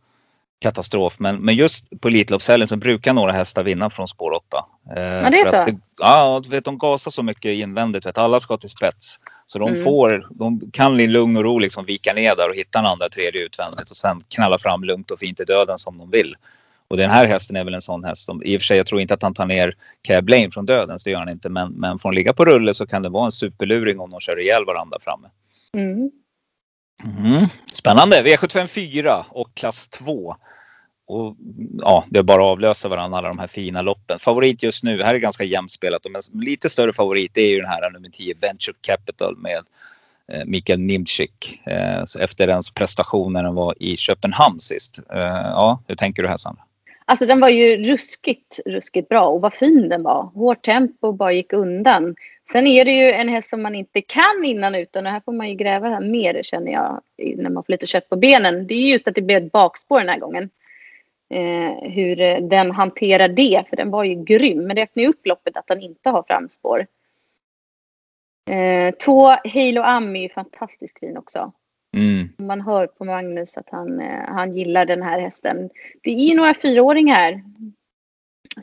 katastrof. 0.61 1.15
Men, 1.19 1.35
men 1.35 1.55
just 1.55 2.01
på 2.01 2.07
Elitloppshelgen 2.07 2.67
så 2.67 2.75
brukar 2.75 3.13
några 3.13 3.31
hästar 3.31 3.63
vinna 3.63 3.89
från 3.89 4.07
spår 4.07 4.31
8. 4.31 4.65
Eh, 4.95 5.03
Ja, 5.03 5.29
det 5.29 5.39
är 5.39 5.65
så. 5.65 5.79
ja, 5.97 6.41
du 6.43 6.49
vet, 6.49 6.65
de 6.65 6.77
gasar 6.77 7.11
så 7.11 7.23
mycket 7.23 7.51
invändigt. 7.51 8.05
Vet, 8.05 8.17
alla 8.17 8.39
ska 8.39 8.57
till 8.57 8.69
spets. 8.69 9.19
Så 9.45 9.59
de 9.59 9.67
Mm. 9.69 9.83
får, 9.83 10.27
de 10.31 10.71
kan 10.73 10.99
i 10.99 11.07
lugn 11.07 11.37
och 11.37 11.43
ro 11.43 11.59
liksom 11.59 11.85
vika 11.85 12.13
ner 12.13 12.35
där 12.35 12.49
och 12.49 12.55
hitta 12.55 12.79
en 12.79 12.85
andra 12.85 13.09
tredje 13.09 13.41
utvändigt 13.41 13.89
och 13.89 13.97
sen 13.97 14.23
knalla 14.29 14.57
fram 14.57 14.83
lugnt 14.83 15.11
och 15.11 15.19
fint 15.19 15.39
i 15.39 15.43
döden 15.43 15.77
som 15.77 15.97
de 15.97 16.09
vill. 16.09 16.35
Och 16.93 16.97
den 16.97 17.09
här 17.09 17.27
hästen 17.27 17.55
är 17.55 17.63
väl 17.63 17.73
en 17.73 17.81
sån 17.81 18.03
häst 18.03 18.25
som, 18.25 18.43
i 18.43 18.57
och 18.57 18.61
för 18.61 18.65
sig 18.65 18.77
jag 18.77 18.87
tror 18.87 19.01
inte 19.01 19.13
att 19.13 19.21
han 19.21 19.33
tar 19.33 19.45
ner 19.45 19.75
Cab 20.01 20.29
Lane 20.29 20.51
från 20.51 20.65
döden, 20.65 20.99
så 20.99 21.09
det 21.09 21.11
gör 21.11 21.19
han 21.19 21.29
inte. 21.29 21.49
Men, 21.49 21.71
men 21.71 21.99
får 21.99 22.09
han 22.09 22.15
ligga 22.15 22.33
på 22.33 22.45
rulle 22.45 22.73
så 22.73 22.87
kan 22.87 23.03
det 23.03 23.09
vara 23.09 23.25
en 23.25 23.31
superluring 23.31 23.99
om 23.99 24.09
de 24.11 24.19
kör 24.19 24.39
ihjäl 24.39 24.65
varandra 24.65 24.97
framme. 25.01 25.27
Mm. 25.77 26.11
Mm. 27.03 27.47
Spännande! 27.73 28.21
V75 28.21 28.67
4 28.67 29.25
och 29.29 29.53
klass 29.53 29.89
2. 29.89 30.35
Och 31.07 31.35
ja, 31.77 32.05
det 32.09 32.19
är 32.19 32.23
bara 32.23 32.43
att 32.43 32.51
avlösa 32.51 32.89
varandra 32.89 33.17
alla 33.17 33.27
de 33.27 33.39
här 33.39 33.47
fina 33.47 33.81
loppen. 33.81 34.19
Favorit 34.19 34.63
just 34.63 34.83
nu, 34.83 35.03
här 35.03 35.15
är 35.15 35.19
ganska 35.19 35.43
jämspelat. 35.43 36.01
Men 36.09 36.41
lite 36.41 36.69
större 36.69 36.93
favorit 36.93 37.37
är 37.37 37.49
ju 37.49 37.61
den 37.61 37.69
här 37.69 37.91
nummer 37.91 38.09
10 38.09 38.35
Venture 38.41 38.75
Capital 38.81 39.37
med 39.37 39.63
eh, 40.31 40.45
Mikael 40.45 40.79
Nimczyk. 40.79 41.61
Eh, 41.65 42.03
efter 42.19 42.47
dens 42.47 42.71
prestation 42.71 43.33
när 43.33 43.43
den 43.43 43.55
var 43.55 43.75
i 43.79 43.97
Köpenhamn 43.97 44.59
sist. 44.59 44.99
Eh, 45.13 45.21
ja, 45.29 45.83
hur 45.87 45.95
tänker 45.95 46.23
du 46.23 46.29
här 46.29 46.37
Sandra? 46.37 46.63
Alltså 47.05 47.25
den 47.25 47.39
var 47.39 47.49
ju 47.49 47.77
ruskigt, 47.77 48.59
ruskigt 48.65 49.09
bra 49.09 49.27
och 49.27 49.41
vad 49.41 49.53
fin 49.53 49.89
den 49.89 50.03
var. 50.03 50.23
Hårt 50.23 50.61
tempo 50.61 51.11
bara 51.11 51.31
gick 51.31 51.53
undan. 51.53 52.15
Sen 52.51 52.67
är 52.67 52.85
det 52.85 52.91
ju 52.91 53.11
en 53.11 53.29
häst 53.29 53.49
som 53.49 53.61
man 53.61 53.75
inte 53.75 54.01
kan 54.01 54.43
innan 54.43 54.75
utan 54.75 55.05
och 55.05 55.11
här 55.11 55.19
får 55.19 55.31
man 55.31 55.49
ju 55.49 55.55
gräva 55.55 55.89
här 55.89 56.01
mer 56.01 56.43
känner 56.43 56.71
jag 56.71 57.01
när 57.17 57.49
man 57.49 57.63
får 57.63 57.73
lite 57.73 57.87
kött 57.87 58.09
på 58.09 58.15
benen. 58.15 58.67
Det 58.67 58.73
är 58.73 58.91
just 58.91 59.07
att 59.07 59.15
det 59.15 59.21
blev 59.21 59.43
ett 59.45 59.51
bakspår 59.51 59.99
den 59.99 60.09
här 60.09 60.19
gången. 60.19 60.49
Eh, 61.29 61.91
hur 61.91 62.21
eh, 62.21 62.37
den 62.37 62.71
hanterar 62.71 63.27
det, 63.27 63.63
för 63.69 63.75
den 63.75 63.91
var 63.91 64.03
ju 64.03 64.23
grym. 64.23 64.63
Men 64.63 64.75
det 64.75 64.83
öppnar 64.83 65.03
ju 65.03 65.09
upp 65.09 65.27
loppet 65.27 65.57
att 65.57 65.67
den 65.67 65.81
inte 65.81 66.09
har 66.09 66.23
framspår. 66.23 66.87
Eh, 68.49 68.93
Tå 68.93 69.27
Halo 69.27 69.81
Am 69.81 70.15
är 70.15 70.21
ju 70.21 70.29
fantastiskt 70.29 70.99
fin 70.99 71.17
också. 71.17 71.51
Mm. 71.93 72.29
Man 72.37 72.61
hör 72.61 72.87
på 72.87 73.05
Magnus 73.05 73.57
att 73.57 73.69
han, 73.71 73.99
eh, 73.99 74.23
han 74.27 74.57
gillar 74.57 74.85
den 74.85 75.01
här 75.01 75.19
hästen. 75.19 75.69
Det 76.03 76.09
är 76.11 76.35
några 76.35 76.53
fyraåringar 76.53 77.43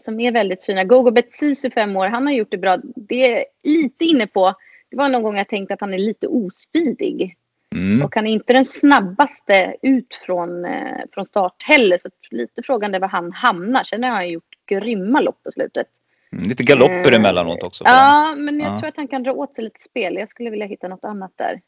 som 0.00 0.20
är 0.20 0.32
väldigt 0.32 0.64
fina. 0.64 0.84
Gogo 0.84 1.10
Betsis 1.10 1.64
är 1.64 1.70
fem 1.70 1.96
år. 1.96 2.06
Han 2.06 2.26
har 2.26 2.32
gjort 2.32 2.50
det 2.50 2.58
bra. 2.58 2.78
Det 2.96 3.36
är 3.38 3.44
lite 3.64 4.04
inne 4.04 4.26
på. 4.26 4.54
Det 4.90 4.96
var 4.96 5.08
någon 5.08 5.22
gång 5.22 5.36
jag 5.36 5.48
tänkte 5.48 5.74
att 5.74 5.80
han 5.80 5.94
är 5.94 5.98
lite 5.98 6.26
ospidig. 6.26 7.36
Mm. 7.74 8.02
Och 8.02 8.14
han 8.14 8.26
är 8.26 8.32
inte 8.32 8.52
den 8.52 8.64
snabbaste 8.64 9.76
ut 9.82 10.14
från, 10.26 10.64
eh, 10.64 11.00
från 11.12 11.26
start 11.26 11.62
heller. 11.62 11.98
Så 11.98 12.08
lite 12.30 12.62
frågan 12.62 12.94
är 12.94 13.00
var 13.00 13.08
han 13.08 13.32
hamnar. 13.32 13.82
Sen 13.84 14.02
har 14.04 14.10
han 14.10 14.28
gjort 14.30 14.54
grymma 14.66 15.20
lopp 15.20 15.42
på 15.42 15.52
slutet. 15.52 15.86
Mm, 16.32 16.48
Lite 16.48 16.62
galopper 16.62 17.12
Eh, 17.12 17.18
emellanåt 17.18 17.62
också. 17.62 17.84
Ja, 17.86 18.34
men 18.38 18.60
jag 18.60 18.72
Ja. 18.74 18.78
tror 18.80 18.88
att 18.88 18.96
han 18.96 19.08
kan 19.08 19.22
dra 19.22 19.32
åt 19.32 19.54
sig 19.54 19.64
lite 19.64 19.80
spel. 19.80 20.14
Jag 20.14 20.28
skulle 20.28 20.50
vilja 20.50 20.66
hitta 20.66 20.88
något 20.88 21.04
annat 21.04 21.32
där. 21.36 21.60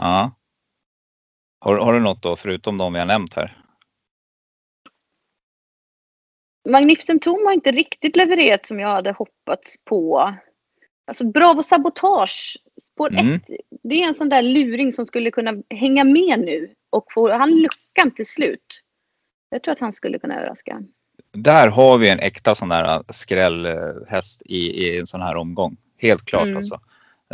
ja. 0.00 0.30
Har, 1.58 1.76
har 1.76 1.92
du 1.92 2.00
något 2.00 2.22
då 2.22 2.36
förutom 2.36 2.78
de 2.78 2.92
vi 2.92 2.98
har 2.98 3.06
nämnt 3.06 3.34
här? 3.34 3.56
Magnificent 6.68 7.22
Tom 7.22 7.44
har 7.44 7.52
inte 7.52 7.72
riktigt 7.72 8.16
levererat 8.16 8.66
som 8.66 8.80
jag 8.80 8.88
hade 8.88 9.12
hoppats 9.12 9.74
på. 9.84 10.34
Alltså 11.06 11.24
Bravo 11.24 11.62
Sabotage, 11.62 12.56
spår 12.82 13.12
Mm. 13.12 13.34
ett. 13.34 13.42
Det 13.82 14.02
är 14.02 14.08
en 14.08 14.14
sån 14.14 14.28
där 14.28 14.42
luring 14.42 14.92
som 14.92 15.06
skulle 15.06 15.30
kunna 15.30 15.54
hänga 15.70 16.04
med 16.04 16.40
nu. 16.40 16.74
Och 16.90 17.12
få 17.12 17.32
han 17.32 17.50
luckan 17.50 18.10
till 18.16 18.26
slut. 18.26 18.64
Jag 19.50 19.62
tror 19.62 19.72
att 19.72 19.78
han 19.80 19.92
skulle 19.92 20.18
kunna 20.18 20.36
överraska. 20.36 20.82
Där 21.32 21.68
har 21.68 21.98
vi 21.98 22.08
en 22.08 22.18
äkta 22.18 22.54
sån 22.54 22.68
där 22.68 23.12
skrällhäst 23.12 24.42
i, 24.44 24.56
i 24.56 24.98
en 24.98 25.06
sån 25.06 25.20
här 25.22 25.36
omgång. 25.36 25.76
Helt 25.96 26.24
klart 26.24 26.42
Mm. 26.44 26.56
alltså. 26.56 26.80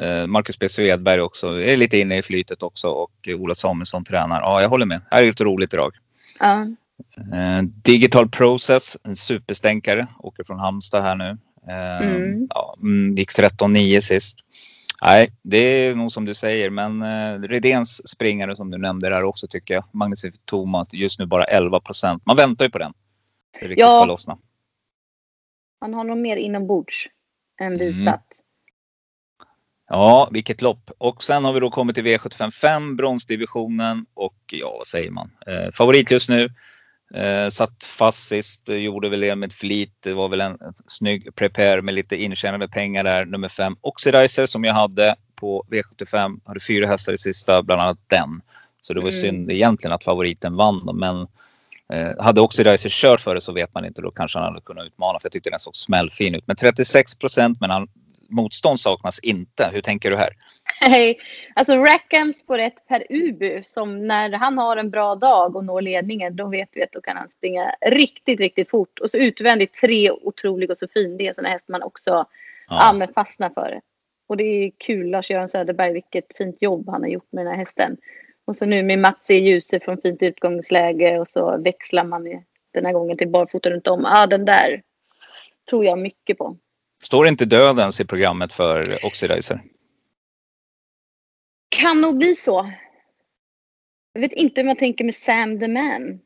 Eh, 0.00 0.26
Marcus 0.26 0.58
B. 0.58 0.68
Svedberg 0.68 1.20
också 1.20 1.60
är 1.60 1.76
lite 1.76 1.98
inne 1.98 2.18
i 2.18 2.22
flytet 2.22 2.62
också 2.62 2.88
och 2.88 3.28
Ola 3.28 3.54
Samuelsson 3.54 4.04
tränar. 4.04 4.40
Ja, 4.40 4.62
jag 4.62 4.68
håller 4.68 4.86
med. 4.86 5.00
Det 5.10 5.16
här 5.16 5.22
är 5.24 5.30
ett 5.30 5.40
roligt 5.40 5.70
drag. 5.70 5.92
Ja. 6.40 6.66
Eh, 7.32 7.62
Digital 7.62 8.28
Process, 8.28 8.96
en 9.04 9.16
superstänkare, 9.16 10.06
åker 10.18 10.44
från 10.44 10.58
Halmstad 10.58 11.02
här 11.02 11.14
nu. 11.16 11.38
Eh, 11.68 12.06
Mm. 12.06 12.46
ja, 12.50 12.76
mm, 12.80 13.16
gick 13.16 13.32
13-9 13.32 14.00
sist. 14.00 14.38
Nej, 15.02 15.32
det 15.42 15.56
är 15.58 15.94
nog 15.94 16.12
som 16.12 16.24
du 16.24 16.34
säger, 16.34 16.70
men 16.70 17.02
eh, 17.02 17.40
Redéns 17.48 18.08
springare 18.08 18.56
som 18.56 18.70
du 18.70 18.78
nämnde 18.78 19.08
där 19.08 19.22
också 19.24 19.46
tycker 19.48 19.74
jag. 19.74 19.84
Magnus 19.92 20.22
Tomat 20.44 20.92
just 20.92 21.18
nu 21.18 21.26
bara 21.26 21.44
11 21.44 21.80
procent. 21.80 22.22
Man 22.26 22.36
väntar 22.36 22.64
ju 22.64 22.70
på 22.70 22.78
den. 22.78 22.92
Det 23.60 23.66
riktigt 23.66 23.78
Ja. 23.80 23.88
ska 24.00 24.04
lossna. 24.04 24.38
Han 25.80 25.94
har 25.94 26.04
nog 26.04 26.18
mer 26.18 26.36
inombords 26.36 27.06
än 27.60 27.66
Mm. 27.80 28.04
Ja, 29.94 30.28
vilket 30.32 30.62
lopp. 30.62 30.90
Och 30.98 31.24
sen 31.24 31.44
har 31.44 31.52
vi 31.52 31.60
då 31.60 31.70
kommit 31.70 31.94
till 31.94 32.04
V755, 32.06 32.96
bronsdivisionen 32.96 34.06
och 34.14 34.34
ja, 34.52 34.74
vad 34.78 34.86
säger 34.86 35.10
man? 35.10 35.30
Eh, 35.46 35.70
favorit 35.72 36.10
just 36.10 36.28
nu. 36.28 36.50
Eh, 37.14 37.48
satt 37.48 37.84
fast 37.84 38.28
sist, 38.28 38.68
eh, 38.68 38.76
gjorde 38.76 39.08
väl 39.08 39.20
det 39.20 39.36
med 39.36 39.52
flit. 39.52 39.94
Det 40.00 40.14
var 40.14 40.28
väl 40.28 40.40
en 40.40 40.58
snygg 40.86 41.34
prepare 41.34 41.82
med 41.82 41.94
lite 41.94 42.16
intjänade 42.16 42.68
pengar 42.68 43.04
där. 43.04 43.24
Nummer 43.24 43.48
fem 43.48 43.76
Oxidizer 43.80 44.46
som 44.46 44.64
jag 44.64 44.74
hade 44.74 45.14
på 45.34 45.64
V75. 45.70 46.40
Hade 46.44 46.60
fyra 46.60 46.86
hästar 46.86 47.12
i 47.12 47.18
sista, 47.18 47.62
bland 47.62 47.82
annat 47.82 47.98
den. 48.06 48.42
Så 48.80 48.94
det 48.94 49.00
var 49.00 49.08
Mm. 49.08 49.20
synd 49.20 49.50
egentligen 49.50 49.92
att 49.94 50.04
favoriten 50.04 50.56
vann 50.56 50.90
men 50.94 51.26
eh, 51.92 52.24
hade 52.24 52.40
Oxidizer 52.40 52.90
kört 52.90 53.20
för 53.20 53.34
det 53.34 53.40
så 53.40 53.52
vet 53.52 53.74
man 53.74 53.84
inte. 53.84 54.02
Då 54.02 54.10
kanske 54.10 54.38
han 54.38 54.48
hade 54.48 54.60
kunnat 54.60 54.86
utmana 54.86 55.18
för 55.18 55.26
jag 55.26 55.32
tyckte 55.32 55.50
den 55.50 55.60
såg 55.60 55.76
smällfin 55.76 56.34
ut. 56.34 56.46
Men 56.46 56.56
36 56.56 57.14
procent, 57.14 57.60
men 57.60 57.70
han, 57.70 57.88
motstånd 58.32 58.80
saknas 58.80 59.18
inte. 59.18 59.70
Hur 59.72 59.80
tänker 59.80 60.10
du 60.10 60.16
här? 60.16 60.30
Hej. 60.80 61.18
Alltså 61.54 61.76
Rackham 61.76 62.32
spår 62.32 62.58
ett 62.58 62.86
per 62.88 63.06
Ubu 63.10 63.62
som 63.66 64.06
när 64.06 64.32
han 64.32 64.58
har 64.58 64.76
en 64.76 64.90
bra 64.90 65.14
dag 65.14 65.56
och 65.56 65.64
når 65.64 65.80
ledningen 65.80 66.36
då 66.36 66.48
vet 66.48 66.68
vi 66.72 66.82
att 66.82 66.92
då 66.92 67.00
kan 67.00 67.16
han 67.16 67.28
springa 67.28 67.74
riktigt, 67.86 68.40
riktigt 68.40 68.70
fort. 68.70 68.98
Och 68.98 69.10
så 69.10 69.16
utvändigt 69.16 69.74
tre 69.74 70.10
otrolig 70.10 70.70
och 70.70 70.78
så 70.78 70.88
fin. 70.88 71.16
Det 71.16 71.24
är 71.24 71.28
en 71.28 71.34
sån 71.34 71.44
häst 71.44 71.68
man 71.68 71.82
också 71.82 72.26
ja. 72.68 72.92
men 72.92 73.12
fastnar 73.12 73.50
för. 73.50 73.80
Och 74.28 74.36
det 74.36 74.44
är 74.44 74.70
kul 74.78 75.10
Lars-Göran 75.10 75.48
Söderberg 75.48 75.92
vilket 75.92 76.36
fint 76.36 76.62
jobb 76.62 76.88
han 76.88 77.02
har 77.02 77.08
gjort 77.08 77.32
med 77.32 77.44
den 77.44 77.52
här 77.52 77.58
hästen. 77.58 77.96
Och 78.44 78.56
så 78.56 78.64
nu 78.66 78.82
med 78.82 78.98
Mats 78.98 79.30
E. 79.30 79.34
Djuse 79.34 79.80
från 79.80 79.98
fint 80.00 80.22
utgångsläge 80.22 81.18
och 81.18 81.28
så 81.28 81.56
växlar 81.56 82.04
man 82.04 82.26
i- 82.26 82.44
den 82.74 82.86
här 82.86 82.92
gången 82.92 83.16
till 83.16 83.28
barfota 83.28 83.70
runt 83.70 83.86
om. 83.88 84.02
Ja, 84.04 84.26
den 84.26 84.44
där 84.44 84.82
tror 85.70 85.84
jag 85.84 85.98
mycket 85.98 86.38
på. 86.38 86.56
Står 87.02 87.28
inte 87.28 87.44
dödens 87.44 88.00
i 88.00 88.04
programmet 88.04 88.52
för 88.52 89.06
Oxidizer? 89.06 89.62
Kan 91.68 92.00
nog 92.00 92.18
bli 92.18 92.34
så. 92.34 92.72
Jag 94.12 94.20
vet 94.20 94.32
inte 94.32 94.60
hur 94.60 94.66
man 94.66 94.76
tänker 94.76 95.04
med 95.04 95.14
Sam 95.14 95.60
the 95.60 95.68
Man. 95.68 96.20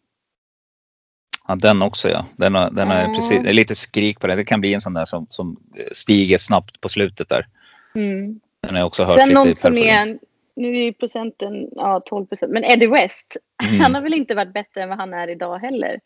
Ja, 1.49 1.55
den 1.55 1.83
också 1.83 2.09
ja. 2.09 2.27
Den 2.37 2.55
har, 2.55 2.71
den 2.71 2.89
har 2.89 3.03
Ja. 3.03 3.15
precis, 3.15 3.43
det 3.43 3.49
är 3.49 3.55
lite 3.55 3.75
skrik 3.75 4.21
på 4.21 4.27
det. 4.27 4.35
Det 4.35 4.45
kan 4.45 4.61
bli 4.61 4.75
en 4.75 4.81
sån 4.81 4.95
där 4.95 5.05
som, 5.05 5.27
som 5.29 5.57
stiger 5.93 6.39
snabbt 6.39 6.81
på 6.81 6.89
slutet 6.89 7.29
där. 7.29 7.47
Mm. 7.95 8.41
Den 8.63 8.71
har 8.71 8.79
jag 8.79 8.87
också 8.87 9.05
hört 9.05 9.19
Sen 9.19 9.29
lite 9.29 9.41
någon 9.41 9.55
som 9.55 9.79
är, 9.79 10.19
nu 10.57 10.69
är 10.69 10.85
ju 10.85 10.93
procenten 10.93 11.69
ja, 11.77 12.03
12 12.07 12.27
procent, 12.27 12.53
men 12.53 12.65
Eddie 12.65 12.87
West. 12.87 13.37
Mm. 13.65 13.81
Han 13.81 13.95
har 13.95 14.03
väl 14.03 14.15
inte 14.15 14.35
varit 14.35 14.53
bättre 14.53 14.83
än 14.83 14.89
vad 14.89 14.99
han 14.99 15.15
är 15.15 15.29
idag 15.31 15.59
heller. 15.59 16.01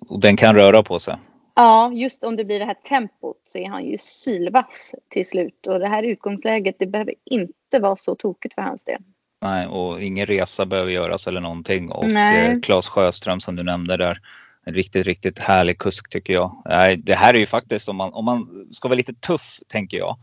Och 0.00 0.20
den 0.20 0.36
kan 0.36 0.54
röra 0.54 0.82
på 0.82 0.98
sig. 0.98 1.16
Ja, 1.54 1.92
just 1.92 2.24
om 2.24 2.36
det 2.36 2.44
blir 2.44 2.58
det 2.58 2.64
här 2.64 2.74
tempot 2.74 3.42
så 3.46 3.58
är 3.58 3.68
han 3.68 3.84
ju 3.84 3.98
sylvass 3.98 4.94
till 5.08 5.26
slut. 5.26 5.66
Och 5.66 5.78
det 5.78 5.88
här 5.88 6.02
utgångsläget, 6.02 6.76
det 6.78 6.86
behöver 6.86 7.14
inte 7.24 7.78
vara 7.78 7.96
så 7.96 8.14
tokigt 8.14 8.54
för 8.54 8.62
hans 8.62 8.84
del. 8.84 9.02
Nej, 9.40 9.66
och 9.66 10.02
ingen 10.02 10.26
resa 10.26 10.66
behöver 10.66 10.90
göras 10.90 11.26
eller 11.26 11.40
någonting. 11.40 11.90
Och 11.90 12.12
Nej. 12.12 12.46
eh, 12.46 12.60
Claes 12.60 12.88
Sjöström 12.88 13.40
som 13.40 13.56
du 13.56 13.62
nämnde 13.62 13.96
där. 13.96 14.18
En 14.64 14.74
riktigt, 14.74 15.06
riktigt 15.06 15.38
härlig 15.38 15.78
kusk 15.78 16.08
tycker 16.08 16.32
jag. 16.32 16.62
Nej, 16.64 16.96
det 16.96 17.14
här 17.14 17.34
är 17.34 17.38
ju 17.38 17.46
faktiskt 17.46 17.88
om 17.88 17.96
man, 17.96 18.12
om 18.12 18.24
man 18.24 18.68
ska 18.70 18.88
vara 18.88 18.96
lite 18.96 19.14
tuff 19.14 19.60
tänker 19.68 19.98
jag. 19.98 20.16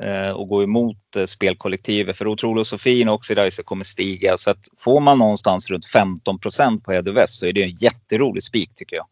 Eh, 0.00 0.30
och 0.30 0.48
gå 0.48 0.62
emot 0.62 1.16
eh, 1.16 1.24
spelkollektivet. 1.24 2.16
För 2.16 2.26
Otrolig 2.26 2.66
Sofin 2.66 3.08
och 3.08 3.14
Oxidizer 3.14 3.62
kommer 3.62 3.84
stiga. 3.84 4.36
Så 4.36 4.50
att 4.50 4.68
får 4.78 5.00
man 5.00 5.18
någonstans 5.18 5.70
runt 5.70 5.86
15 5.86 6.38
procent 6.38 6.84
på 6.84 6.92
Eddie 6.92 7.10
West 7.10 7.34
så 7.34 7.46
är 7.46 7.52
det 7.52 7.62
en 7.62 7.76
jätterolig 7.76 8.42
spik 8.42 8.74
tycker 8.74 8.96
jag. 8.96 9.06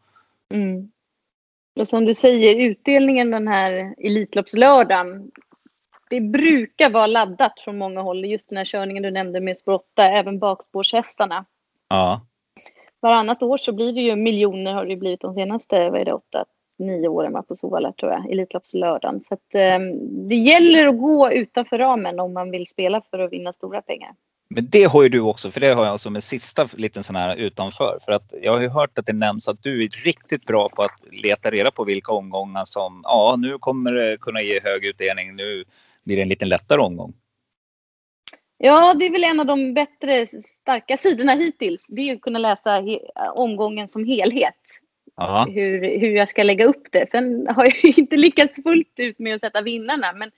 Mm. 0.53 0.91
Och 1.79 1.87
som 1.87 2.05
du 2.05 2.15
säger, 2.15 2.69
utdelningen 2.69 3.31
den 3.31 3.47
här 3.47 3.95
Elitloppslördagen. 3.97 5.31
Det 6.09 6.21
brukar 6.21 6.89
vara 6.89 7.07
laddat 7.07 7.59
från 7.59 7.77
många 7.77 8.01
håll. 8.01 8.25
Just 8.25 8.49
den 8.49 8.57
här 8.57 8.65
körningen 8.65 9.03
du 9.03 9.11
nämnde 9.11 9.41
med 9.41 9.57
spotta, 9.57 10.09
även 10.09 10.39
bakspårshästarna. 10.39 11.45
Ja, 11.89 12.21
Varannat 13.03 13.43
år 13.43 13.57
så 13.57 13.71
blir 13.71 13.93
det 13.93 14.01
ju 14.01 14.15
miljoner 14.15 14.73
har 14.73 14.85
det 14.85 14.95
blivit 14.95 15.21
de 15.21 15.33
senaste, 15.33 15.89
vad 15.89 16.01
är 16.01 16.05
det, 16.05 16.13
åtta, 16.13 16.45
nio 16.77 17.07
åren 17.07 17.33
va, 17.33 17.43
på 17.43 17.55
Solvalla 17.55 17.91
tror 17.91 18.11
jag, 18.11 18.31
Elitloppslördagen. 18.31 19.21
Så 19.27 19.33
att 19.33 19.55
eh, 19.55 19.79
det 20.29 20.35
gäller 20.35 20.87
att 20.87 20.99
gå 20.99 21.31
utanför 21.31 21.77
ramen 21.77 22.19
om 22.19 22.33
man 22.33 22.51
vill 22.51 22.67
spela 22.67 23.01
för 23.01 23.19
att 23.19 23.31
vinna 23.31 23.53
stora 23.53 23.81
pengar. 23.81 24.15
Men 24.55 24.67
det 24.69 24.83
har 24.83 25.03
ju 25.03 25.09
du 25.09 25.19
också, 25.19 25.51
för 25.51 25.59
det 25.59 25.73
har 25.73 25.85
jag 25.85 25.99
som 25.99 26.15
en 26.15 26.21
sista 26.21 26.69
liten 26.73 27.03
sån 27.03 27.15
här 27.15 27.35
utanför. 27.35 27.99
För 28.05 28.11
att 28.11 28.33
jag 28.41 28.51
har 28.51 28.61
ju 28.61 28.69
hört 28.69 28.99
att 28.99 29.05
det 29.05 29.13
nämns 29.13 29.47
att 29.47 29.63
du 29.63 29.83
är 29.83 29.89
riktigt 29.89 30.45
bra 30.45 30.69
på 30.69 30.83
att 30.83 31.03
leta 31.11 31.51
reda 31.51 31.71
på 31.71 31.83
vilka 31.83 32.11
omgångar 32.11 32.65
som, 32.65 33.01
ja 33.03 33.35
nu 33.39 33.57
kommer 33.57 33.91
det 33.91 34.17
kunna 34.21 34.41
ge 34.41 34.59
hög 34.63 34.85
utdelning, 34.85 35.35
nu 35.35 35.63
blir 36.03 36.15
det 36.15 36.21
en 36.21 36.29
lite 36.29 36.45
lättare 36.45 36.81
omgång. 36.81 37.13
Ja, 38.57 38.93
det 38.93 39.05
är 39.05 39.11
väl 39.11 39.23
en 39.23 39.39
av 39.39 39.45
de 39.45 39.73
bättre 39.73 40.27
starka 40.27 40.97
sidorna 40.97 41.31
hittills. 41.31 41.87
Det 41.89 42.09
är 42.09 42.15
att 42.15 42.21
kunna 42.21 42.39
läsa 42.39 42.83
omgången 43.35 43.87
som 43.87 44.05
helhet. 44.05 44.79
Hur, 45.47 45.99
hur 45.99 46.11
jag 46.17 46.29
ska 46.29 46.43
lägga 46.43 46.65
upp 46.65 46.87
det. 46.91 47.09
Sen 47.09 47.47
har 47.47 47.65
jag 47.65 47.75
ju 47.83 47.93
inte 47.97 48.17
lyckats 48.17 48.63
fullt 48.63 48.93
ut 48.95 49.19
med 49.19 49.35
att 49.35 49.41
sätta 49.41 49.61
vinnarna. 49.61 50.13
Men 50.13 50.31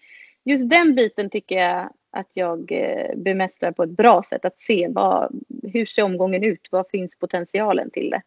just 0.46 0.70
den 0.70 0.96
biten 0.96 1.30
tycker 1.30 1.56
jag 1.56 1.89
att 2.16 2.30
jag 2.34 2.72
eh, 2.72 3.16
bemästrar 3.16 3.72
på 3.72 3.84
ett 3.84 3.89
bra 3.89 4.24
sätt. 4.24 4.45
Att 4.45 4.59
se 4.59 4.88
vad, 4.89 5.41
hur 5.74 5.86
ser 5.86 6.03
omgången 6.03 6.43
ut? 6.43 6.68
Vad 6.72 6.89
finns 6.89 7.20
potentialen 7.20 7.89
till 7.91 8.09
det? 8.09 8.22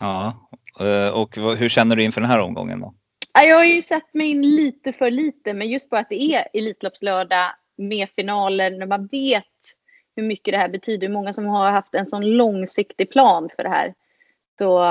ja. 0.00 0.34
Eh, 0.80 1.14
Och 1.14 1.36
hur 1.56 1.68
känner 1.68 1.96
du 1.96 2.02
inför 2.02 2.20
den 2.20 2.30
här 2.30 2.40
omgången 2.40 2.80
då? 2.80 2.94
Ja, 3.34 3.42
Jag 3.42 3.56
har 3.56 3.64
ju 3.64 3.82
satt 3.82 4.14
mig 4.14 4.30
in 4.30 4.42
lite 4.42 4.92
för 4.92 5.10
lite, 5.10 5.52
men 5.54 5.68
just 5.68 5.90
bara 5.90 6.00
att 6.00 6.08
det 6.08 6.22
är 6.22 6.48
Elitloppslördag 6.52 7.50
med 7.76 8.08
finaler, 8.16 8.70
när 8.70 8.86
man 8.86 9.06
vet 9.06 9.44
hur 10.16 10.22
mycket 10.22 10.52
det 10.52 10.58
här 10.58 10.68
betyder. 10.68 11.08
Många 11.08 11.32
som 11.32 11.46
har 11.46 11.70
haft 11.70 11.94
en 11.94 12.06
sån 12.08 12.26
långsiktig 12.36 13.10
plan 13.10 13.48
för 13.56 13.62
det 13.62 13.68
här. 13.68 13.94
Så 14.58 14.82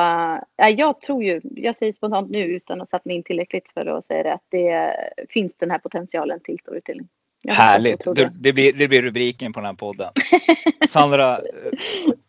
äh, 0.64 0.70
jag 0.70 1.02
tror 1.02 1.24
ju, 1.24 1.42
jag 1.44 1.78
säger 1.78 1.94
spontant 1.94 2.32
nu 2.32 2.40
utan 2.40 2.82
att 2.82 2.92
ha 2.92 2.98
satt 2.98 3.06
mig 3.06 3.16
in 3.16 3.24
tillräckligt 3.24 3.68
för 3.74 3.86
att 3.86 4.08
säga 4.08 4.24
det, 4.24 4.34
att 4.34 4.46
det 4.50 4.96
finns 5.30 5.56
den 5.58 5.72
här 5.72 5.78
potentialen 5.80 6.40
till 6.40 6.60
stor 6.60 6.76
utdelning. 6.78 7.08
Härligt! 7.48 8.04
Det, 8.16 8.32
det, 8.34 8.54
blir, 8.54 8.74
det 8.74 8.88
blir 8.88 9.02
rubriken 9.02 9.54
på 9.54 9.60
den 9.60 9.66
här 9.66 9.74
podden. 9.74 10.10
Sandra 10.90 11.38
eh, 11.38 11.42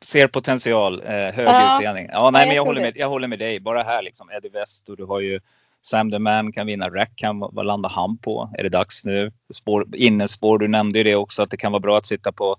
ser 0.01 0.27
potential, 0.27 1.03
eh, 1.07 1.11
hög 1.11 1.47
Ja. 1.47 1.79
utdelning. 1.79 2.09
Ja, 2.13 2.31
nej, 2.31 2.47
men 2.47 2.57
jag 2.57 2.65
håller, 2.65 2.81
med, 2.81 2.97
jag 2.97 3.09
håller 3.09 3.29
med 3.29 3.39
dig. 3.39 3.61
Bara 3.61 3.83
här 3.83 4.03
liksom, 4.03 4.31
Eddie 4.31 4.49
West 4.49 4.89
och 4.89 4.97
du 4.97 5.05
har 5.05 5.21
ju 5.21 5.41
Sam 5.83 6.11
the 6.11 6.19
Man 6.19 6.53
kan 6.53 6.67
vinna 6.67 6.89
Rackham. 6.89 7.41
Vad 7.53 7.67
landar 7.67 7.91
han 7.91 8.19
på? 8.19 8.51
Är 8.59 8.63
det 8.63 8.69
dags 8.69 9.05
nu? 9.05 9.33
Spår, 9.55 9.87
innespår, 9.95 10.59
du 10.59 10.69
nämnde 10.69 10.99
ju 10.99 11.05
det 11.05 11.15
också 11.17 11.43
att 11.43 11.51
det 11.51 11.57
kan 11.57 11.73
vara 11.73 11.81
bra 11.81 11.99
att 11.99 12.07
sitta 12.07 12.33
på, 12.33 12.57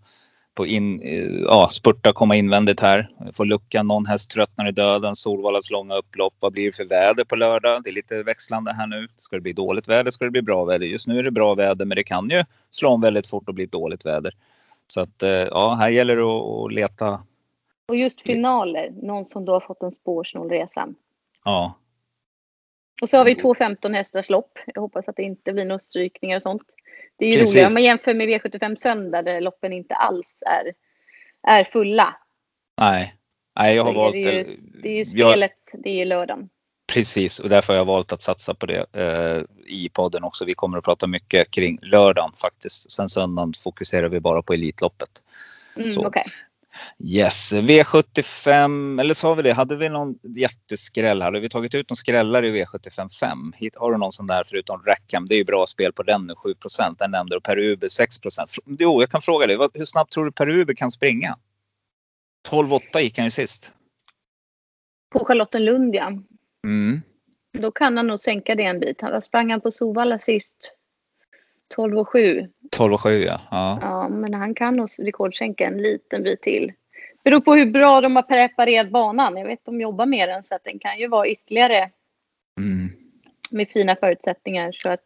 på 0.55 0.67
in, 0.67 1.01
eh, 1.01 1.41
ja, 1.41 1.69
spurta, 1.71 2.13
komma 2.13 2.35
invändigt 2.35 2.79
här. 2.79 3.09
Få 3.33 3.43
lucka, 3.43 3.83
någon 3.83 4.05
häst 4.05 4.31
tröttnar 4.31 4.67
i 4.67 4.71
döden. 4.71 5.15
Solvallas 5.15 5.71
långa 5.71 5.95
upplopp. 5.95 6.33
Vad 6.39 6.53
blir 6.53 6.65
det 6.65 6.71
för 6.71 6.85
väder 6.85 7.23
på 7.23 7.35
lördag? 7.35 7.83
Det 7.83 7.89
är 7.89 7.93
lite 7.93 8.23
växlande 8.23 8.73
här 8.73 8.87
nu. 8.87 9.07
Ska 9.17 9.35
det 9.35 9.41
bli 9.41 9.53
dåligt 9.53 9.87
väder? 9.87 10.11
Ska 10.11 10.25
det 10.25 10.31
bli 10.31 10.41
bra 10.41 10.63
väder? 10.63 10.85
Just 10.85 11.07
nu 11.07 11.19
är 11.19 11.23
det 11.23 11.31
bra 11.31 11.55
väder, 11.55 11.85
men 11.85 11.95
det 11.95 12.03
kan 12.03 12.29
ju 12.29 12.43
slå 12.71 12.89
om 12.89 13.01
väldigt 13.01 13.27
fort 13.27 13.49
och 13.49 13.55
bli 13.55 13.65
dåligt 13.65 14.05
väder. 14.05 14.33
Så 14.87 15.01
att 15.01 15.23
eh, 15.23 15.29
ja, 15.29 15.75
här 15.75 15.89
gäller 15.89 16.15
det 16.15 16.23
att, 16.23 16.65
att 16.65 16.73
leta. 16.73 17.23
Och 17.87 17.95
just 17.95 18.21
finaler, 18.21 18.91
någon 19.01 19.25
som 19.25 19.45
då 19.45 19.53
har 19.53 19.59
fått 19.59 19.83
en 19.83 19.91
spårsnål 19.91 20.49
resa. 20.49 20.87
Ja, 21.45 21.73
Och 23.01 23.09
så 23.09 23.17
har 23.17 23.25
vi 23.25 23.35
två 23.35 23.55
15 23.55 23.93
hästars 23.93 24.29
lopp. 24.29 24.59
Jag 24.65 24.81
hoppas 24.81 25.07
att 25.07 25.15
det 25.15 25.23
inte 25.23 25.53
blir 25.53 25.65
några 25.65 25.79
strykningar 25.79 26.35
och 26.35 26.41
sånt. 26.41 26.61
Det 27.17 27.25
är 27.25 27.37
ju 27.37 27.43
roligare 27.45 27.67
om 27.67 27.73
man 27.73 27.83
jämför 27.83 28.13
med 28.13 28.29
V75 28.29 28.75
söndag 28.75 29.21
där 29.21 29.41
loppen 29.41 29.73
inte 29.73 29.95
alls 29.95 30.33
är, 30.45 30.73
är 31.47 31.63
fulla. 31.63 32.15
nej. 32.77 33.15
Nej, 33.59 33.75
jag 33.75 33.83
har 33.83 33.91
är 33.91 33.95
valt. 33.95 34.13
det, 34.13 34.19
ju, 34.19 34.45
det 34.83 34.89
är 34.89 34.93
ju 34.93 34.97
jag- 35.19 35.31
spelet, 35.31 35.51
det 35.73 35.89
är 35.89 35.95
ju 35.95 36.05
lördagen. 36.05 36.49
Precis, 36.87 37.39
och 37.39 37.49
därför 37.49 37.73
har 37.73 37.77
jag 37.77 37.85
valt 37.85 38.11
att 38.11 38.21
satsa 38.21 38.53
på 38.53 38.65
det 38.65 38.85
eh, 38.93 39.43
i 39.65 39.89
podden 39.89 40.23
också. 40.23 40.45
Vi 40.45 40.53
kommer 40.53 40.77
att 40.77 40.83
prata 40.83 41.07
mycket 41.07 41.51
kring 41.51 41.79
lördagen 41.81 42.31
faktiskt. 42.41 42.91
Sen 42.91 43.09
söndagen 43.09 43.53
fokuserar 43.63 44.09
vi 44.09 44.19
bara 44.19 44.41
på 44.41 44.53
Elitloppet. 44.53 45.09
Mm, 45.77 45.91
Så. 45.91 46.11
Yes, 47.03 47.53
V75, 47.53 48.99
eller 48.99 49.13
så 49.13 49.27
har 49.27 49.35
vi 49.35 49.43
det. 49.43 49.53
Hade 49.53 49.75
vi 49.75 49.89
någon 49.89 50.19
jätteskräll? 50.37 51.21
Hade 51.21 51.39
vi 51.39 51.49
tagit 51.49 51.75
ut 51.75 51.89
någon 51.89 51.97
skrällare 51.97 52.47
i 52.47 52.63
V75 52.63 53.09
5? 53.09 53.53
Hit 53.55 53.75
har 53.75 53.91
du 53.91 53.97
någon 53.97 54.11
sån 54.11 54.27
där 54.27 54.43
förutom 54.47 54.83
Rackham. 54.85 55.25
Det 55.25 55.35
är 55.35 55.37
ju 55.37 55.43
bra 55.43 55.67
spel 55.67 55.93
på 55.93 56.03
den 56.03 56.27
nu, 56.27 56.35
7 56.35 56.53
Den 56.99 57.11
nämnde 57.11 57.35
du. 57.35 57.41
Per 57.41 57.59
Uber 57.59 57.87
6 57.87 58.15
Jo, 58.65 59.01
jag 59.01 59.09
kan 59.09 59.21
fråga 59.21 59.47
dig. 59.47 59.57
Hur 59.73 59.85
snabbt 59.85 60.11
tror 60.11 60.25
du 60.25 60.31
Per 60.31 60.49
Uber 60.49 60.73
kan 60.73 60.91
springa? 60.91 61.37
12-8 62.49 62.99
gick 62.99 63.17
han 63.17 63.25
ju 63.25 63.31
sist. 63.31 63.71
På 65.11 65.25
Charlottenlund 65.25 65.95
ja. 65.95 66.11
Mm. 66.67 67.01
Då 67.59 67.71
kan 67.71 67.97
han 67.97 68.07
nog 68.07 68.19
sänka 68.19 68.55
det 68.55 68.63
en 68.63 68.79
bit. 68.79 69.01
Han 69.01 69.21
sprang 69.21 69.51
han 69.51 69.61
på 69.61 69.71
Sovalla 69.71 70.19
sist. 70.19 70.71
12 71.75 71.97
och 71.97 72.09
7. 72.09 72.49
12-7 72.75 73.09
ja. 73.11 73.39
ja. 73.51 73.77
Ja, 73.81 74.09
men 74.09 74.33
han 74.33 74.55
kan 74.55 74.75
nog 74.75 74.89
rekordsänka 74.97 75.65
en 75.67 75.77
liten 75.81 76.23
bit 76.23 76.41
till. 76.41 76.71
Beror 77.23 77.39
på 77.39 77.53
hur 77.53 77.65
bra 77.71 78.01
de 78.01 78.15
har 78.15 78.23
preparerat 78.23 78.89
banan. 78.89 79.37
Jag 79.37 79.45
vet 79.47 79.65
de 79.65 79.81
jobbar 79.81 80.05
med 80.05 80.29
den 80.29 80.43
så 80.43 80.55
att 80.55 80.63
den 80.63 80.79
kan 80.79 80.99
ju 80.99 81.07
vara 81.07 81.27
ytterligare 81.27 81.89
Mm. 82.57 82.89
med 83.49 83.67
fina 83.69 83.95
förutsättningar. 83.95 84.71
Så 84.71 84.89
att 84.89 85.03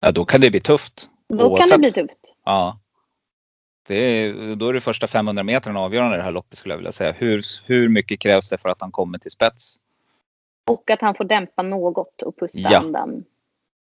Ja, 0.00 0.10
då 0.12 0.24
kan 0.24 0.40
det 0.40 0.50
bli 0.50 0.60
tufft. 0.60 1.08
då 1.28 1.36
kan 1.38 1.46
Oavsett. 1.50 1.70
det 1.70 1.78
bli 1.78 1.92
tufft. 1.92 2.18
Ja. 2.44 2.78
Det 3.88 3.94
är, 3.96 4.54
då 4.56 4.68
är 4.68 4.72
det 4.72 4.80
första 4.80 5.06
500 5.06 5.42
metrarna 5.42 5.80
avgörande 5.80 6.16
i 6.16 6.18
det 6.18 6.24
här 6.24 6.32
loppet 6.32 6.58
skulle 6.58 6.72
jag 6.72 6.78
vilja 6.78 6.92
säga. 6.92 7.12
Hur, 7.12 7.42
hur 7.66 7.88
mycket 7.88 8.20
krävs 8.20 8.50
det 8.50 8.58
för 8.58 8.68
att 8.68 8.80
han 8.80 8.90
kommer 8.92 9.18
till 9.18 9.30
spets? 9.30 9.76
Och 10.66 10.90
att 10.90 11.00
han 11.00 11.14
får 11.14 11.24
dämpa 11.24 11.62
något 11.62 12.22
och 12.22 12.36
pusta 12.38 12.58
Ja. 12.58 12.78
andan. 12.78 13.24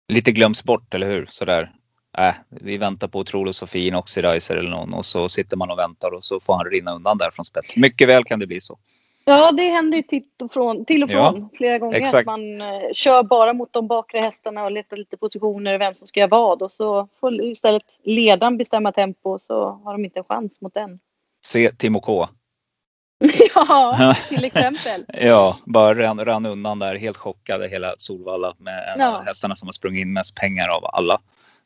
Lite 0.07 0.31
glöms 0.31 0.63
bort, 0.63 0.93
eller 0.93 1.07
hur? 1.07 1.25
Sådär. 1.29 1.71
Äh, 2.17 2.33
vi 2.49 2.77
väntar 2.77 3.07
på 3.07 3.19
Otrolig 3.19 3.55
Sofin, 3.55 3.95
Oxidizer 3.95 4.55
eller 4.55 4.69
någon 4.69 4.93
och 4.93 5.05
så 5.05 5.29
sitter 5.29 5.57
man 5.57 5.71
och 5.71 5.79
väntar 5.79 6.13
och 6.13 6.23
så 6.23 6.39
får 6.39 6.53
han 6.53 6.65
rinna 6.65 6.95
undan 6.95 7.17
där 7.17 7.31
från 7.31 7.45
spets. 7.45 7.75
Mycket 7.75 8.09
väl 8.09 8.23
kan 8.23 8.39
det 8.39 8.47
bli 8.47 8.61
så. 8.61 8.77
Ja, 9.25 9.51
det 9.51 9.63
händer 9.63 9.97
ju 9.97 10.03
till 10.03 10.23
och 10.41 10.53
från, 10.53 10.85
till 10.85 11.03
och 11.03 11.09
Ja, 11.09 11.31
från 11.31 11.49
flera 11.57 11.77
gånger. 11.79 11.97
exakt. 11.97 12.15
Att 12.19 12.25
man 12.25 12.61
eh, 12.61 12.67
kör 12.93 13.23
bara 13.23 13.53
mot 13.53 13.73
de 13.73 13.87
bakre 13.87 14.19
hästarna 14.19 14.63
och 14.63 14.71
letar 14.71 14.97
lite 14.97 15.17
positioner, 15.17 15.77
vem 15.77 15.95
som 15.95 16.07
ska 16.07 16.19
göra 16.19 16.27
vad. 16.27 16.61
Och 16.61 16.71
så 16.71 17.07
får 17.19 17.41
istället 17.41 17.83
ledaren 18.03 18.57
bestämma 18.57 18.91
tempo 18.91 19.39
så 19.47 19.69
har 19.83 19.91
de 19.93 20.05
inte 20.05 20.19
en 20.19 20.23
chans 20.23 20.61
mot 20.61 20.73
den. 20.73 20.99
Se 21.45 21.71
Timo 21.71 21.99
K. 21.99 22.27
ja, 23.55 24.15
till 24.29 24.43
exempel. 24.45 25.05
Ja, 25.21 25.57
bara 25.65 25.95
rann, 25.95 26.25
rann 26.25 26.45
undan 26.45 26.79
där 26.79 26.95
helt 26.95 27.17
chockade 27.17 27.67
hela 27.67 27.93
Solvalla 27.97 28.53
med 28.57 28.73
en 28.95 29.01
Ja. 29.01 29.17
av 29.17 29.25
hästarna 29.25 29.55
som 29.55 29.67
har 29.67 29.73
sprungit 29.73 30.01
in 30.01 30.13
mest 30.13 30.35
pengar 30.35 30.67
av 30.69 30.85
alla. 30.85 31.21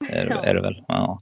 Är, 0.09 0.27
Ja. 0.29 0.43
är 0.43 0.55
det 0.55 0.61
väl? 0.61 0.83
Ja. 0.87 1.19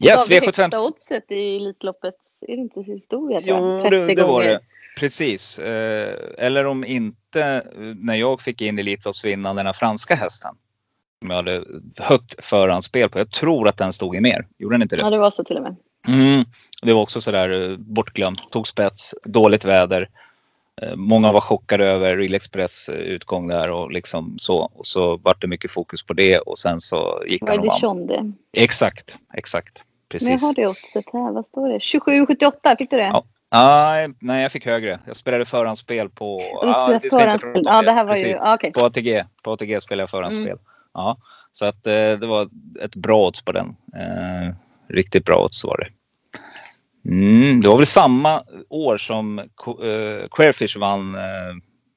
Yes, 0.00 0.26
det 0.28 0.40
V75. 0.40 0.60
högsta 0.62 0.80
oddset 0.82 1.30
i 1.30 1.56
Elitloppet, 1.56 2.14
är 2.42 2.56
det 2.56 2.62
inte 2.62 2.80
historia? 2.82 3.40
Jo, 3.44 3.78
30 3.82 3.90
det, 4.06 4.14
det 4.14 4.22
var 4.22 4.28
gånger. 4.28 4.44
det. 4.48 4.60
Precis. 4.98 5.58
Eh, 5.58 6.14
eller 6.38 6.66
om 6.66 6.84
inte 6.84 7.62
när 7.96 8.14
jag 8.14 8.40
fick 8.40 8.62
in 8.62 8.78
Elitloppsvinnaren, 8.78 9.56
den 9.56 9.66
här 9.66 9.72
franska 9.72 10.14
hästen. 10.14 10.54
Som 11.22 11.30
jag 11.30 11.36
hade 11.36 11.64
högt 11.96 12.44
förhandsspel 12.44 13.08
på. 13.10 13.18
Jag 13.18 13.30
tror 13.30 13.68
att 13.68 13.76
den 13.76 13.92
stod 13.92 14.16
i 14.16 14.20
mer. 14.20 14.46
Gjorde 14.58 14.74
den 14.74 14.82
inte 14.82 14.96
det? 14.96 15.02
Ja, 15.02 15.10
det 15.10 15.18
var 15.18 15.30
så 15.30 15.44
till 15.44 15.56
och 15.56 15.62
med. 15.62 15.76
Mm. 16.08 16.44
Det 16.82 16.92
var 16.92 17.02
också 17.02 17.20
sådär 17.20 17.70
eh, 17.70 17.76
bortglömt. 17.76 18.50
Tog 18.50 18.68
spets, 18.68 19.14
dåligt 19.24 19.64
väder. 19.64 20.08
Eh, 20.82 20.96
Många 20.96 21.32
var 21.32 21.40
chockade 21.40 21.86
över 21.86 22.16
Real 22.16 22.34
Express 22.34 22.88
eh, 22.88 22.94
utgång 22.94 23.48
där 23.48 23.70
och 23.70 23.92
liksom 23.92 24.38
så. 24.38 24.56
Och 24.56 24.86
så 24.86 25.16
vart 25.16 25.40
det 25.40 25.46
mycket 25.46 25.70
fokus 25.70 26.02
på 26.02 26.12
det 26.12 26.38
och 26.38 26.58
sen 26.58 26.80
så 26.80 27.22
gick 27.26 27.42
Var 27.42 27.48
den 27.48 27.58
och 27.58 27.64
det 27.64 27.68
vann. 27.68 27.80
Chonde? 27.80 28.32
Exakt, 28.52 29.18
exakt. 29.34 29.84
Men 30.12 30.20
jag 30.20 30.30
Precis. 30.30 30.42
har 30.42 30.54
det 30.54 30.66
oddset 30.66 31.04
här. 31.12 31.32
Vad 31.32 31.46
står 31.46 31.68
det? 31.68 31.78
27,78. 31.78 32.76
Fick 32.78 32.90
du 32.90 32.96
det? 32.96 33.02
Ja. 33.02 33.24
Nej, 33.52 34.08
nej, 34.18 34.42
jag 34.42 34.52
fick 34.52 34.66
högre. 34.66 34.98
Jag 35.06 35.16
spelade 35.16 35.44
förhandsspel 35.44 36.08
på... 36.08 36.42
Inte 36.92 37.08
förhandsspel. 37.10 37.62
Ja, 37.64 37.82
det 37.82 37.92
här 37.92 38.04
var 38.04 38.16
ju... 38.16 38.22
Precis. 38.22 38.36
Ja, 38.40 38.54
okej. 38.54 38.72
På 38.72 38.84
ATG. 38.84 39.24
På 39.42 39.52
ATG 39.52 39.80
spelade 39.82 40.02
jag 40.02 40.10
förhandsspel. 40.10 40.46
Mm. 40.46 40.58
Ja, 40.94 41.16
så 41.52 41.64
att 41.64 41.86
eh, 41.86 41.92
det 41.92 42.26
var 42.26 42.48
ett 42.82 42.96
bra 42.96 43.26
odds 43.26 43.42
på 43.42 43.52
den. 43.52 43.76
Eh, 43.96 44.54
riktigt 44.88 45.24
bra 45.24 45.44
odds 45.44 45.64
var 45.64 45.76
det. 45.78 45.88
Mm, 47.10 47.60
det 47.60 47.68
var 47.68 47.76
väl 47.76 47.86
samma 47.86 48.42
år 48.68 48.96
som 48.96 49.40
Ko- 49.54 49.84
eh, 49.84 50.28
Queerfish 50.28 50.76
vann 50.78 51.14
eh, 51.14 51.20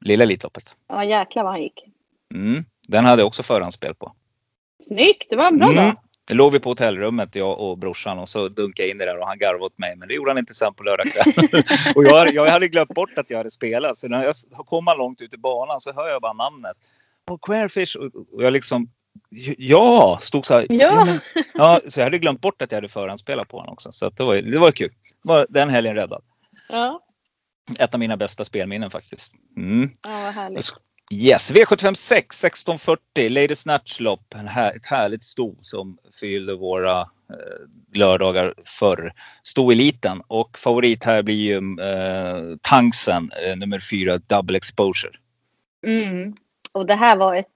Lilla 0.02 0.24
Elitloppet. 0.24 0.76
Ja, 0.90 1.04
jäklar 1.04 1.44
vad 1.44 1.52
han 1.52 1.62
gick. 1.62 1.84
Mm, 2.34 2.66
den 2.88 3.06
hade 3.06 3.22
jag 3.22 3.28
också 3.28 3.44
förhandsspel 3.44 3.96
på. 3.96 4.12
Snyggt! 4.88 5.28
Det 5.30 5.36
var 5.36 5.48
en 5.48 5.58
bra 5.58 5.68
Mm. 5.72 5.86
dag. 5.86 5.96
Det 6.28 6.34
låg 6.34 6.52
vi 6.52 6.60
på 6.60 6.70
hotellrummet 6.70 7.36
jag 7.36 7.60
och 7.60 7.78
brorsan 7.78 8.20
och 8.20 8.30
så 8.30 8.48
dunkade 8.48 8.88
jag 8.88 8.92
in 8.92 8.98
det 8.98 9.06
där 9.06 9.20
och 9.20 9.28
han 9.28 9.38
garvade 9.40 9.64
åt 9.66 9.78
mig. 9.78 9.96
Men 9.96 10.08
det 10.08 10.14
gjorde 10.14 10.30
han 10.32 10.38
inte 10.38 10.54
sen 10.54 10.74
på 10.74 10.84
lördag 10.84 11.06
kväll. 11.12 11.64
och 11.96 12.04
jag, 12.04 12.34
jag 12.34 12.50
hade 12.52 12.68
glömt 12.68 12.90
bort 12.94 13.18
att 13.18 13.30
jag 13.30 13.38
hade 13.38 13.52
spelat. 13.52 13.98
Så 13.98 14.08
när 14.08 14.24
jag 14.24 14.36
kom 14.66 14.86
långt 14.98 15.22
ut 15.22 15.34
i 15.34 15.38
banan 15.38 15.82
så 15.82 15.94
hör 15.94 16.08
jag 16.10 16.22
bara 16.22 16.34
namnet. 16.34 16.78
Och 17.28 17.42
Queerfish. 17.42 17.96
Och 18.32 18.44
jag 18.44 18.54
liksom. 18.54 18.90
Ja, 19.58 20.20
stod 20.22 20.46
så 20.46 20.54
här. 20.54 20.66
Ja. 20.70 21.08
ja, 21.54 21.82
så 21.88 22.00
jag 22.00 22.06
hade 22.06 22.20
glömt 22.20 22.42
bort 22.42 22.62
att 22.62 22.72
jag 22.72 22.78
hade 22.78 22.90
förhandsspelat 22.90 23.48
på 23.48 23.58
honom 23.58 23.74
också. 23.74 23.92
Så 23.92 24.10
det 24.10 24.24
var, 24.24 24.36
det 24.36 24.60
var 24.60 24.72
kul. 24.72 24.92
Den 25.50 25.70
helgen 25.70 25.96
räddad. 25.96 26.22
Ja, 26.70 27.04
Ett 27.80 27.94
av 27.94 28.00
mina 28.00 28.18
bästa 28.18 28.46
spelminnen 28.46 28.92
faktiskt. 28.92 29.34
Mm. 29.58 29.90
ja 30.04 30.10
vad 30.24 30.34
härligt. 30.34 30.74
Yes, 31.12 31.52
V756 31.52 32.18
1640 32.18 33.30
Lady 33.30 33.56
Snatch 33.56 34.00
lopp. 34.00 34.34
En 34.36 34.48
här, 34.48 34.76
ett 34.76 34.86
härligt 34.86 35.24
sto 35.24 35.56
som 35.62 35.98
fyllde 36.20 36.56
våra 36.56 37.00
eh, 37.02 37.08
lördagar 37.94 38.54
förr. 38.66 39.14
Sto-eliten 39.44 40.22
och 40.28 40.58
favorit 40.58 41.04
här 41.04 41.24
blir 41.24 41.36
ju 41.36 41.56
eh, 41.58 42.58
Tanksen 42.62 43.32
eh, 43.44 43.56
nummer 43.56 43.80
fyra 43.80 44.18
Double 44.18 44.58
Exposure. 44.58 45.14
Mm. 45.88 46.36
Och 46.72 46.86
det 46.86 46.96
här 46.96 47.16
var 47.16 47.36
ett 47.36 47.48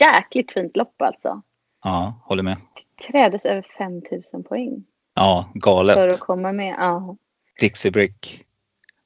jäkligt 0.00 0.52
fint 0.52 0.76
lopp 0.76 1.02
alltså. 1.02 1.42
Ja, 1.84 2.14
håller 2.24 2.42
med. 2.42 2.56
Krävdes 2.96 3.44
över 3.44 3.62
5000 3.78 4.44
poäng 4.44 4.84
Ja, 5.14 5.48
för 5.52 5.60
galet. 5.60 6.12
att 6.12 6.20
komma 6.20 6.52
med. 6.52 6.74
Ja. 6.78 7.16
Dixie 7.60 7.90
Brick. 7.90 8.44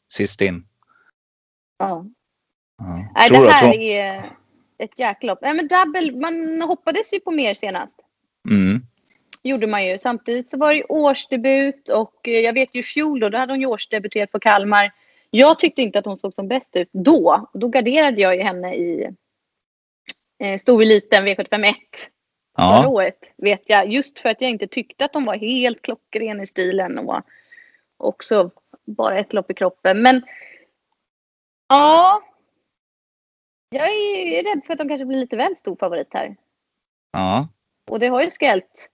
Sist 0.08 0.40
in. 0.40 0.66
ja. 1.78 2.06
Ja. 2.78 3.10
Nej, 3.14 3.28
Tror 3.30 3.44
det 3.44 3.50
här 3.50 3.78
är 3.78 4.30
ett 4.78 4.98
jäkla 4.98 5.32
lopp. 5.32 5.38
Nej, 5.42 5.54
men 5.54 5.68
double, 5.68 6.12
man 6.20 6.62
hoppades 6.62 7.12
ju 7.12 7.20
på 7.20 7.30
mer 7.30 7.54
senast. 7.54 8.00
Mm. 8.50 8.82
gjorde 9.42 9.66
man 9.66 9.86
ju. 9.86 9.98
Samtidigt 9.98 10.50
så 10.50 10.56
var 10.58 10.68
det 10.68 10.76
ju 10.76 10.82
årsdebut 10.88 11.88
och 11.88 12.28
eh, 12.28 12.40
jag 12.40 12.52
vet 12.52 12.74
ju 12.74 12.82
fjol 12.82 13.20
då, 13.20 13.28
då 13.28 13.38
hade 13.38 13.52
hon 13.52 13.60
ju 13.60 13.66
årsdebuterat 13.66 14.32
på 14.32 14.40
Kalmar. 14.40 14.92
Jag 15.30 15.58
tyckte 15.58 15.82
inte 15.82 15.98
att 15.98 16.04
hon 16.04 16.18
såg 16.18 16.34
som 16.34 16.48
bäst 16.48 16.76
ut 16.76 16.88
då. 16.92 17.50
Då 17.54 17.68
garderade 17.68 18.20
jag 18.20 18.36
ju 18.36 18.42
henne 18.42 18.74
i 18.74 19.10
eh, 20.38 20.58
Storeliten 20.58 21.26
V751 21.26 21.64
förra 21.64 21.72
Ja, 22.56 22.88
året, 22.88 23.32
vet 23.36 23.62
jag. 23.66 23.92
Just 23.92 24.18
för 24.18 24.28
att 24.28 24.40
jag 24.40 24.50
inte 24.50 24.66
tyckte 24.66 25.04
att 25.04 25.12
de 25.12 25.24
var 25.24 25.36
helt 25.36 25.82
klockren 25.82 26.40
i 26.40 26.46
stilen 26.46 26.98
och 26.98 27.22
också 27.96 28.50
bara 28.86 29.18
ett 29.18 29.32
lopp 29.32 29.50
i 29.50 29.54
kroppen. 29.54 30.02
Men 30.02 30.22
Ja. 31.68 32.22
Jag 33.70 33.86
är 33.88 34.42
rädd 34.54 34.62
för 34.66 34.72
att 34.72 34.78
de 34.78 34.88
kanske 34.88 35.04
blir 35.04 35.18
lite 35.18 35.36
väl 35.36 35.56
stor 35.56 35.76
favorit 35.76 36.08
här. 36.14 36.36
Ja, 37.12 37.48
Och 37.90 37.98
det 38.00 38.06
har 38.06 38.22
ju 38.22 38.30
skällt 38.30 38.90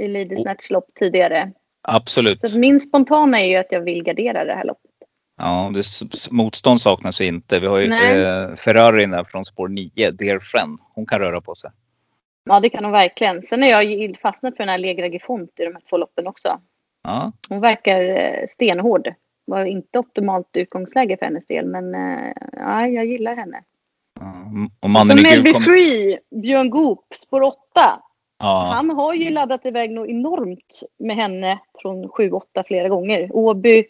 i 0.00 0.08
Lady 0.08 0.36
Oh. 0.36 0.42
Snatch 0.42 0.70
lopp 0.70 0.94
tidigare. 0.94 1.52
absolut. 1.82 2.40
Så 2.40 2.58
min 2.58 2.80
spontana 2.80 3.40
är 3.40 3.46
ju 3.46 3.56
att 3.56 3.72
jag 3.72 3.80
vill 3.80 4.02
gardera 4.02 4.44
det 4.44 4.54
här 4.54 4.64
loppet. 4.64 4.83
Ja, 5.36 5.70
det, 5.74 5.84
motstånd 6.30 6.80
saknas 6.80 7.20
ju 7.20 7.24
inte. 7.26 7.60
Vi 7.60 7.66
har 7.66 7.78
ju 7.78 7.92
eh, 7.92 8.54
Ferrarin 8.54 9.10
där 9.10 9.24
från 9.24 9.44
spår 9.44 9.68
9, 9.68 10.10
Dear 10.10 10.38
Friend. 10.38 10.78
Hon 10.94 11.06
kan 11.06 11.18
röra 11.18 11.40
på 11.40 11.54
sig. 11.54 11.70
Ja, 12.44 12.60
det 12.60 12.68
kan 12.68 12.84
hon 12.84 12.92
verkligen. 12.92 13.42
Sen 13.42 13.62
har 13.62 13.68
jag 13.68 13.84
ju 13.84 14.14
fastnat 14.14 14.56
för 14.56 14.58
den 14.58 14.68
här 14.68 14.78
Legra 14.78 15.06
Gifont 15.06 15.60
i 15.60 15.64
de 15.64 15.72
här 15.74 15.82
två 15.88 15.96
loppen 15.96 16.26
också. 16.26 16.60
Ja, 17.02 17.32
Hon 17.48 17.60
verkar 17.60 18.02
eh, 18.08 18.46
stenhård. 18.50 19.14
Var 19.46 19.64
inte 19.64 19.98
optimalt 19.98 20.48
utgångsläge 20.52 21.16
för 21.16 21.26
hennes 21.26 21.46
del, 21.46 21.66
men 21.66 21.94
eh, 21.94 22.32
ja, 22.52 22.86
jag 22.86 23.06
gillar 23.06 23.36
henne. 23.36 23.62
ja. 24.20 24.34
Och 24.80 24.90
mannen 24.90 25.18
så 25.18 25.22
i 25.22 25.22
gul 25.22 25.32
Melby 25.32 25.52
kom... 25.52 25.62
Free, 25.62 26.18
Björn 26.30 26.70
Goop, 26.70 27.04
spår 27.22 27.40
8. 27.42 27.58
Ja, 28.38 28.70
Han 28.74 28.90
har 28.90 29.14
ju 29.14 29.30
laddat 29.30 29.66
iväg 29.66 29.90
något 29.90 30.08
enormt 30.08 30.82
med 30.98 31.16
henne 31.16 31.58
från 31.82 32.04
7-8 32.08 32.40
flera 32.66 32.88
gånger. 32.88 33.30
Åby 33.32 33.84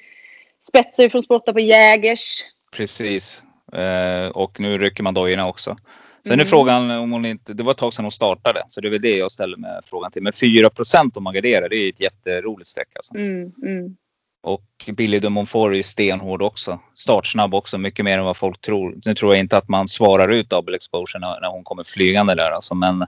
spetsar 0.68 1.02
ju 1.02 1.10
från 1.10 1.22
8 1.28 1.52
på 1.52 1.60
Jägers. 1.60 2.42
precis. 2.76 3.42
Eh, 3.72 4.28
och 4.28 4.60
nu 4.60 4.78
rycker 4.78 5.02
man 5.02 5.14
dojorna 5.14 5.48
också. 5.48 5.76
Sen 6.26 6.32
är 6.32 6.34
Mm. 6.34 6.46
frågan 6.46 6.90
om 6.90 7.12
hon 7.12 7.24
inte... 7.26 7.52
Det 7.52 7.62
var 7.62 7.70
ett 7.72 7.78
tag 7.78 7.94
sedan 7.94 8.04
hon 8.04 8.12
startade. 8.12 8.64
Så 8.68 8.80
det 8.80 8.88
är 8.88 8.90
väl 8.90 9.02
det 9.02 9.16
jag 9.16 9.30
ställer 9.30 9.56
mig 9.56 9.80
frågan 9.84 10.10
till. 10.12 10.22
Men 10.22 10.32
4 10.32 10.70
om 11.14 11.24
man 11.24 11.34
garderar, 11.34 11.68
det 11.68 11.76
är 11.76 11.82
ju 11.82 11.88
ett 11.88 12.00
jätteroligt 12.00 12.68
streck 12.68 12.88
alltså. 12.96 13.14
Mm, 13.14 13.52
mm. 13.62 13.96
Och 14.42 14.90
Billy 14.92 15.18
de 15.18 15.32
Monfort 15.32 15.70
är 15.72 15.76
ju 15.76 15.82
stenhård 15.82 16.42
också. 16.42 16.80
Startsnabb 16.94 17.54
också, 17.54 17.78
mycket 17.78 18.04
mer 18.04 18.18
än 18.18 18.24
vad 18.24 18.36
folk 18.36 18.60
tror. 18.60 18.94
Nu 19.04 19.14
tror 19.14 19.32
jag 19.32 19.40
inte 19.40 19.56
att 19.56 19.68
man 19.68 19.88
svarar 19.88 20.28
ut 20.28 20.50
double 20.50 20.76
exposure 20.76 21.20
när, 21.20 21.40
när 21.40 21.48
hon 21.48 21.64
kommer 21.64 21.84
flygande 21.84 22.34
där 22.34 22.50
alltså. 22.50 22.74
Men, 22.74 23.06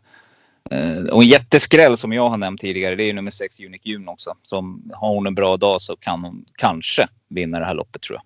och 1.12 1.23
en 1.23 1.29
jätteskräll 1.29 1.97
som 1.97 2.12
jag 2.12 2.29
har 2.29 2.37
nämnt 2.37 2.61
tidigare, 2.61 2.95
det 2.95 3.03
är 3.03 3.07
ju 3.07 3.12
nummer 3.12 3.31
6 3.31 3.61
Unique 3.61 3.89
June 3.91 4.11
också. 4.11 4.35
Som 4.43 4.91
har 4.95 5.09
hon 5.09 5.27
en 5.27 5.35
bra 5.35 5.57
dag 5.57 5.81
så 5.81 5.97
kan 5.97 6.25
hon 6.25 6.45
kanske 6.57 7.09
vinna 7.29 7.59
det 7.59 7.64
här 7.64 7.75
loppet 7.75 8.03
tror 8.03 8.19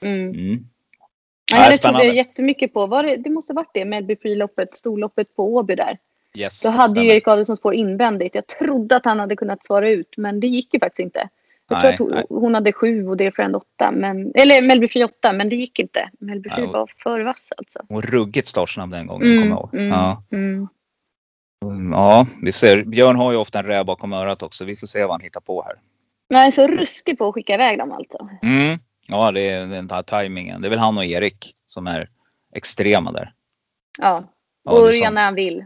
jag. 0.00 0.10
Mm. 0.10 0.28
Mm. 0.28 0.64
Ja, 1.52 1.56
Ja, 1.56 1.62
henne 1.62 1.76
trodde 1.76 2.04
jag 2.04 2.16
jättemycket 2.16 2.72
på. 2.72 2.86
Var 2.86 3.02
det, 3.02 3.16
det 3.16 3.30
måste 3.30 3.52
varit 3.52 3.70
det, 3.74 3.84
Melby 3.84 4.16
Free-loppet, 4.16 4.76
storloppet 4.76 5.36
på 5.36 5.54
Åby 5.54 5.74
där. 5.74 5.98
Yes, 6.34 6.60
Då 6.60 6.68
hade 6.68 6.88
ju 6.92 6.94
stämmer. 6.94 7.12
Erik 7.12 7.28
Adelsson 7.28 7.56
spår 7.56 7.74
invändigt. 7.74 8.34
Jag 8.34 8.46
trodde 8.46 8.96
att 8.96 9.04
han 9.04 9.18
hade 9.18 9.36
kunnat 9.36 9.64
svara 9.66 9.90
ut, 9.90 10.14
men 10.16 10.40
det 10.40 10.46
gick 10.46 10.74
ju 10.74 10.80
faktiskt 10.80 11.00
inte. 11.00 11.28
Jag 11.68 11.82
Nej, 11.82 11.96
tror 11.96 12.14
att 12.14 12.26
hon, 12.28 12.40
hon 12.40 12.54
hade 12.54 12.72
sju 12.72 13.06
och 13.08 13.16
Dear 13.16 13.30
Friend 13.30 13.56
åtta, 13.56 13.90
men, 13.90 14.32
eller 14.34 14.62
Melby 14.62 14.88
Free 14.88 15.04
åtta, 15.04 15.32
men 15.32 15.48
det 15.48 15.56
gick 15.56 15.78
inte. 15.78 16.10
Melby 16.18 16.48
Nej, 16.48 16.56
Free 16.56 16.66
var 16.66 16.90
för 17.02 17.20
vass 17.20 17.48
alltså. 17.56 17.78
Hon 17.88 18.02
ruggigt 18.02 18.48
startsnabb 18.48 18.90
den 18.90 19.06
gången, 19.06 19.26
kommer 19.26 19.46
jag 19.46 19.58
ihåg. 19.58 19.74
mm, 19.74 19.88
Ja. 19.88 20.22
mm. 20.32 20.68
Mm, 21.64 21.92
ja, 21.92 22.26
vi 22.42 22.52
ser. 22.52 22.84
Björn 22.84 23.16
har 23.16 23.32
ju 23.32 23.38
ofta 23.38 23.58
en 23.58 23.64
räv 23.66 23.84
bakom 23.86 24.12
örat 24.12 24.42
också. 24.42 24.64
Vi 24.64 24.76
får 24.76 24.86
se 24.86 25.00
vad 25.02 25.10
han 25.10 25.20
hittar 25.20 25.40
på 25.40 25.62
här. 25.62 25.74
Jag 26.28 26.46
är 26.46 26.50
så 26.50 26.66
ruskig 26.66 27.18
på 27.18 27.28
att 27.28 27.34
skicka 27.34 27.54
iväg 27.54 27.78
dem 27.78 27.92
alltså. 27.92 28.28
Mm. 28.42 28.78
Ja, 29.08 29.32
det 29.32 29.40
är 29.48 29.66
den 29.66 29.90
här 29.90 30.02
tajmingen. 30.02 30.60
Det 30.60 30.68
är 30.68 30.70
väl 30.70 30.78
han 30.78 30.98
och 30.98 31.04
Erik 31.04 31.54
som 31.66 31.86
är 31.86 32.08
extrema 32.54 33.12
där. 33.12 33.32
Ja. 33.98 34.24
Och 34.64 34.78
Örjan 34.78 35.14
när 35.14 35.24
han 35.24 35.34
vill. 35.34 35.64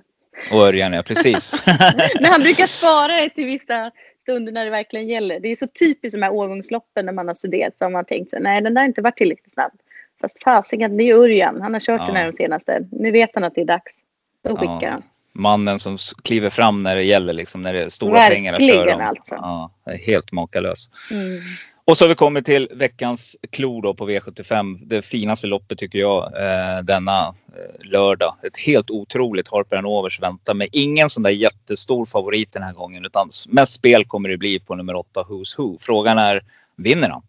Och 0.52 0.58
Örjan, 0.58 0.92
ja 0.92 1.02
precis. 1.02 1.52
Men 2.20 2.24
han 2.32 2.40
brukar 2.40 2.66
spara 2.66 3.12
det 3.16 3.28
till 3.30 3.44
vissa 3.44 3.90
stunder 4.22 4.52
när 4.52 4.64
det 4.64 4.70
verkligen 4.70 5.08
gäller. 5.08 5.40
Det 5.40 5.48
är 5.48 5.54
så 5.54 5.66
typiskt 5.66 6.16
de 6.18 6.22
här 6.22 6.32
årgångsloppen 6.32 7.06
när 7.06 7.12
man 7.12 7.26
har 7.28 7.34
studerat 7.34 7.78
så 7.78 7.84
har 7.84 7.90
man 7.90 8.04
tänkt 8.04 8.30
sig 8.30 8.40
nej 8.42 8.60
den 8.62 8.74
där 8.74 8.80
har 8.80 8.86
inte 8.88 9.02
varit 9.02 9.16
tillräckligt 9.16 9.52
snabb. 9.52 9.72
Fast 10.20 10.42
fasiken, 10.42 10.96
det 10.96 11.02
är 11.02 11.06
ju 11.06 11.14
Örjan. 11.14 11.62
Han 11.62 11.72
har 11.72 11.80
kört 11.80 12.00
Ja. 12.00 12.06
den 12.06 12.16
här 12.16 12.26
de 12.30 12.36
senaste. 12.36 12.86
Nu 12.92 13.10
vet 13.10 13.30
han 13.34 13.44
att 13.44 13.54
det 13.54 13.60
är 13.60 13.64
dags. 13.64 13.92
Då 14.44 14.56
skickar 14.56 14.82
Ja. 14.82 14.90
han. 14.90 15.02
Mannen 15.34 15.78
som 15.78 15.98
kliver 16.22 16.50
fram 16.50 16.82
när 16.82 16.96
det 16.96 17.02
gäller, 17.02 17.32
liksom, 17.32 17.62
när 17.62 17.72
det 17.72 17.82
är 17.82 17.88
stora 17.88 18.12
Verkligen, 18.12 18.54
pengar 18.54 18.78
att 18.78 18.86
köra 18.86 18.94
om. 18.94 19.00
alltså. 19.00 19.34
Ja, 19.34 19.70
helt 20.06 20.32
makalös. 20.32 20.90
Mm. 21.10 21.40
Och 21.86 21.98
så 21.98 22.04
har 22.04 22.08
vi 22.08 22.14
kommit 22.14 22.46
till 22.46 22.68
veckans 22.72 23.36
klo 23.50 23.80
då 23.80 23.94
på 23.94 24.10
V75. 24.10 24.78
Det 24.86 25.02
finaste 25.02 25.46
loppet 25.46 25.78
tycker 25.78 25.98
jag 25.98 26.24
eh, 26.24 26.82
denna 26.82 27.28
eh, 27.28 27.84
lördag. 27.84 28.36
Ett 28.42 28.56
helt 28.56 28.90
otroligt 28.90 29.48
Harper 29.48 29.76
and 29.76 29.86
Overs 29.86 30.20
väntar 30.20 30.54
med 30.54 30.68
ingen 30.72 31.10
sån 31.10 31.22
där 31.22 31.30
jättestor 31.30 32.06
favorit 32.06 32.52
den 32.52 32.62
här 32.62 32.72
gången 32.72 33.04
utan 33.06 33.30
mest 33.48 33.72
spel 33.72 34.04
kommer 34.04 34.28
det 34.28 34.36
bli 34.36 34.60
på 34.60 34.74
nummer 34.74 34.94
8 34.94 35.22
Who's 35.28 35.58
Who. 35.58 35.78
Frågan 35.80 36.18
är, 36.18 36.42
vinner 36.76 37.08
han? 37.10 37.22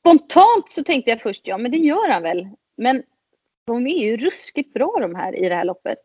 Spontant 0.00 0.72
så 0.72 0.84
tänkte 0.84 1.10
jag 1.10 1.22
först 1.22 1.46
ja, 1.46 1.58
men 1.58 1.70
det 1.70 1.78
gör 1.78 2.10
han 2.10 2.22
väl. 2.22 2.48
Men 2.76 3.02
de 3.66 3.86
är 3.86 4.06
ju 4.06 4.16
ruskigt 4.16 4.74
bra 4.74 4.96
de 5.00 5.14
här 5.14 5.36
i 5.36 5.48
det 5.48 5.54
här 5.54 5.64
loppet. 5.64 5.98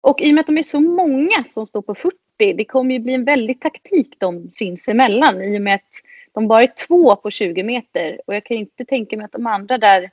Och 0.00 0.20
i 0.20 0.30
och 0.30 0.34
med 0.34 0.40
att 0.40 0.46
de 0.46 0.58
är 0.58 0.62
så 0.62 0.80
många 0.80 1.44
som 1.48 1.66
står 1.66 1.82
på 1.82 1.94
40, 1.94 2.16
det 2.38 2.64
kommer 2.64 2.94
ju 2.94 3.00
bli 3.00 3.14
en 3.14 3.24
väldig 3.24 3.60
taktik 3.60 4.14
de 4.18 4.50
sinsemellan 4.50 5.42
i 5.42 5.58
och 5.58 5.62
med 5.62 5.74
att 5.74 5.90
de 6.32 6.48
bara 6.48 6.62
är 6.62 6.72
två 6.86 7.16
på 7.16 7.30
20 7.30 7.62
meter. 7.62 8.20
Och 8.26 8.34
jag 8.34 8.44
kan 8.44 8.56
ju 8.56 8.60
inte 8.60 8.84
tänka 8.84 9.16
mig 9.16 9.24
att 9.24 9.32
de 9.32 9.46
andra 9.46 9.78
där, 9.78 10.10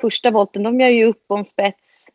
första 0.00 0.30
volten, 0.30 0.62
de 0.62 0.80
gör 0.80 0.88
ju 0.88 1.04
upp 1.04 1.24
om 1.26 1.44
spets. 1.44 2.06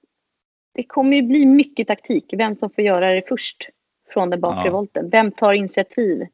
Det 0.74 0.84
kommer 0.84 1.18
ju 1.18 1.24
bli 1.24 1.46
mycket 1.46 1.88
taktik, 1.88 2.26
vem 2.34 2.56
som 2.56 2.70
får 2.70 2.84
göra 2.84 3.14
det 3.14 3.28
först 3.28 3.70
från 4.10 4.30
den 4.30 4.42
bakre 4.42 4.66
Ja. 4.66 4.72
volten. 4.72 5.10
Vem 5.10 5.32
tar 5.32 5.54
initiativ? 5.54 6.28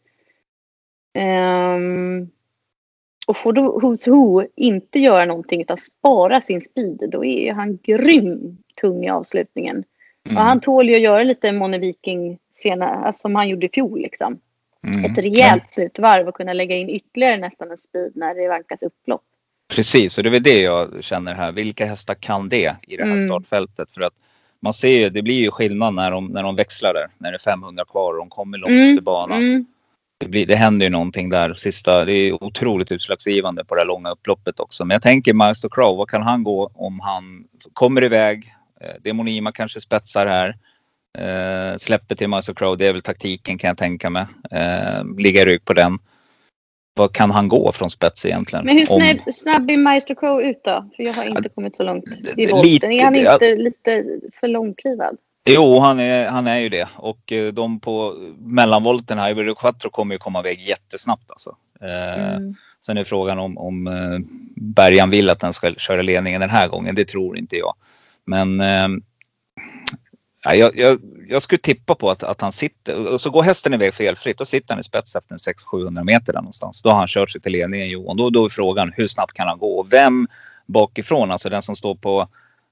Ehm, 1.13 2.29
och 3.27 3.37
får 3.37 3.53
då 3.53 3.79
Who's 3.79 4.09
Who 4.09 4.43
inte 4.55 4.99
göra 4.99 5.25
någonting 5.25 5.61
utan 5.61 5.77
spara 5.77 6.41
sin 6.41 6.61
speed, 6.61 7.09
då 7.11 7.25
är 7.25 7.53
han 7.53 7.77
grym 7.83 8.57
tung 8.81 9.05
i 9.05 9.09
avslutningen. 9.09 9.83
Mm. 10.25 10.37
Och 10.37 10.43
han 10.43 10.59
tål 10.59 10.89
ju 10.89 10.95
att 10.95 11.01
göra 11.01 11.23
lite 11.23 11.51
Moni 11.51 11.77
Viking 11.77 12.37
senare, 12.55 12.89
alltså 12.89 13.21
som 13.21 13.35
han 13.35 13.49
gjorde 13.49 13.65
i 13.65 13.69
fjol 13.69 14.01
liksom. 14.01 14.39
Mm. 14.83 15.05
Ett 15.05 15.17
rejält 15.17 15.63
slutvarv 15.69 16.27
och 16.27 16.35
kunna 16.35 16.53
lägga 16.53 16.75
in 16.75 16.89
ytterligare 16.89 17.37
nästan 17.37 17.71
en 17.71 17.77
speed 17.77 18.11
när 18.15 18.35
det 18.35 18.47
vankas 18.47 18.81
upplopp. 18.81 19.23
Precis, 19.67 20.17
och 20.17 20.23
det 20.23 20.29
är 20.29 20.31
väl 20.31 20.43
det 20.43 20.61
jag 20.61 21.03
känner 21.03 21.33
här. 21.33 21.51
Vilka 21.51 21.85
hästar 21.85 22.15
kan 22.15 22.49
det 22.49 22.75
i 22.87 22.95
det 22.95 23.03
här 23.03 23.11
Mm. 23.11 23.23
startfältet? 23.25 23.89
För 23.91 24.01
att 24.01 24.13
man 24.59 24.73
ser 24.73 24.89
ju, 24.99 25.09
det 25.09 25.21
blir 25.21 25.35
ju 25.39 25.51
skillnad 25.51 25.93
när 25.93 26.11
de, 26.11 26.25
när 26.27 26.43
de 26.43 26.55
växlar 26.55 26.93
där. 26.93 27.07
När 27.17 27.31
det 27.31 27.35
är 27.35 27.39
500 27.39 27.85
kvar 27.85 28.13
och 28.13 28.19
de 28.19 28.29
kommer 28.29 28.57
långt 28.57 28.71
Mm, 28.71 28.95
till 28.95 29.03
banan. 29.03 29.39
Mm. 29.39 29.65
Det, 30.19 30.27
blir, 30.27 30.45
det 30.45 30.55
händer 30.55 30.85
ju 30.85 30.89
någonting 30.89 31.29
där 31.29 31.53
sista. 31.53 32.05
Det 32.05 32.13
är 32.13 32.43
otroligt 32.43 32.91
utslagsgivande 32.91 33.65
på 33.65 33.75
det 33.75 33.81
här 33.81 33.85
långa 33.85 34.11
upploppet 34.11 34.59
också. 34.59 34.85
Men 34.85 34.95
jag 34.95 35.01
tänker 35.01 35.33
Master 35.33 35.69
Crow, 35.69 35.97
vad 35.97 36.09
kan 36.09 36.21
han 36.21 36.43
gå 36.43 36.69
om 36.73 36.99
han 36.99 37.43
kommer 37.73 38.03
iväg? 38.03 38.53
Eh, 38.81 39.01
Demonima 39.01 39.51
kanske 39.51 39.81
spetsar 39.81 40.27
här. 40.27 40.55
Eh, 41.17 41.77
släpper 41.77 42.15
till 42.15 42.27
Master 42.27 42.53
Crow, 42.53 42.77
det 42.77 42.87
är 42.87 42.93
väl 42.93 43.01
taktiken 43.01 43.57
kan 43.57 43.67
jag 43.67 43.77
tänka 43.77 44.09
mig. 44.09 44.25
Eh, 44.51 45.05
ligga 45.17 45.45
rygg 45.45 45.65
på 45.65 45.73
den. 45.73 45.99
Vad 46.95 47.13
kan 47.13 47.31
han 47.31 47.47
gå 47.47 47.71
från 47.71 47.89
spets 47.89 48.25
egentligen? 48.25 48.65
Men 48.65 48.77
hur 48.77 48.91
Om- 48.93 49.01
snabb, 49.01 49.33
snabb 49.33 49.71
är 49.71 49.77
Maestro 49.77 50.15
Crow 50.15 50.41
ut 50.41 50.63
då? 50.63 50.89
För 50.95 51.03
jag 51.03 51.13
har 51.13 51.25
inte 51.25 51.49
kommit 51.49 51.75
så 51.75 51.83
långt 51.83 52.03
i 52.07 52.41
lite- 52.41 52.53
volten. 52.53 52.91
Är 52.91 53.03
han 53.03 53.15
inte 53.15 53.55
lite 53.55 54.05
för 54.39 54.47
långklivad? 54.47 55.17
Jo, 55.47 55.79
han 55.79 55.99
är, 55.99 56.27
han 56.29 56.47
är 56.47 56.57
ju 56.59 56.69
det. 56.69 56.87
Och 56.95 57.31
eh, 57.31 57.53
de 57.53 57.79
på 57.79 58.15
mellanvolten 58.39 59.17
här, 59.17 59.29
Ivory 59.29 59.55
Quattro 59.55 59.89
kommer 59.89 60.15
ju 60.15 60.19
komma 60.19 60.39
iväg 60.39 60.61
jättesnabbt 60.61 61.31
alltså. 61.31 61.55
Eh, 61.81 62.35
Mm. 62.35 62.55
Sen 62.81 62.97
är 62.97 63.03
frågan 63.03 63.39
om, 63.39 63.57
om 63.57 63.87
eh, 63.87 64.19
Bergan 64.55 65.09
vill 65.09 65.29
att 65.29 65.39
den 65.39 65.53
ska 65.53 65.73
köra 65.73 66.01
ledningen 66.01 66.41
den 66.41 66.49
här 66.49 66.67
gången. 66.67 66.95
Det 66.95 67.05
tror 67.05 67.37
inte 67.37 67.55
jag. 67.55 67.73
Men 68.25 68.59
ja, 70.43 70.55
jag, 70.55 70.77
jag, 70.77 70.99
jag 71.27 71.41
skulle 71.41 71.59
tippa 71.59 71.95
på 71.95 72.09
att, 72.09 72.23
att 72.23 72.41
han 72.41 72.51
sitter. 72.51 73.13
Och 73.13 73.21
så 73.21 73.29
går 73.29 73.43
hästen 73.43 73.73
iväg 73.73 73.93
felfritt. 73.93 74.37
Då 74.37 74.45
sitter 74.45 74.73
han 74.73 74.79
i 74.79 74.83
spets 74.83 75.15
efter 75.15 75.33
en 75.33 75.37
600-700 75.37 76.03
meter 76.03 76.33
där 76.33 76.41
någonstans. 76.41 76.81
Då 76.81 76.89
har 76.89 76.97
han 76.97 77.07
kört 77.07 77.29
sig 77.31 77.41
till 77.41 77.51
ledningen 77.51 77.89
Johan. 77.89 78.17
Då, 78.17 78.29
då 78.29 78.45
är 78.45 78.49
frågan 78.49 78.93
hur 78.95 79.07
snabbt 79.07 79.33
kan 79.33 79.47
han 79.47 79.59
gå? 79.59 79.79
Och 79.79 79.93
vem 79.93 80.27
bakifrån, 80.65 81.31
alltså 81.31 81.49
den 81.49 81.61
som 81.61 81.75
står 81.75 81.95
på 81.95 82.27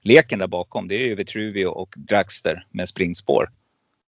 leken 0.06 0.38
där 0.38 0.46
bakom. 0.46 0.88
Det 0.88 0.94
är 0.94 1.06
ju 1.06 1.14
Vitruvio 1.14 1.66
och 1.66 1.94
Dragster 1.96 2.66
med 2.70 2.88
springspår. 2.88 3.50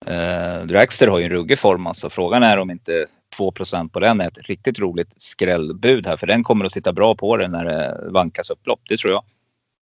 Eh, 0.06 0.66
Dragster 0.66 1.06
har 1.08 1.18
ju 1.18 1.24
en 1.24 1.30
ruggig 1.30 1.58
form 1.58 1.86
alltså. 1.86 2.10
Frågan 2.10 2.42
är 2.42 2.58
om 2.58 2.70
inte 2.70 3.06
2% 3.38 3.88
på 3.88 4.00
den 4.00 4.20
är 4.20 4.28
ett 4.28 4.38
riktigt 4.48 4.78
roligt 4.78 5.14
skrällbud 5.16 6.06
här. 6.06 6.16
För 6.16 6.26
den 6.26 6.44
kommer 6.44 6.64
att 6.64 6.72
sitta 6.72 6.92
bra 6.92 7.14
på 7.14 7.36
den 7.36 7.50
när 7.50 7.64
det 7.64 8.10
vankas 8.10 8.50
upplopp. 8.50 8.80
Det 8.88 8.96
tror 8.96 9.12
jag. 9.12 9.24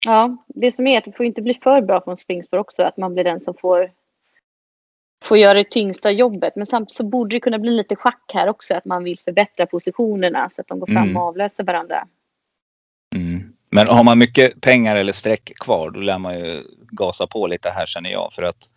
Ja, 0.06 0.36
det 0.46 0.72
som 0.72 0.86
är 0.86 0.98
att 0.98 1.04
det 1.04 1.12
får 1.12 1.26
inte 1.26 1.42
bli 1.42 1.54
för 1.54 1.82
bra 1.82 2.00
från 2.00 2.16
springspår 2.16 2.58
också. 2.58 2.82
Att 2.82 2.96
man 2.96 3.14
blir 3.14 3.24
den 3.24 3.40
som 3.40 3.54
får, 3.54 3.90
får 5.24 5.38
göra 5.38 5.54
det 5.54 5.70
tyngsta 5.70 6.10
jobbet. 6.10 6.56
Men 6.56 6.66
samtidigt 6.66 6.96
så 6.96 7.04
borde 7.04 7.36
det 7.36 7.40
kunna 7.40 7.58
bli 7.58 7.70
lite 7.70 7.96
schack 7.96 8.30
här 8.34 8.48
också. 8.48 8.74
Att 8.74 8.84
man 8.84 9.04
vill 9.04 9.18
förbättra 9.18 9.66
positionerna 9.66 10.50
så 10.50 10.60
att 10.60 10.68
de 10.68 10.78
går 10.78 10.86
fram 10.86 10.96
Mm. 10.96 11.16
och 11.16 11.22
avlöser 11.22 11.64
varandra. 11.64 12.06
Mm. 13.72 13.86
Men 13.86 13.96
har 13.96 14.04
man 14.04 14.18
mycket 14.18 14.60
pengar 14.60 14.96
eller 14.96 15.12
streck 15.12 15.52
kvar 15.58 15.90
då 15.90 16.00
lär 16.00 16.18
man 16.18 16.34
ju 16.34 16.62
gasa 16.90 17.26
på 17.26 17.46
lite 17.46 17.70
här 17.70 17.86
känner 17.86 18.10
jag. 18.10 18.32
För 18.32 18.42
att 18.42 18.70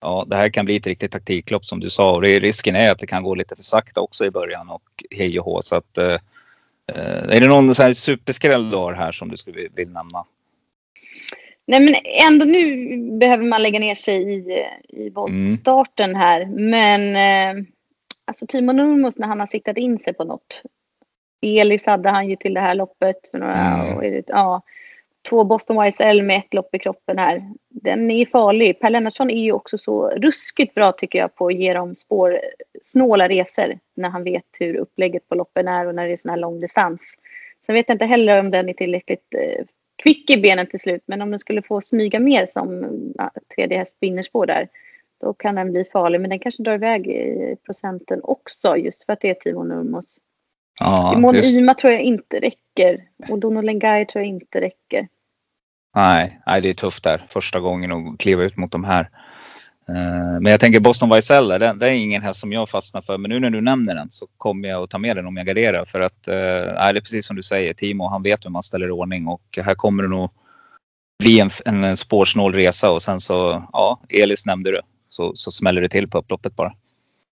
ja, 0.00 0.24
det 0.28 0.36
här 0.36 0.48
kan 0.48 0.64
bli 0.64 0.76
ett 0.76 0.86
riktigt 0.86 1.12
taktiklopp 1.12 1.64
som 1.64 1.80
du 1.80 1.90
sa. 1.90 2.10
Och 2.10 2.22
risken 2.22 2.76
är 2.76 2.92
att 2.92 2.98
det 2.98 3.06
kan 3.06 3.22
gå 3.22 3.34
lite 3.34 3.56
för 3.56 3.62
sakta 3.62 4.00
också 4.00 4.24
i 4.24 4.30
början 4.30 4.70
och 4.70 4.82
hej 5.10 5.40
och 5.40 5.44
hå. 5.44 5.62
Så 5.62 5.76
att 5.76 5.98
eh, 5.98 6.16
Eh, 6.96 7.36
är 7.36 7.40
det 7.40 7.48
någon 7.48 7.74
så 7.74 7.82
här 7.82 7.94
superskräll 7.94 8.70
du 8.70 8.76
har 8.76 8.92
här 8.92 9.12
som 9.12 9.28
du 9.28 9.36
skulle 9.36 9.68
vilja 9.74 9.92
nämna? 9.92 10.24
Nej 11.66 11.80
men 11.80 11.94
ändå 12.28 12.44
nu 12.44 12.96
behöver 13.18 13.44
man 13.44 13.62
lägga 13.62 13.78
ner 13.78 13.94
sig 13.94 14.22
i, 14.22 14.66
i 14.88 15.10
voltstarten 15.10 16.16
här. 16.16 16.46
Men 16.46 17.16
eh, 17.16 17.64
alltså 18.24 18.46
Timo 18.46 18.72
Nurmos 18.72 19.18
när 19.18 19.26
han 19.26 19.40
har 19.40 19.46
siktat 19.46 19.76
in 19.76 19.98
sig 19.98 20.14
på 20.14 20.24
något. 20.24 20.62
Elis 21.42 21.86
hade 21.86 22.08
han 22.08 22.28
ju 22.28 22.36
till 22.36 22.54
det 22.54 22.60
här 22.60 22.74
loppet 22.74 23.16
för 23.30 23.38
några 23.38 23.54
Mm. 23.56 24.02
är 24.02 24.10
det- 24.10 24.24
ja, 24.28 24.62
Två 25.28 25.44
Boston 25.44 25.86
YSL 25.86 26.22
med 26.22 26.36
ett 26.38 26.54
lopp 26.54 26.74
i 26.74 26.78
kroppen 26.78 27.18
här. 27.18 27.42
Den 27.68 28.10
är 28.10 28.26
farlig. 28.26 28.80
Per 28.80 28.90
Lennartsson 28.90 29.30
är 29.30 29.42
ju 29.42 29.52
också 29.52 29.78
så 29.78 30.08
ruskigt 30.10 30.74
bra 30.74 30.92
tycker 30.92 31.18
jag 31.18 31.34
på 31.34 31.46
att 31.46 31.54
ge 31.54 31.74
dem 31.74 31.96
spårsnåla 31.96 33.28
resor. 33.28 33.78
När 33.96 34.08
han 34.08 34.24
vet 34.24 34.44
hur 34.58 34.76
upplägget 34.76 35.28
på 35.28 35.34
loppen 35.34 35.68
är 35.68 35.86
och 35.86 35.94
när 35.94 36.06
det 36.06 36.12
är 36.12 36.16
sån 36.16 36.30
här 36.30 36.36
lång 36.38 36.60
distans. 36.60 37.00
Sen 37.66 37.74
vet 37.74 37.88
jag 37.88 37.94
inte 37.94 38.04
heller 38.06 38.38
om 38.40 38.50
den 38.50 38.68
är 38.68 38.72
tillräckligt 38.72 39.34
eh, 39.34 39.64
kvick 40.02 40.30
i 40.30 40.40
benen 40.42 40.66
till 40.66 40.80
slut. 40.80 41.02
Men 41.06 41.22
om 41.22 41.30
den 41.30 41.40
skulle 41.40 41.62
få 41.62 41.80
smyga 41.80 42.20
mer 42.20 42.46
som 42.46 42.88
ja, 43.18 43.30
tredje 43.56 43.78
häst 43.78 44.00
på 44.00 44.06
innerspår 44.06 44.46
där. 44.46 44.68
Då 45.20 45.32
kan 45.34 45.54
den 45.54 45.70
bli 45.72 45.84
farlig. 45.84 46.20
Men 46.20 46.30
den 46.30 46.38
kanske 46.38 46.62
drar 46.62 46.74
iväg 46.74 47.06
i 47.06 47.56
procenten 47.66 48.20
också. 48.22 48.76
Just 48.76 49.04
för 49.04 49.12
att 49.12 49.20
det 49.20 49.30
är 49.30 49.34
Timo 49.34 49.62
Nurmos. 49.62 50.16
Ja, 50.80 51.14
Imon 51.16 51.34
just- 51.34 51.48
Ima 51.48 51.74
tror 51.74 51.92
jag 51.92 52.02
inte 52.02 52.40
räcker. 52.40 53.04
Och 53.28 53.38
Dono 53.38 53.60
Lengai 53.60 54.06
tror 54.06 54.22
jag 54.24 54.28
inte 54.28 54.60
räcker. 54.60 55.08
Nej, 55.94 56.40
nej, 56.46 56.60
det 56.60 56.68
är 56.68 56.74
tufft 56.74 57.04
där. 57.04 57.26
Första 57.28 57.60
gången 57.60 57.92
att 57.92 58.18
kliva 58.18 58.42
ut 58.42 58.56
mot 58.56 58.72
de 58.72 58.84
här. 58.84 59.10
Eh, 59.88 60.40
Men 60.40 60.46
jag 60.46 60.60
tänker 60.60 60.80
Boston 60.80 61.12
YSL, 61.18 61.48
den, 61.48 61.78
det 61.78 61.88
är 61.88 61.92
ingen 61.92 62.22
häst 62.22 62.40
som 62.40 62.52
jag 62.52 62.68
fastnar 62.68 63.02
för. 63.02 63.18
Men 63.18 63.28
nu 63.28 63.40
när 63.40 63.50
du 63.50 63.60
nämner 63.60 63.94
den 63.94 64.10
så 64.10 64.26
kommer 64.36 64.68
jag 64.68 64.82
att 64.82 64.90
ta 64.90 64.98
med 64.98 65.16
den 65.16 65.26
om 65.26 65.36
jag 65.36 65.46
garderar. 65.46 65.84
För 65.84 66.00
att, 66.00 66.28
eh, 66.28 66.34
det 66.34 66.78
är 66.78 67.00
precis 67.00 67.26
som 67.26 67.36
du 67.36 67.42
säger, 67.42 67.74
Timo 67.74 68.08
han 68.08 68.22
vet 68.22 68.44
hur 68.44 68.50
man 68.50 68.62
ställer 68.62 68.88
i 68.88 68.90
ordning. 68.90 69.26
Och 69.28 69.58
här 69.62 69.74
kommer 69.74 70.02
det 70.02 70.08
nog 70.08 70.30
bli 71.18 71.40
en, 71.40 71.50
en, 71.64 71.84
en 71.84 71.96
spårsnål 71.96 72.54
resa. 72.54 72.90
Och 72.90 73.02
sen 73.02 73.20
så, 73.20 73.62
ja, 73.72 74.00
Elis 74.08 74.46
nämnde 74.46 74.70
du. 74.70 74.80
Så, 75.08 75.36
så 75.36 75.50
smäller 75.50 75.82
det 75.82 75.88
till 75.88 76.08
på 76.08 76.18
upploppet 76.18 76.56
bara. 76.56 76.72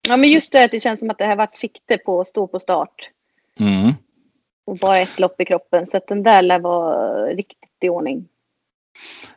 Ja 0.07 0.17
men 0.17 0.29
just 0.29 0.51
det 0.51 0.63
att 0.63 0.71
det 0.71 0.79
känns 0.79 0.99
som 0.99 1.09
att 1.09 1.17
det 1.17 1.25
har 1.25 1.35
varit 1.35 1.57
sikte 1.57 1.97
på 1.97 2.21
att 2.21 2.27
stå 2.27 2.47
på 2.47 2.59
start. 2.59 3.09
Mm. 3.59 3.93
Och 4.65 4.77
bara 4.77 4.99
ett 4.99 5.19
lopp 5.19 5.41
i 5.41 5.45
kroppen. 5.45 5.87
Så 5.87 5.97
att 5.97 6.07
den 6.07 6.23
där 6.23 6.41
lär 6.41 6.59
vara 6.59 7.25
riktigt 7.25 7.69
i 7.81 7.89
ordning. 7.89 8.27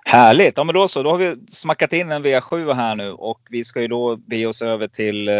Härligt! 0.04 0.56
Ja 0.56 0.64
men 0.64 0.74
då 0.74 0.88
så, 0.88 1.02
då 1.02 1.10
har 1.10 1.18
vi 1.18 1.36
smackat 1.48 1.92
in 1.92 2.12
en 2.12 2.24
V7 2.24 2.72
här 2.72 2.94
nu 2.94 3.12
och 3.12 3.40
vi 3.50 3.64
ska 3.64 3.80
ju 3.80 3.88
då 3.88 4.16
be 4.16 4.46
oss 4.46 4.62
över 4.62 4.88
till 4.88 5.28
eh, 5.28 5.34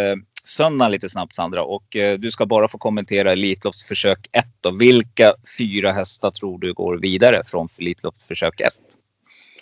söndagen 0.44 0.92
lite 0.92 1.08
snabbt 1.08 1.34
Sandra. 1.34 1.64
Och 1.64 1.96
eh, 1.96 2.18
du 2.18 2.30
ska 2.30 2.46
bara 2.46 2.68
få 2.68 2.78
kommentera 2.78 3.32
Elitloppsförsök 3.32 4.28
1 4.32 4.44
då. 4.60 4.70
Vilka 4.70 5.34
fyra 5.58 5.92
hästar 5.92 6.30
tror 6.30 6.58
du 6.58 6.72
går 6.72 6.96
vidare 6.96 7.42
från 7.46 7.68
Elitloppsförsök 7.78 8.60
1? 8.60 8.68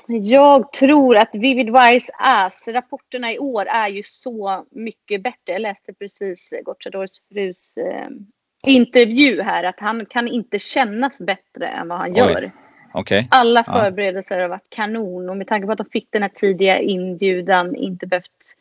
Jag 0.08 0.72
tror 0.72 1.16
att 1.16 1.30
Vivid 1.32 1.66
Wise 1.66 2.12
Ass, 2.18 2.68
rapporterna 2.68 3.32
i 3.32 3.38
år 3.38 3.66
är 3.66 3.88
ju 3.88 4.02
så 4.06 4.64
mycket 4.70 5.22
bättre. 5.22 5.52
Jag 5.52 5.62
läste 5.62 5.94
precis 5.94 6.52
Gocciadors 6.64 7.10
frus 7.32 7.76
eh, 7.76 8.08
intervju 8.66 9.42
här 9.42 9.64
att 9.64 9.80
han 9.80 10.06
kan 10.06 10.28
inte 10.28 10.58
kännas 10.58 11.20
bättre 11.20 11.66
än 11.68 11.88
vad 11.88 11.98
han 11.98 12.10
Oj. 12.10 12.18
gör. 12.18 12.50
Okej? 12.92 13.28
Alla 13.30 13.64
Ja. 13.66 13.72
förberedelser 13.72 14.40
har 14.40 14.48
varit 14.48 14.70
kanon 14.70 15.28
och 15.30 15.36
med 15.36 15.46
tanke 15.46 15.66
på 15.66 15.72
att 15.72 15.78
de 15.78 15.86
fick 15.92 16.08
den 16.10 16.22
här 16.22 16.28
tidiga 16.34 16.78
inbjudan, 16.78 17.76
inte 17.76 18.06
behövt 18.06 18.56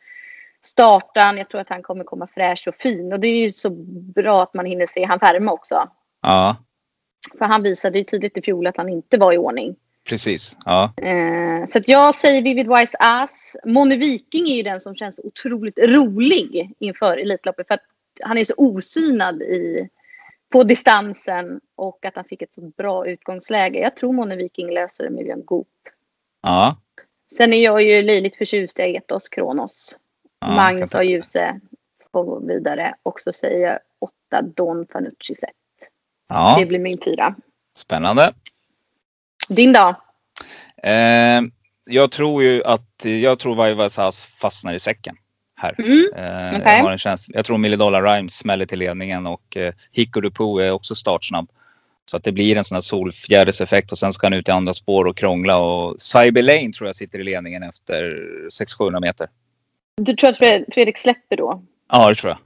starta. 0.62 1.34
Jag 1.36 1.48
tror 1.48 1.60
att 1.60 1.68
han 1.68 1.82
kommer 1.82 2.04
komma 2.04 2.28
fräsch 2.34 2.68
och 2.68 2.74
fin 2.74 3.12
och 3.12 3.20
det 3.20 3.28
är 3.28 3.36
ju 3.42 3.52
så 3.52 3.70
bra 4.14 4.42
att 4.42 4.54
man 4.54 4.66
hinner 4.66 4.86
se 4.86 5.04
han 5.04 5.18
värma 5.18 5.52
också. 5.52 5.88
Ja, 6.22 6.56
För 7.38 7.44
han 7.44 7.62
visade 7.62 7.98
ju 7.98 8.04
tidigt 8.04 8.36
i 8.36 8.42
fjol 8.42 8.66
att 8.66 8.76
han 8.76 8.88
inte 8.88 9.18
var 9.18 9.32
i 9.32 9.38
ordning. 9.38 9.76
precis. 10.08 10.56
Ja. 10.64 10.92
Eh, 10.96 11.66
så 11.68 11.78
att 11.78 11.88
jag 11.88 12.14
säger 12.14 12.42
Vivid 12.42 12.68
Wise 12.68 12.96
Ass. 13.00 13.56
Mone 13.64 13.96
Viking 13.96 14.48
är 14.48 14.54
ju 14.56 14.62
den 14.62 14.80
som 14.80 14.94
känns 14.96 15.18
otroligt 15.24 15.78
rolig 15.78 16.74
inför 16.78 17.16
Elitloppet. 17.16 17.66
För 17.66 17.74
att 17.74 17.80
han 18.22 18.38
är 18.38 18.44
så 18.44 18.54
osynad 18.56 19.42
i, 19.42 19.88
på 20.52 20.62
distansen 20.62 21.60
och 21.76 22.04
att 22.04 22.16
han 22.16 22.24
fick 22.24 22.42
ett 22.42 22.52
så 22.52 22.60
bra 22.60 23.06
utgångsläge. 23.06 23.78
Jag 23.78 23.96
tror 23.96 24.12
Mone 24.12 24.36
Viking 24.36 24.70
löser 24.74 25.04
det 25.04 25.10
med 25.10 25.24
Björn 25.24 25.44
Goop. 25.44 25.68
Ja. 26.42 26.76
Sen 27.36 27.52
är 27.52 27.64
jag 27.64 27.82
ju 27.82 28.02
löjligt 28.02 28.36
förtjust 28.36 28.78
i 28.78 28.82
Etos 28.82 29.28
Kronos. 29.28 29.96
ja 30.40 30.50
Magnus 30.54 30.94
och 30.94 31.04
Djuse 31.04 31.60
får 32.12 32.24
gå 32.24 32.38
vidare. 32.46 32.94
Och 33.02 33.20
så 33.20 33.32
säger 33.32 33.68
jag 33.68 33.78
åtta 33.98 34.42
Don 34.42 34.86
Fanucci 34.92 35.34
set. 35.34 35.50
Det 35.80 36.34
Ja, 36.34 36.64
blir 36.68 36.78
min 36.78 36.98
fyra. 37.04 37.34
spännande. 37.76 38.34
Din 39.48 39.72
dag? 39.72 39.96
Eh, 40.82 41.40
jag 41.84 42.12
tror 42.12 42.42
ju 42.42 42.64
att, 42.64 43.04
jag 43.04 43.38
tror 43.38 43.54
Vaivas 43.54 44.22
fastnar 44.22 44.74
i 44.74 44.78
säcken 44.80 45.16
här. 45.60 45.74
Mm. 45.78 46.08
Eh, 46.16 46.60
Okej. 46.60 46.76
jag, 46.76 46.82
har 46.84 46.92
en 46.92 46.98
känsla, 46.98 47.32
jag 47.36 47.44
tror 47.44 47.58
Millie 47.58 47.76
Dollar 47.76 48.02
Rhymes 48.02 48.34
smäller 48.34 48.66
till 48.66 48.78
ledningen 48.78 49.26
och 49.26 49.56
eh, 49.56 49.72
Hicko 49.92 50.20
Dupo 50.20 50.58
är 50.58 50.70
också 50.70 50.94
startsnabb. 50.94 51.50
Så 52.10 52.16
att 52.16 52.24
det 52.24 52.32
blir 52.32 52.56
en 52.56 52.64
sån 52.64 52.76
här 52.76 52.82
solfjäderseffekt 52.82 53.92
och 53.92 53.98
sen 53.98 54.12
ska 54.12 54.26
han 54.26 54.32
ut 54.34 54.48
i 54.48 54.50
andra 54.50 54.72
spår 54.72 55.04
och 55.04 55.16
krångla 55.16 55.58
och 55.58 56.00
Cyber 56.00 56.42
Lane 56.42 56.72
tror 56.72 56.88
jag 56.88 56.96
sitter 56.96 57.18
i 57.18 57.24
ledningen 57.24 57.62
efter 57.62 58.22
600-700 58.50 59.00
meter. 59.00 59.28
Du 60.02 60.14
tror 60.14 60.30
att 60.30 60.38
Fred- 60.38 60.64
Fredrik 60.74 60.98
släpper 60.98 61.36
då? 61.36 61.62
Ja, 61.92 62.08
det 62.08 62.14
tror 62.14 62.30
jag. 62.30 62.38
Eh, 62.38 62.40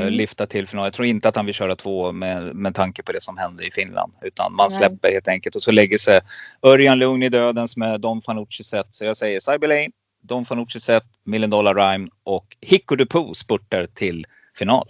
Mm. 0.00 0.12
Lyfta 0.12 0.46
till 0.46 0.66
final. 0.66 0.84
Jag 0.86 0.92
tror 0.92 1.06
inte 1.06 1.28
att 1.28 1.36
han 1.36 1.46
vill 1.46 1.54
köra 1.54 1.76
två 1.76 2.12
med, 2.12 2.54
med 2.54 2.74
tanke 2.74 3.02
på 3.02 3.12
det 3.12 3.20
som 3.22 3.36
hände 3.38 3.66
i 3.66 3.70
Finland. 3.70 4.12
Utan 4.22 4.54
man 4.54 4.70
släpper 4.70 5.12
helt 5.12 5.28
enkelt 5.28 5.56
och 5.56 5.62
så 5.62 5.72
lägger 5.72 5.98
sig 5.98 6.20
Örjan 6.62 6.98
lugn 6.98 7.22
i 7.22 7.28
dödens 7.28 7.76
med 7.76 8.00
Don 8.00 8.22
Fanucci 8.22 8.64
set. 8.64 8.86
Så 8.90 9.04
jag 9.04 9.16
säger 9.16 9.40
Cyber 9.40 9.68
Lane, 9.68 9.88
Don 10.26 10.44
Fanucci 10.44 10.80
set, 10.80 11.04
Million 11.24 11.50
Dollar 11.50 11.74
Rhyme 11.74 12.08
och 12.22 12.56
Hicko 12.60 12.96
Dupo 12.96 13.34
spurtar 13.34 13.86
till 13.86 14.26
final. 14.58 14.88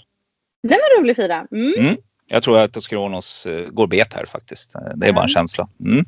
Den 0.63 0.79
var 0.79 1.01
rolig 1.01 1.17
fyra. 1.17 1.47
Mm. 1.53 1.73
Mm. 1.79 1.97
Jag 2.27 2.43
tror 2.43 2.59
att 2.59 2.73
Toskronos 2.73 3.47
eh, 3.47 3.69
går 3.69 3.87
bet 3.87 4.15
här 4.15 4.27
faktiskt. 4.27 4.75
Eh, 4.75 4.81
Det 4.97 5.09
är 5.09 5.13
bara 5.13 5.23
en 5.23 5.29
Ja. 5.29 5.35
känsla. 5.35 5.69
Mm. 5.81 6.05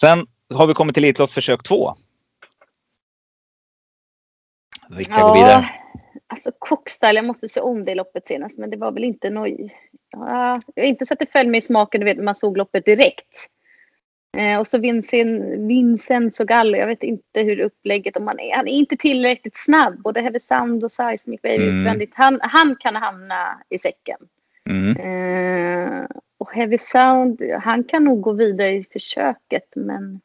Sen 0.00 0.26
har 0.54 0.66
vi 0.66 0.74
kommit 0.74 0.94
till 0.94 1.04
Elitloppsförsök 1.04 1.62
2. 1.62 1.94
Vilka 4.90 5.20
går 5.20 5.34
vidare? 5.34 5.70
Alltså 6.26 6.50
Cockstyle, 6.58 7.14
jag 7.16 7.24
måste 7.24 7.48
se 7.48 7.60
om 7.60 7.84
det 7.84 7.94
loppet 7.94 8.28
senast, 8.28 8.58
men 8.58 8.70
det 8.70 8.76
var 8.76 8.92
väl 8.92 9.04
inte 9.04 9.30
noj. 9.30 9.76
Ja, 10.10 10.60
inte 10.76 11.06
så 11.06 11.14
att 11.14 11.20
det 11.20 11.32
föll 11.32 11.46
mig 11.48 11.58
i 11.58 11.62
smaken, 11.62 12.00
du 12.00 12.04
vet, 12.04 12.24
man 12.24 12.34
såg 12.34 12.56
loppet 12.56 12.84
direkt. 12.84 13.46
Eh, 14.36 14.60
och 14.60 14.66
så 14.66 14.78
Vincent, 14.78 15.42
Vincenzo 15.68 16.44
Gallo, 16.44 16.76
jag 16.78 16.86
vet 16.86 17.02
inte 17.02 17.42
hur 17.42 17.60
upplägget, 17.60 18.16
om 18.16 18.26
han 18.26 18.40
är, 18.40 18.56
han 18.56 18.68
är 18.68 18.72
inte 18.72 18.96
tillräckligt 18.96 19.56
snabb, 19.56 20.02
både 20.02 20.20
Heavy 20.20 20.38
Sound 20.40 20.84
och 20.84 20.92
Seismic 20.92 21.40
Wave 21.42 21.54
Mm. 21.54 21.78
utvändigt. 21.80 22.12
Han, 22.14 22.38
han 22.42 22.76
kan 22.80 22.96
hamna 22.96 23.62
i 23.68 23.78
säcken. 23.78 24.18
Mm. 24.70 24.96
Eh, 24.96 26.06
och 26.38 26.52
Heavy 26.52 26.78
Sound, 26.78 27.42
han 27.62 27.84
kan 27.84 28.04
nog 28.04 28.20
gå 28.20 28.32
vidare 28.32 28.70
i 28.70 28.86
försöket, 28.92 29.68
men 29.76 30.20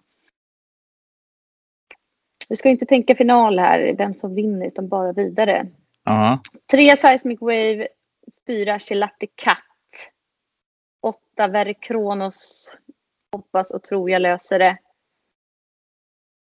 vi 2.49 2.55
ska 2.55 2.69
inte 2.69 2.85
tänka 2.85 3.15
final 3.15 3.59
här, 3.59 3.95
vem 3.97 4.15
som 4.15 4.35
vinner, 4.35 4.67
utan 4.67 4.87
bara 4.87 5.13
vidare. 5.13 5.67
Ja. 6.03 6.39
Tre 6.71 6.97
Seismic 6.97 7.41
Wave, 7.41 7.87
fyra 8.47 8.79
Gelati 8.79 9.27
Cat, 9.35 9.57
åtta 11.01 11.47
Verkronos. 11.47 12.71
Hoppas 13.35 13.71
och 13.71 13.83
tror 13.83 14.09
jag 14.09 14.21
löser 14.21 14.59
det. 14.59 14.77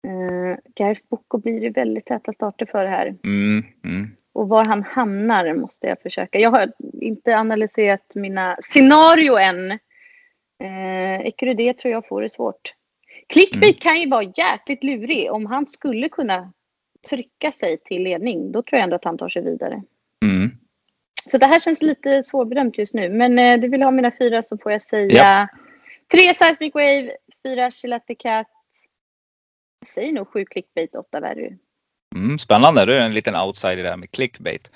Uh, 0.06 0.56
Gareth 0.74 1.02
Boko 1.10 1.38
blir 1.38 1.60
det 1.60 1.70
väldigt 1.70 2.06
täta 2.06 2.32
starter 2.32 2.66
för 2.66 2.86
här. 2.86 3.06
Mm. 3.24 3.64
Mm. 3.84 4.16
Och 4.32 4.48
var 4.48 4.64
han 4.64 4.82
hamnar 4.82 5.54
måste 5.54 5.86
jag 5.86 6.02
försöka. 6.02 6.38
Jag 6.38 6.50
har 6.50 6.72
inte 7.00 7.36
analyserat 7.38 8.14
mina 8.14 8.56
scenario 8.60 9.36
än. 9.36 9.70
Eh, 10.64 11.20
Ekerudé 11.26 11.74
tror 11.74 11.92
jag 11.92 12.08
får 12.08 12.22
det 12.22 12.28
svårt. 12.28 12.74
Clickbait 13.28 13.64
Mm. 13.64 13.74
kan 13.80 14.00
ju 14.00 14.08
vara 14.08 14.32
jäkligt 14.36 14.84
lurig. 14.84 15.32
Om 15.32 15.46
han 15.46 15.66
skulle 15.66 16.08
kunna 16.08 16.52
trycka 17.10 17.52
sig 17.52 17.78
till 17.78 18.02
ledning, 18.02 18.52
då 18.52 18.62
tror 18.62 18.76
jag 18.78 18.84
ändå 18.84 18.96
att 18.96 19.04
han 19.04 19.18
tar 19.18 19.28
sig 19.28 19.42
vidare. 19.42 19.82
Mm. 20.24 20.50
Så 21.30 21.38
det 21.38 21.46
här 21.46 21.60
känns 21.60 21.82
lite 21.82 22.24
svårbedömt 22.24 22.78
just 22.78 22.94
nu. 22.94 23.08
Men 23.08 23.38
eh, 23.38 23.60
du 23.60 23.68
vill 23.68 23.82
ha 23.82 23.90
mina 23.90 24.12
fyra 24.18 24.42
så 24.42 24.58
får 24.58 24.72
jag 24.72 24.82
säga 24.82 25.14
Ja 25.16 25.58
tre 26.10 26.34
Seismic 26.34 26.74
Wave, 26.74 27.16
fyra 27.46 27.70
Chilati 27.70 28.14
Cat. 28.14 28.46
Jag 29.80 29.88
säger 29.88 30.12
nog 30.12 30.28
sju 30.28 30.44
Clickbait, 30.44 30.94
åtta 30.94 31.20
Verry. 31.20 31.52
Mm, 32.16 32.38
spännande, 32.38 32.84
du 32.84 32.94
är 32.94 33.00
en 33.00 33.14
liten 33.14 33.36
outsider 33.36 33.82
där 33.82 33.96
med 33.96 34.10
clickbait. 34.10 34.70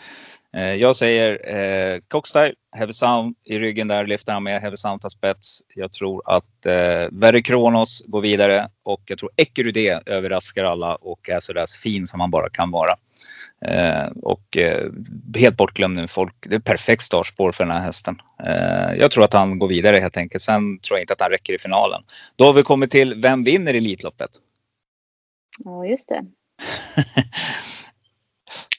Eh, 0.56 0.74
jag 0.74 0.96
säger 0.96 1.56
eh, 1.56 2.00
Cockstyle, 2.08 2.54
Heavy 2.76 2.92
Sound 2.92 3.36
i 3.44 3.58
ryggen 3.58 3.88
där 3.88 4.06
lyfter 4.06 4.32
han 4.32 4.42
med. 4.42 4.60
Heavy 4.60 4.76
Sound 4.76 5.00
tar 5.00 5.08
spets. 5.08 5.62
Jag 5.74 5.92
tror 5.92 6.22
att 6.24 6.66
eh, 6.66 7.08
Verry 7.10 7.42
Kronos 7.42 8.02
går 8.06 8.20
vidare 8.20 8.68
och 8.82 9.02
jag 9.06 9.18
tror 9.18 9.30
Ekerudé 9.36 10.00
överraskar 10.06 10.64
alla 10.64 10.94
och 10.94 11.28
är 11.28 11.40
sådär 11.40 11.66
fin 11.82 12.06
som 12.06 12.20
han 12.20 12.30
bara 12.30 12.50
kan 12.50 12.70
vara. 12.70 12.94
Eh, 13.64 14.06
och 14.22 14.56
eh, 14.56 14.90
helt 15.36 15.56
bortglömd 15.56 15.96
nu. 15.96 16.08
Folk, 16.08 16.34
det 16.40 16.54
är 16.54 16.60
perfekt 16.60 17.02
startspår 17.02 17.52
för 17.52 17.64
den 17.64 17.72
här 17.72 17.82
hästen. 17.82 18.22
Eh, 18.44 18.98
jag 18.98 19.10
tror 19.10 19.24
att 19.24 19.32
han 19.32 19.58
går 19.58 19.68
vidare 19.68 19.96
helt 19.96 20.16
enkelt. 20.16 20.42
Sen 20.42 20.78
tror 20.78 20.98
jag 20.98 21.02
inte 21.02 21.12
att 21.12 21.20
han 21.20 21.30
räcker 21.30 21.52
i 21.54 21.58
finalen. 21.58 22.02
Då 22.36 22.44
har 22.44 22.52
vi 22.52 22.62
kommit 22.62 22.90
till 22.90 23.14
vem 23.14 23.44
vinner 23.44 23.74
Elitloppet? 23.74 24.30
Ja, 25.58 25.86
just 25.86 26.08
det. 26.08 26.24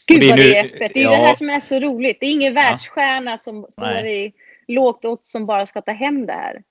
Gud 0.07 0.21
det 0.21 0.29
vad 0.29 0.37
det 0.37 0.57
är 0.57 0.65
öppet. 0.65 0.91
Det 0.93 0.99
är 0.99 1.03
ja. 1.03 1.09
det 1.09 1.15
här 1.15 1.35
som 1.35 1.49
är 1.49 1.59
så 1.59 1.79
roligt. 1.79 2.17
Det 2.19 2.25
är 2.25 2.31
ingen 2.31 2.53
världsstjärna 2.53 3.37
som 3.37 3.67
står 3.71 4.05
i 4.05 4.33
lågt 4.67 5.05
odds 5.05 5.31
som 5.31 5.45
bara 5.45 5.65
ska 5.65 5.81
ta 5.81 5.91
hem 5.91 6.25
det 6.25 6.33
här. 6.33 6.63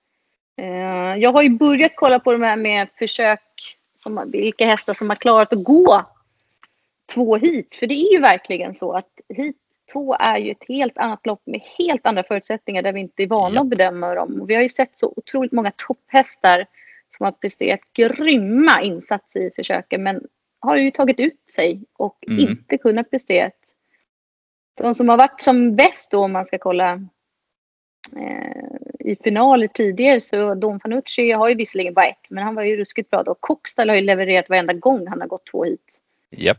Eh, 0.58 1.22
jag 1.22 1.32
har 1.32 1.42
ju 1.42 1.50
börjat 1.50 1.92
kolla 1.94 2.18
på 2.18 2.32
de 2.32 2.42
här 2.42 2.56
med 2.56 2.88
försök. 2.98 3.40
Vilka 4.26 4.66
hästar 4.66 4.94
som 4.94 5.08
har 5.08 5.16
klarat 5.16 5.52
att 5.52 5.64
gå 5.64 6.06
två 7.14 7.36
hit. 7.36 7.76
För 7.76 7.86
det 7.86 7.94
är 7.94 8.12
ju 8.12 8.20
verkligen 8.20 8.74
så 8.74 8.92
att 8.92 9.20
hit 9.28 9.56
två 9.92 10.14
är 10.14 10.38
ju 10.38 10.50
ett 10.50 10.64
helt 10.68 10.98
annat 10.98 11.26
lopp 11.26 11.42
med 11.44 11.60
helt 11.78 12.06
andra 12.06 12.22
förutsättningar 12.22 12.82
där 12.82 12.92
vi 12.92 13.00
inte 13.00 13.22
är 13.22 13.26
vana 13.26 13.60
att 13.60 13.66
bedöma 13.66 14.14
dem. 14.14 14.40
Och 14.40 14.50
vi 14.50 14.54
har 14.54 14.62
ju 14.62 14.68
sett 14.68 14.98
så 14.98 15.12
otroligt 15.16 15.52
många 15.52 15.72
topphästar 15.76 16.66
som 17.16 17.24
har 17.24 17.32
presterat 17.32 17.80
grymma 17.92 18.82
insatser 18.82 19.40
i 19.40 19.50
försöken 19.56 20.02
men 20.02 20.26
har 20.60 20.76
ju 20.76 20.90
tagit 20.90 21.20
ut 21.20 21.50
sig 21.54 21.84
och 21.92 22.24
Mm. 22.28 22.38
inte 22.38 22.78
kunnat 22.78 23.10
prestera. 23.10 23.50
De 24.74 24.94
som 24.94 25.08
har 25.08 25.16
varit 25.16 25.40
som 25.40 25.76
bäst 25.76 26.10
då 26.10 26.24
om 26.24 26.32
man 26.32 26.46
ska 26.46 26.58
kolla 26.58 26.92
eh, 28.16 28.66
i 29.00 29.16
finaler 29.24 29.68
tidigare 29.68 30.20
så 30.20 30.54
Don 30.54 30.80
Fanucci 30.80 31.32
har 31.32 31.48
ju 31.48 31.54
visserligen 31.54 31.94
bara 31.94 32.06
ett 32.06 32.30
men 32.30 32.44
han 32.44 32.54
var 32.54 32.62
ju 32.62 32.76
ruskigt 32.76 33.10
bra 33.10 33.22
då. 33.22 33.34
Coxstall 33.34 33.88
har 33.88 33.96
ju 33.96 34.02
levererat 34.02 34.48
varenda 34.48 34.72
gång 34.72 35.06
han 35.06 35.20
har 35.20 35.28
gått 35.28 35.46
två 35.46 35.64
hit. 35.64 36.00
Japp. 36.30 36.58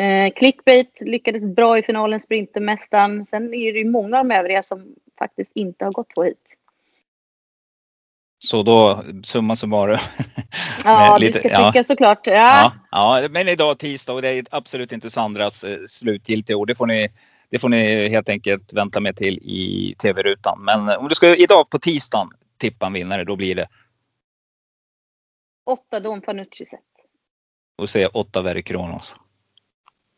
Eh, 0.00 0.32
Clickbait 0.36 1.00
lyckades 1.00 1.44
bra 1.44 1.78
i 1.78 1.82
finalen, 1.82 2.20
Sprintermästaren. 2.20 3.26
Sen 3.26 3.54
är 3.54 3.72
det 3.72 3.78
ju 3.78 3.90
många 3.90 4.18
av 4.18 4.28
de 4.28 4.34
övriga 4.34 4.62
som 4.62 4.94
faktiskt 5.18 5.50
inte 5.54 5.84
har 5.84 5.92
gått 5.92 6.14
två 6.14 6.22
hit. 6.22 6.56
Så 8.38 8.62
då, 8.62 9.04
summa 9.22 9.56
summarum. 9.56 9.98
Ja, 10.84 11.18
lite- 11.20 11.38
ska 11.38 11.48
ja. 11.48 11.72
tycka 11.72 11.84
såklart. 11.84 12.26
Ja. 12.26 12.72
Ja, 12.90 13.20
ja, 13.22 13.28
men 13.30 13.48
idag 13.48 13.78
tisdag 13.78 14.12
och 14.12 14.22
det 14.22 14.28
är 14.28 14.44
absolut 14.50 14.92
inte 14.92 15.10
Sandras 15.10 15.64
eh, 15.64 15.78
slutgiltiga 15.88 16.56
ord. 16.56 16.68
Det 16.68 16.74
får 16.74 16.86
ni, 16.86 17.08
det 17.50 17.58
får 17.58 17.68
ni 17.68 18.08
helt 18.08 18.28
enkelt 18.28 18.72
vänta 18.72 19.00
med 19.00 19.16
till 19.16 19.38
i 19.38 19.94
tv-rutan. 19.98 20.64
Men 20.64 20.88
eh, 20.88 20.96
om 20.96 21.08
du 21.08 21.14
ska 21.14 21.36
idag 21.36 21.70
på 21.70 21.78
tisdagen 21.78 22.30
tippa 22.58 22.86
en 22.86 22.92
vinnare, 22.92 23.24
då 23.24 23.36
blir 23.36 23.54
det 23.54 23.68
Åtta 25.66 26.00
Don 26.00 26.22
Fanucci 26.22 26.66
sett. 26.66 26.80
att 27.82 27.90
se 27.90 28.06
åtta 28.06 28.42
Verre 28.42 28.62
Kronos. 28.62 29.16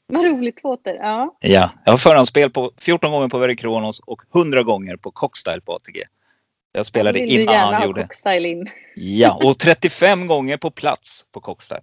Vad 0.06 0.24
roligt 0.24 0.62
Tåter. 0.62 0.94
Ja. 0.94 1.36
Ja, 1.40 1.70
jag 1.84 1.92
har 1.92 1.98
förhandsspel 1.98 2.50
på 2.50 2.72
14 2.78 3.10
gånger 3.12 3.28
på 3.28 3.38
Verre 3.38 3.56
Kronos 3.56 4.00
och 4.00 4.22
100 4.34 4.62
gånger 4.62 4.96
på 4.96 5.10
Cockstyle 5.10 5.60
på 5.60 5.72
ATG. 5.72 6.02
Jag 6.72 6.86
spelade 6.86 7.20
vill 7.20 7.28
du 7.28 7.42
innan 7.42 7.54
gärna 7.54 7.66
han 7.66 7.74
ha 7.74 7.84
gjorde. 7.84 8.02
Cockstyle 8.02 8.46
in. 8.46 8.68
Ja, 8.94 9.40
och 9.44 9.58
35 9.58 10.26
gånger 10.26 10.56
på 10.56 10.70
plats 10.70 11.24
på 11.32 11.40
Cockstyle. 11.40 11.80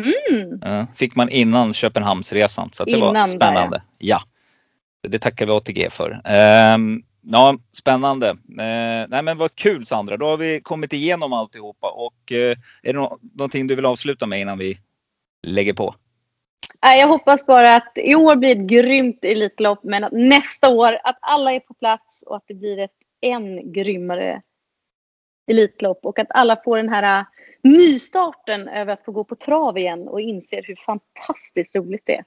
Mm. 0.00 0.58
Ja, 0.62 0.86
fick 0.96 1.14
man 1.16 1.28
innan 1.28 1.74
Köpenhamnsresan. 1.74 2.70
Så 2.72 2.84
det 2.84 2.90
var 2.96 2.98
Innan 2.98 3.14
där, 3.14 3.24
spännande. 3.24 3.82
Ja. 3.98 4.22
Det 5.08 5.18
tackar 5.18 5.46
vi 5.46 5.52
ATG 5.52 5.90
för. 5.90 6.20
Ehm, 6.24 7.02
ja, 7.20 7.58
spännande. 7.72 8.30
Uh, 8.30 9.08
nej 9.08 9.22
men 9.22 9.38
vad 9.38 9.54
kul 9.54 9.86
Sandra. 9.86 10.16
Då 10.16 10.26
har 10.26 10.36
vi 10.36 10.60
kommit 10.60 10.92
igenom 10.92 11.32
alltihopa. 11.32 11.90
Och 11.90 12.32
eh, 12.32 12.56
är 12.82 12.92
det 12.92 12.92
nå- 12.92 13.18
någonting 13.34 13.66
du 13.66 13.74
vill 13.74 13.86
avsluta 13.86 14.26
med 14.26 14.40
innan 14.40 14.58
vi 14.58 14.78
lägger 15.42 15.72
på? 15.72 15.94
Jag 16.80 17.08
hoppas 17.08 17.46
bara 17.46 17.76
att 17.76 17.92
i 17.94 18.14
år 18.14 18.36
blir 18.36 18.52
ett 18.52 18.66
grymt 18.66 19.24
Elitlopp 19.24 19.80
men 19.84 20.04
att 20.04 20.12
nästa 20.12 20.68
år 20.68 20.98
att 21.04 21.18
alla 21.20 21.52
är 21.52 21.60
på 21.60 21.74
plats 21.74 22.22
och 22.22 22.36
att 22.36 22.44
det 22.46 22.54
blir 22.54 22.78
ett 22.78 22.90
än 23.20 23.72
grymmare 23.72 24.42
Elitlopp 25.46 26.00
och 26.02 26.18
att 26.18 26.26
alla 26.30 26.56
får 26.64 26.76
den 26.76 26.88
här 26.88 27.18
äh, 27.20 27.24
nystarten 27.62 28.68
över 28.68 28.92
att 28.92 29.04
få 29.04 29.12
gå 29.12 29.24
på 29.24 29.36
trav 29.36 29.78
igen 29.78 30.08
och 30.08 30.20
inser 30.20 30.62
hur 30.62 30.76
fantastiskt 30.76 31.74
roligt 31.76 32.02
det 32.04 32.16
är. 32.16 32.24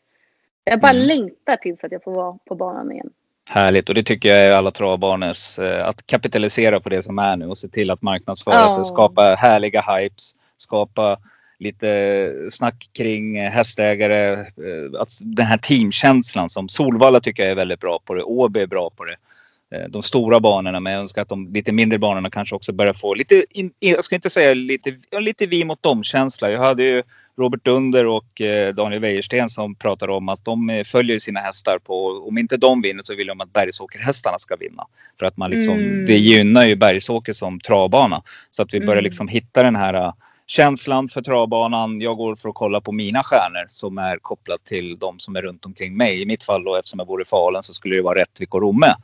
Jag 0.64 0.80
bara 0.80 0.92
Mm. 0.92 1.08
längtar 1.08 1.56
tills 1.56 1.84
att 1.84 1.92
jag 1.92 2.04
får 2.04 2.12
vara 2.16 2.38
på 2.46 2.56
banan 2.56 2.92
igen. 2.92 3.10
Härligt 3.50 3.90
och 3.90 3.96
det 3.96 4.04
tycker 4.04 4.30
jag 4.30 4.38
är 4.46 4.52
alla 4.56 4.72
travbarnens 4.72 5.60
eh, 5.60 5.88
att 5.88 6.06
kapitalisera 6.08 6.80
på 6.80 6.90
det 6.90 7.04
som 7.04 7.20
är 7.20 7.38
nu 7.38 7.48
och 7.48 7.58
se 7.58 7.68
till 7.68 7.92
att 7.92 8.02
marknadsföra 8.02 8.56
Ja. 8.56 8.70
sig, 8.76 8.86
skapa 8.86 9.22
härliga 9.22 9.82
hypes, 9.82 10.36
skapa 10.58 11.18
lite 11.60 12.34
snack 12.52 12.86
kring 12.98 13.40
hästägare, 13.42 14.34
eh, 14.40 15.00
att 15.02 15.10
den 15.22 15.46
här 15.46 15.58
teamkänslan 15.58 16.50
som 16.50 16.70
Solvalla 16.70 17.20
tycker 17.20 17.44
jag 17.44 17.52
är 17.52 17.56
väldigt 17.56 17.80
bra 17.80 18.00
på 18.06 18.14
det, 18.14 18.24
Åby 18.24 18.60
är 18.60 18.68
bra 18.68 18.90
på 18.90 19.06
det. 19.06 19.16
Eh, 19.76 19.90
De 19.90 20.04
stora 20.04 20.40
banorna 20.40 20.80
men 20.80 20.94
jag 20.94 21.02
önskar 21.02 21.22
att 21.22 21.30
de 21.30 21.54
lite 21.54 21.72
mindre 21.72 22.00
banorna 22.00 22.30
kanske 22.30 22.56
också 22.56 22.74
börjar 22.74 22.94
få 22.94 23.14
lite, 23.14 23.46
jag 23.80 24.04
ska 24.04 24.16
inte 24.16 24.30
säga 24.30 24.54
lite, 24.54 24.96
lite 25.20 25.46
vi 25.46 25.66
mot 25.66 25.84
dem 25.84 26.04
känsla. 26.04 26.52
Jag 26.52 26.60
hade 26.60 26.84
ju 26.84 27.04
Robert 27.38 27.66
Dunder 27.66 28.06
och 28.06 28.42
eh, 28.42 28.74
Daniel 28.76 29.02
Wäjersten 29.02 29.50
som 29.50 29.76
pratar 29.76 30.10
om 30.10 30.30
att 30.30 30.46
de 30.46 30.84
följer 30.86 31.20
sina 31.20 31.40
hästar 31.40 31.80
på, 31.80 32.08
om 32.28 32.38
inte 32.38 32.58
de 32.58 32.82
vinner 32.82 33.04
så 33.04 33.16
vill 33.16 33.28
de 33.28 33.42
att 33.42 33.54
Bergsåkerhästarna 33.54 34.40
ska 34.40 34.56
vinna. 34.56 34.86
För 35.20 35.26
att 35.26 35.38
man 35.38 35.52
liksom, 35.52 35.74
Mm. 35.74 36.06
det 36.06 36.18
gynnar 36.18 36.66
ju 36.66 36.76
Bergsåker 36.76 37.34
som 37.34 37.60
travbana. 37.60 38.22
Så 38.52 38.62
att 38.62 38.74
vi 38.74 38.80
börjar 38.80 38.94
Mm. 38.94 39.04
liksom 39.04 39.28
hitta 39.28 39.64
den 39.64 39.76
här 39.76 40.14
känslan 40.48 41.10
för 41.10 41.22
travbanan. 41.22 42.02
Jag 42.02 42.18
går 42.18 42.36
för 42.36 42.50
att 42.50 42.56
kolla 42.56 42.82
på 42.82 42.92
mina 42.92 43.24
stjärnor 43.24 43.68
som 43.70 43.98
är 43.98 44.18
kopplat 44.18 44.64
till 44.66 44.98
de 45.00 45.20
som 45.20 45.36
är 45.36 45.42
runt 45.42 45.66
omkring 45.66 45.98
mig. 45.98 46.22
I 46.22 46.26
mitt 46.26 46.44
fall 46.44 46.64
då 46.64 46.76
eftersom 46.76 47.00
jag 47.00 47.08
bor 47.08 47.22
i 47.22 47.26
Falun 47.26 47.64
så 47.64 47.74
skulle 47.74 47.96
det 47.96 48.02
vara 48.02 48.20
Rättvik 48.20 48.54
och 48.54 48.62
Romme. 48.62 48.96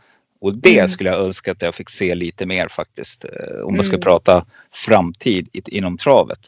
Och 0.41 0.53
det 0.55 0.77
Mm. 0.77 0.89
skulle 0.89 1.09
jag 1.09 1.19
önska 1.19 1.51
att 1.51 1.61
jag 1.61 1.75
fick 1.75 1.89
se 1.89 2.15
lite 2.15 2.45
mer 2.45 2.67
faktiskt. 2.67 3.25
eh, 3.25 3.59
Om 3.65 3.75
jag 3.75 3.85
ska 3.85 3.95
Mm. 3.95 4.03
prata 4.03 4.45
framtid 4.85 5.49
inom 5.67 5.97
travet. 5.97 6.39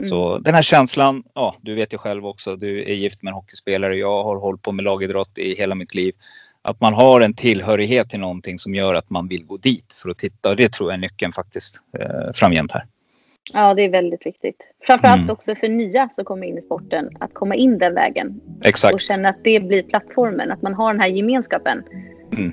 Mm. 0.00 0.10
Så 0.10 0.38
den 0.38 0.54
här 0.54 0.62
känslan, 0.62 1.22
ja 1.34 1.56
du 1.60 1.74
vet 1.74 1.92
ju 1.92 1.98
själv 1.98 2.26
också, 2.26 2.56
du 2.56 2.82
är 2.90 2.94
gift 2.94 3.22
med 3.22 3.30
en 3.30 3.34
hockeyspelare. 3.34 3.96
Jag 3.96 4.24
har 4.24 4.36
hållit 4.36 4.62
på 4.62 4.72
med 4.72 4.84
lagidrott 4.84 5.38
i 5.38 5.54
hela 5.56 5.74
mitt 5.74 5.94
liv. 5.94 6.14
Att 6.62 6.80
man 6.80 6.94
har 6.94 7.20
en 7.20 7.34
tillhörighet 7.34 8.10
till 8.10 8.20
någonting 8.20 8.58
som 8.58 8.74
gör 8.74 8.94
att 8.94 9.10
man 9.10 9.28
vill 9.28 9.44
gå 9.44 9.56
dit 9.56 9.92
för 10.02 10.10
att 10.10 10.18
titta. 10.18 10.50
Och 10.50 10.56
det 10.56 10.72
tror 10.72 10.90
jag 10.90 10.94
är 10.94 11.00
nyckeln 11.00 11.32
faktiskt 11.32 11.80
eh, 11.98 12.32
framgent 12.34 12.72
här. 12.72 12.86
Ja, 13.52 13.74
det 13.74 13.82
är 13.82 13.90
väldigt 13.90 14.26
viktigt. 14.26 14.56
Framförallt 14.86 15.20
Mm. 15.20 15.30
också 15.30 15.54
för 15.54 15.68
nya 15.68 16.08
som 16.08 16.24
kommer 16.24 16.46
in 16.46 16.58
i 16.58 16.62
sporten 16.62 17.10
att 17.20 17.34
komma 17.34 17.54
in 17.54 17.78
den 17.78 17.94
vägen 17.94 18.40
och 18.60 18.66
Exakt. 18.66 19.02
känna 19.02 19.28
att 19.28 19.44
det 19.44 19.60
blir 19.60 19.82
plattformen, 19.82 20.50
att 20.52 20.62
man 20.62 20.74
har 20.74 20.92
den 20.92 21.00
här 21.00 21.08
gemenskapen. 21.08 21.82
Mm. 22.32 22.52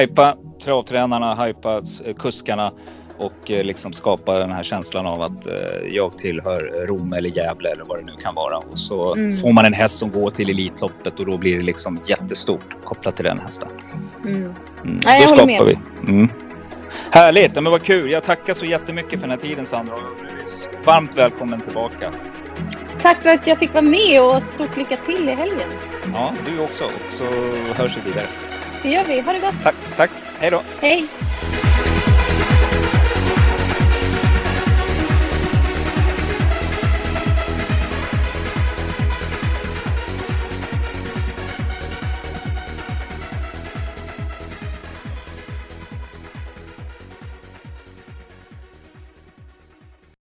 Hypa 0.00 0.36
travtränarna, 0.64 1.44
hypa 1.44 1.82
eh, 2.04 2.14
kuskarna 2.14 2.72
och 3.18 3.50
eh, 3.50 3.64
liksom 3.64 3.92
skapa 3.92 4.38
den 4.38 4.50
här 4.50 4.62
känslan 4.62 5.06
av 5.06 5.22
att 5.22 5.46
eh, 5.46 5.54
jag 5.90 6.18
tillhör 6.18 6.86
Rom 6.86 7.12
eller 7.12 7.28
Gävle 7.36 7.68
eller 7.70 7.84
vad 7.84 7.98
det 7.98 8.04
nu 8.04 8.12
kan 8.22 8.34
vara. 8.34 8.56
Och 8.58 8.78
så 8.78 9.14
Mm. 9.14 9.36
får 9.36 9.52
man 9.52 9.64
en 9.64 9.72
häst 9.72 9.98
som 9.98 10.10
går 10.10 10.30
till 10.30 10.50
Elitloppet 10.50 11.20
och 11.20 11.26
då 11.26 11.38
blir 11.38 11.56
det 11.58 11.64
liksom 11.64 11.98
jättestort 12.08 12.84
kopplat 12.84 13.16
till 13.16 13.24
den 13.24 13.38
hästen. 13.38 13.68
Mm. 14.26 14.36
Mm. 14.42 15.00
Ja, 15.04 15.12
jag 15.14 15.22
då 15.22 15.28
skapar 15.28 15.46
med. 15.46 15.64
vi. 15.66 16.28
Härligt, 17.10 17.54
men 17.54 17.64
vad 17.64 17.82
kul. 17.82 18.10
Jag 18.10 18.24
tackar 18.24 18.54
så 18.54 18.64
jättemycket 18.64 19.20
för 19.20 19.28
den 19.28 19.30
här 19.30 19.48
tiden 19.48 19.66
Sandra. 19.66 19.94
Varmt 20.84 21.18
välkommen 21.18 21.60
tillbaka. 21.60 22.12
Tack 23.02 23.22
för 23.22 23.28
att 23.28 23.46
jag 23.46 23.58
fick 23.58 23.74
vara 23.74 23.82
med 23.82 24.22
och 24.22 24.42
stort 24.42 24.76
lycka 24.76 24.96
till 24.96 25.28
i 25.28 25.34
helgen. 25.34 25.68
Ja, 26.12 26.32
du 26.46 26.60
också. 26.60 26.90
Så 27.18 27.24
hörs 27.74 27.96
vi 27.96 28.10
vidare. 28.10 28.26
Det 28.82 28.88
gör 28.88 29.04
vi. 29.04 29.20
Ha 29.20 29.32
det 29.32 29.40
gott. 29.40 29.54
Tack, 29.62 29.74
tack. 29.96 30.10
Hej 30.38 30.50
då. 30.50 30.62
Hej! 30.80 31.06